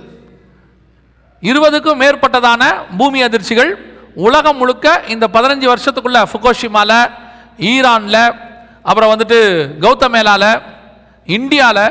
[1.44, 2.64] இருபதுக்கும் மேற்பட்டதான
[3.00, 3.72] பூமி அதிர்ச்சிகள்
[4.26, 6.98] உலகம் முழுக்க இந்த பதினஞ்சு வருஷத்துக்குள்ள ஃபுகோஷிமாவில்
[7.72, 8.22] ஈரானில்
[8.90, 9.40] அப்புறம் வந்துட்டு
[9.84, 10.62] கௌதமேலாவில்
[11.28, 11.86] இந்தியாவில்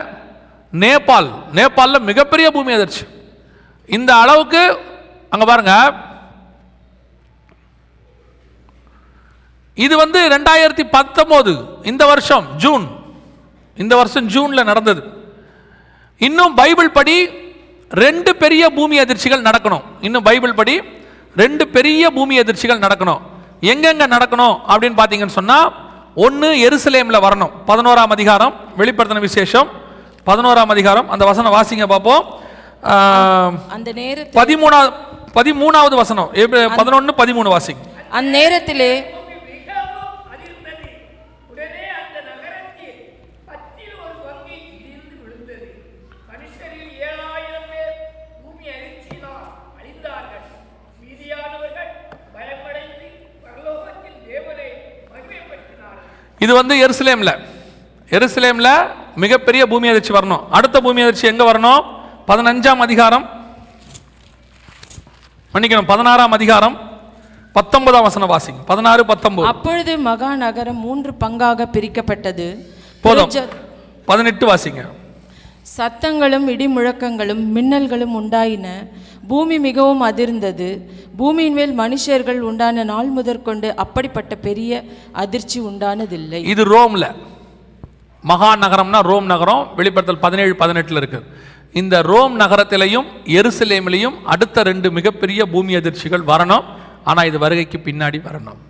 [0.82, 1.28] நேபாள்.
[1.58, 3.04] நேபாளில் மிகப்பெரிய பூமி அதிர்ச்சி.
[3.96, 4.62] இந்த அளவுக்கு
[5.32, 5.74] அங்கே பாருங்க.
[9.84, 11.52] இது வந்து ரெண்டாயிரத்தி பத்தொம்போது
[11.90, 12.84] இந்த வருஷம் ஜூன்.
[13.82, 15.02] இந்த வருஷம் ஜூனில் நடந்தது.
[16.26, 17.16] இன்னும் பைபிள் படி
[18.02, 19.84] ரெண்டு பெரிய பூமி அதிர்ச்சிகள் நடக்கணும்.
[20.06, 20.76] இன்னும் பைபிள் படி
[21.42, 23.20] ரெண்டு பெரிய பூமி அதிர்ச்சிகள் நடக்கணும்.
[23.72, 25.68] எங்கெங்கே நடக்கணும் அப்படின்னு பார்த்தீங்கன்னு சொன்னால்
[26.26, 27.52] ஒன்று எருசலேமில் வரணும்.
[27.68, 29.68] பதினோராம் அதிகாரம் வெளிப்படுத்தின விசேஷம்.
[30.28, 32.22] பதினோராம் அதிகாரம் அந்த வசனம் வாசிங்க பார்ப்போம்.
[33.76, 34.92] அந்த நேரத்தில் பதிமூணாவது
[35.36, 36.30] பதிமூணாவது வசனம்.
[36.78, 37.82] பதினொன்று பதிமூணு வாசிங்க
[38.18, 38.38] அந்த
[55.14, 57.34] மகிமைப்படுத்தினார்கள் இது வந்து எருசலேமில்.
[58.16, 58.72] எருசலேமில்
[59.16, 60.42] மிகப்பெரிய பூமி அதிர்ச்சி வரணும்.
[60.50, 61.82] அடுத்த பூமி அதிர்ச்சி எங்கே வரணும்?
[62.28, 63.30] பதினஞ்சாம் அதிகாரம்.
[65.54, 66.76] மன்னிக்கணும் பதினாறாம் அதிகாரம்.
[67.52, 68.64] பத்தொன்பதாம் வசனம் வாசிங்க.
[68.66, 69.48] பதினாறு பத்தொன்பது.
[69.48, 72.66] அப்பொழுது மகா நகரம் மூன்று பங்காக பிரிக்கப்பட்டது.
[73.00, 73.30] போதும்.
[74.04, 74.86] பதினெட்டு வாசிங்க.
[75.76, 78.66] சத்தங்களும் இடி முழக்கங்களும் மின்னல்களும் உண்டாயின.
[79.28, 80.80] பூமி மிகவும் அதிர்ந்தது.
[81.16, 86.44] பூமியின் மேல் மனுஷர்கள் உண்டான நாள் முதற்கொண்டு அப்படிப்பட்ட பெரிய அதிர்ச்சி உண்டானதில்லை.
[86.44, 87.16] இது ரோம்ல.
[88.30, 91.26] மகா நகரம்னா ரோம் நகரம் வெளிப்படுத்தல் பதினேழு பதினெட்டில் இருக்குது
[91.80, 93.08] இந்த ரோம் நகரத்திலையும்
[93.38, 96.64] எருசலேமிலையும் அடுத்த ரெண்டு மிகப்பெரிய பூமி அதிர்ச்சிகள் வரணும்.
[97.10, 98.60] ஆனால் இது வருகைக்கு பின்னாடி வரணும்.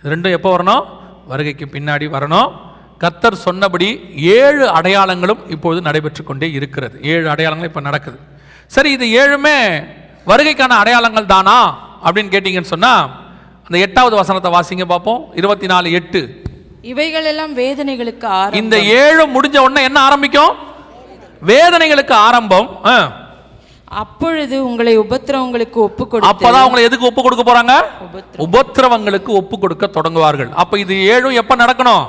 [0.00, 0.84] இது ரெண்டும் எப்போ வரணும்?
[1.30, 2.50] வருகைக்கு பின்னாடி வரணும்.
[3.02, 3.88] கத்தர் சொன்னபடி
[4.38, 6.96] ஏழு அடையாளங்களும் இப்பொழுது நடைபெற்று கொண்டே இருக்கிறது.
[7.12, 8.18] ஏழு அடையாளங்கள் இப்போ நடக்குது.
[8.74, 9.58] சரி இது ஏழுமே
[10.30, 11.58] வருகைக்கான அடையாளங்கள் தானா?
[12.04, 13.04] அப்படின்னு கேட்டிங்கன்னு சொன்னால்
[13.66, 15.20] அந்த எட்டாவது வசனத்தை வாசிங்க பார்ப்போம்.
[15.40, 16.20] இருபத்தி நாலு எட்டு.
[16.82, 18.62] இவைகளெல்லாம் வேதனைகளுக்கு ஆரம்பம்.
[18.62, 20.56] இந்த ஏழு முடிஞ்ச உடனே என்ன ஆரம்பிக்கும்?
[21.46, 22.80] வேதனைகளுக்கு ஆரம்பம்.
[23.84, 27.74] அப்பொழுது உங்களை உபத்திரவங்களுக்கு ஒப்பு கொடுத்து அப்பதான் அவங்களை எதுக்கு ஒப்பு கொடுக்க போறாங்க?
[28.38, 30.50] உபத்திரவங்களுக்கு ஒப்பு கொடுக்க தொடங்குவார்கள்.
[30.50, 32.06] அப்ப இது ஏழும் எப்ப நடக்கணும்?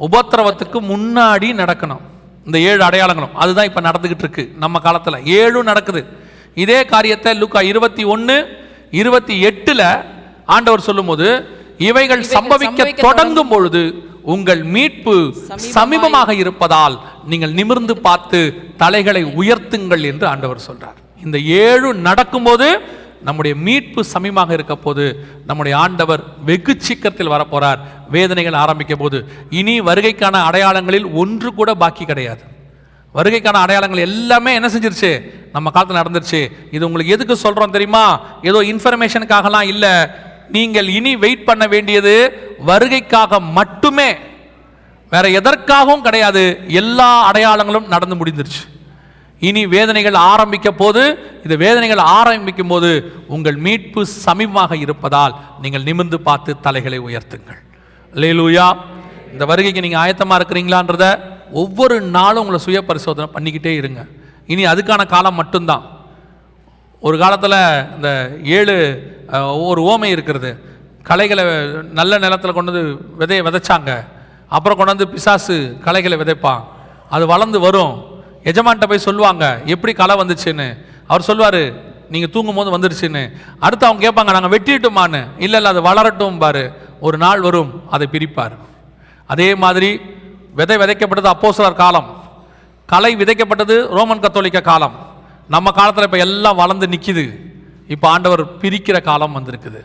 [0.00, 2.00] உபத்திரவத்துக்கு முன்னாடி நடக்கணும்.
[2.44, 3.32] இந்த ஏழு அடையாளங்களும்.
[3.34, 5.22] அதுதான் இப்ப நடந்துகிட்டு இருக்கு நம்ம காலத்துல.
[5.24, 6.06] ஏழும் நடக்குது.
[6.54, 8.48] இதே காரியத்தை லுக்கா இருபத்தி ஒன்னு
[8.90, 10.04] இருபத்தி எட்டுல
[10.46, 11.48] ஆண்டவர் சொல்லும்போது
[11.78, 13.82] இவைகள் சம்பவிக்க தொடங்கும் பொழுது
[14.34, 15.14] உங்கள் மீட்பு
[15.76, 16.96] சமீபமாக இருப்பதால்
[17.30, 18.40] நீங்கள் நிமிர்ந்து பார்த்து
[18.82, 20.98] தலைகளை உயர்த்துங்கள் என்று ஆண்டவர் சொல்றார்.
[21.24, 22.68] இந்த ஏழு நடக்கும்போது
[23.26, 25.04] நம்முடைய மீட்பு சமீபமாக இருக்க போது
[25.46, 27.80] நம்முடைய ஆண்டவர் வெகு சீக்கிரத்தில் வரப்போறார்.
[28.16, 29.18] வேதனைகள் ஆரம்பிக்க போது.
[29.50, 32.42] இனி வருகைக்கான அடையாளங்களில் ஒன்று கூட பாக்கி கிடையாது.
[33.14, 35.10] வருகைக்கான அடையாளங்கள் எல்லாமே என்ன செஞ்சிருச்சு?
[35.52, 36.50] நம்ம காலத்தில் நடந்துருச்சு.
[36.70, 38.20] இது உங்களுக்கு எதுக்கு சொல்றோம் தெரியுமா?
[38.42, 39.94] ஏதோ இன்ஃபர்மேஷனுக்காகலாம் இல்லை.
[40.48, 42.14] நீங்கள் இனி வெயிட் பண்ண வேண்டியது
[42.66, 44.14] வருகைக்காக மட்டுமே.
[45.10, 46.60] வேற எதற்காகவும் கிடையாது.
[46.68, 48.62] எல்லா அடையாளங்களும் நடந்து முடிந்துருச்சு.
[49.40, 51.02] இனி வேதனைகள் ஆரம்பிக்க போது
[51.42, 57.60] இந்த வேதனைகள் ஆரம்பிக்கும் போது உங்கள் மீட்பு சமீபமாக இருப்பதால் நீங்கள் நிமிர்ந்து பார்த்து தலைகளை உயர்த்துங்கள்.
[58.14, 58.76] லேலூயா
[59.32, 64.06] இந்த வருகைக்கு நீங்கள் ஆயத்தமாக இருக்கிறீங்களான்றத ஒவ்வொரு நாளும் உங்களை சுய பரிசோதனை பண்ணிக்கிட்டே இருங்க.
[64.46, 66.03] இனி அதுக்கான காலம் மட்டும்தான்.
[67.06, 67.56] ஒரு காலத்தில்
[67.94, 68.10] இந்த
[68.58, 68.76] ஏழு
[69.70, 70.50] ஒரு ஓமை இருக்கிறது.
[71.08, 71.44] களைகளை
[71.98, 72.84] நல்ல நிலத்தில் கொண்டு வந்து
[73.20, 73.90] விதைய விதைச்சாங்க.
[74.48, 75.56] அப்புறம் கொண்டு வந்து பிசாசு
[75.86, 76.62] களைகளை விதைப்பான்.
[77.10, 77.92] அது வளர்ந்து வரும்.
[78.44, 79.44] எஜமான்ட்ட போய் சொல்லுவாங்க
[79.74, 80.68] எப்படி களை வந்துச்சுன்னு?
[81.06, 81.62] அவர் சொல்லுவார்
[82.12, 83.22] நீங்கள் தூங்கும் போது வந்துருச்சுன்னு.
[83.66, 85.22] அடுத்து அவங்க கேட்பாங்க நாங்கள் வெட்டிட்டுமான்னு.
[85.44, 86.64] இல்லை இல்லை அது வளரட்டும் பாரு.
[87.00, 88.56] ஒரு நாள் வரும் அதை பிரிப்பார்.
[89.26, 89.90] அதே மாதிரி
[90.54, 92.08] விதை விதைக்கப்பட்டது அப்போஸ்தலர் காலம்.
[92.86, 95.12] கலை விதைக்கப்பட்டது ரோமன் கத்தோலிக்க காலம்.
[95.48, 97.52] நம்ம காலத்தில் இப்போ எல்லாம் வளர்ந்து நிற்கிது
[97.88, 99.80] இப்போ ஆண்டவர் பிரிக்கிற காலம் வந்திருக்குது.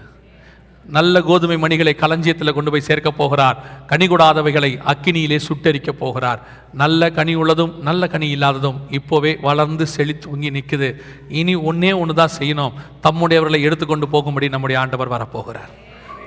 [0.86, 3.58] நல்ல கோதுமை மணிகளை களஞ்சியத்தில் கொண்டு போய் சேர்க்க போகிறார்.
[3.88, 6.40] கனி கொடாதவைகளை அக்கினியிலே சுட்டரிக்கப் போகிறார்.
[6.74, 10.90] நல்ல கனி உள்ளதும் நல்ல கனி இல்லாததும் இப்போவே வளர்ந்து செழித்துங்கி நிற்குது
[11.28, 12.72] இனி ஒன்றே ஒன்று தான் செய்யணும்.
[13.04, 15.72] தம்முடையவர்களை எடுத்துக்கொண்டு போகும்படி நம்முடைய ஆண்டவர் வரப்போகிறார்.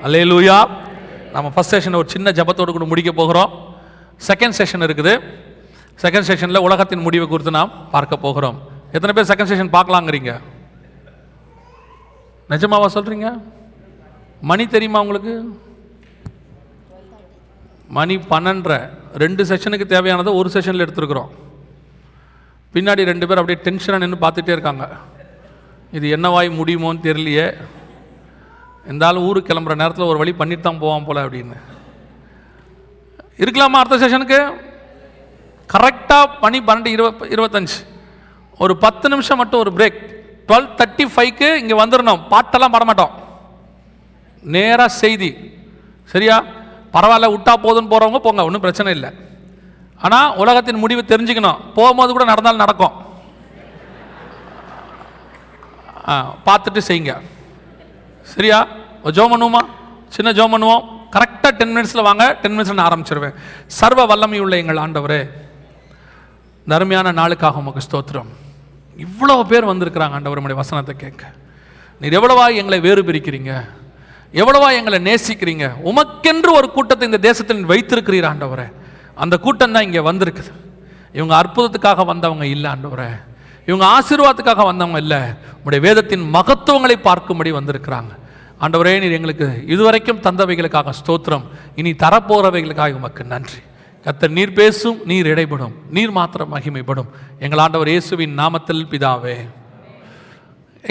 [0.04, 0.68] அல்லே லூயா
[1.32, 3.50] நம்ம ஃபஸ்ட் செஷன் ஒரு சின்ன ஜபத்தோடு கூட முடிக்க போகிறோம்.
[4.28, 5.20] செகண்ட் செஷன் இருக்குது.
[6.02, 8.72] செகண்ட் செஷனில் உலகத்தின் முடிவை குறித்து நாம் பார்க்க போகிறோம்.
[8.97, 10.32] எத்தனை பேர் செகண்ட் செஷன் பார்க்கலாங்கிறீங்க?
[12.51, 13.28] நிஜமாவா சொல்கிறீங்க
[14.40, 15.35] மணி தெரியுமா உங்களுக்கு?
[17.97, 18.78] மணி பன்னெண்டரை.
[19.23, 21.31] ரெண்டு செஷனுக்கு தேவையானதை ஒரு செஷனில் எடுத்துருக்குறோம்.
[22.74, 24.85] பின்னாடி ரெண்டு பேர் அப்படியே டென்ஷனாக நின்று பார்த்துட்டே இருக்காங்க.
[25.93, 27.47] இது என்னவாய் முடியுமோன்னு தெரியலையே.
[28.85, 31.56] இருந்தாலும் ஊருக்கு கிளம்புற நேரத்தில் ஒரு வழி பண்ணிட்டு தான் போவான் போல அப்படின்னு.
[33.39, 34.40] இருக்கலாமா அடுத்த செஷனுக்கு
[35.74, 37.78] கரெக்டாக பண்ணி பன்னெண்டு இருப இருபத்தஞ்சு.
[38.58, 39.98] ஒரு பத்து நிமிஷம் மட்டும் ஒரு பிரேக்
[40.48, 43.10] டுவெல் தேர்ட்டி ஃபைவ்க்கு இங்கே வந்துடணும் பாட்டெல்லாம் படமாட்டோம்.
[44.42, 45.30] நேராக செய்தி.
[46.04, 46.44] சரியா?
[46.94, 49.10] பரவாயில்ல விட்டா போதுன்னு போகிறவங்க போங்க ஒன்றும் பிரச்சனை இல்லை.
[49.98, 51.60] ஆனால் உலகத்தின் முடிவு தெரிஞ்சுக்கணும்.
[51.74, 52.92] போகும்போது கூட நடந்தாலும் நடக்கும்.
[56.08, 57.20] ஆ பார்த்துட்டு செய்யுங்க.
[58.22, 58.66] சரியா?
[59.04, 59.62] ஜோம் பண்ணுவோமா?
[60.08, 60.84] சின்ன ஜோம் பண்ணுவோம்.
[61.16, 63.34] கரெக்டாக டென் மினிட்ஸில் வாங்க டென் மினிட்ஸில் நான் ஆரம்பிச்சிருவேன்.
[63.66, 65.30] சர்வ வல்லமை உள்ள எங்கள் ஆண்டவரே.
[66.64, 68.41] நருமையான நாளுக்காக உமக்கு ஸ்தோத்திரம்.
[68.97, 71.32] இவ்வளவு பேர் வந்திருக்கிறாங்க ஆண்டவர் நம்முடைய வசனத்தை கேட்க.
[72.01, 73.69] நீர் எவ்வளவா எங்களை வேறு பிரிக்கிறீங்க?
[74.35, 75.70] எவ்வளவா எங்களை நேசிக்கிறீங்க?
[75.85, 78.73] உமக்கென்று ஒரு கூட்டத்தை இந்த தேசத்தில் வைத்திருக்கிறீர் ஆண்டவரே.
[79.14, 80.52] அந்த கூட்டம் தான் இங்கே வந்திருக்குது.
[81.12, 83.10] இவங்க அற்புதத்துக்காக வந்தவங்க இல்லை ஆண்டவரே.
[83.66, 85.19] இவங்க ஆசீர்வாதத்துக்காக வந்தவங்க இல்லை.
[85.56, 88.10] உங்களுடைய வேதத்தின் மகத்துவங்களை பார்க்கும்படி வந்திருக்கிறாங்க.
[88.60, 91.43] ஆண்டவரே நீர் எங்களுக்கு இதுவரைக்கும் தந்தவைகளுக்காக ஸ்தோத்திரம்.
[91.74, 93.60] இனி தரப்போகிறவைகளுக்காக உமக்கு நன்றி.
[94.04, 97.10] கத்தர் நீர் பேசும் நீர் இடைப்படும் நீர் மாத்திரம் மகிமைப்படும்.
[97.44, 99.36] எங்கள் ஆண்டவர் இயேசுவின் நாமத்தில் பிதாவே.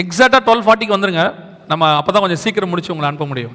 [0.02, 1.24] எக்ஸாக்டாக டுவெல் ஃபார்ட்டிக்கு வந்துருங்க.
[1.70, 3.54] நம்ம அப்போ தான் கொஞ்சம் சீக்கிரம் முடிச்சு உங்களை அனுப்ப முடியும்.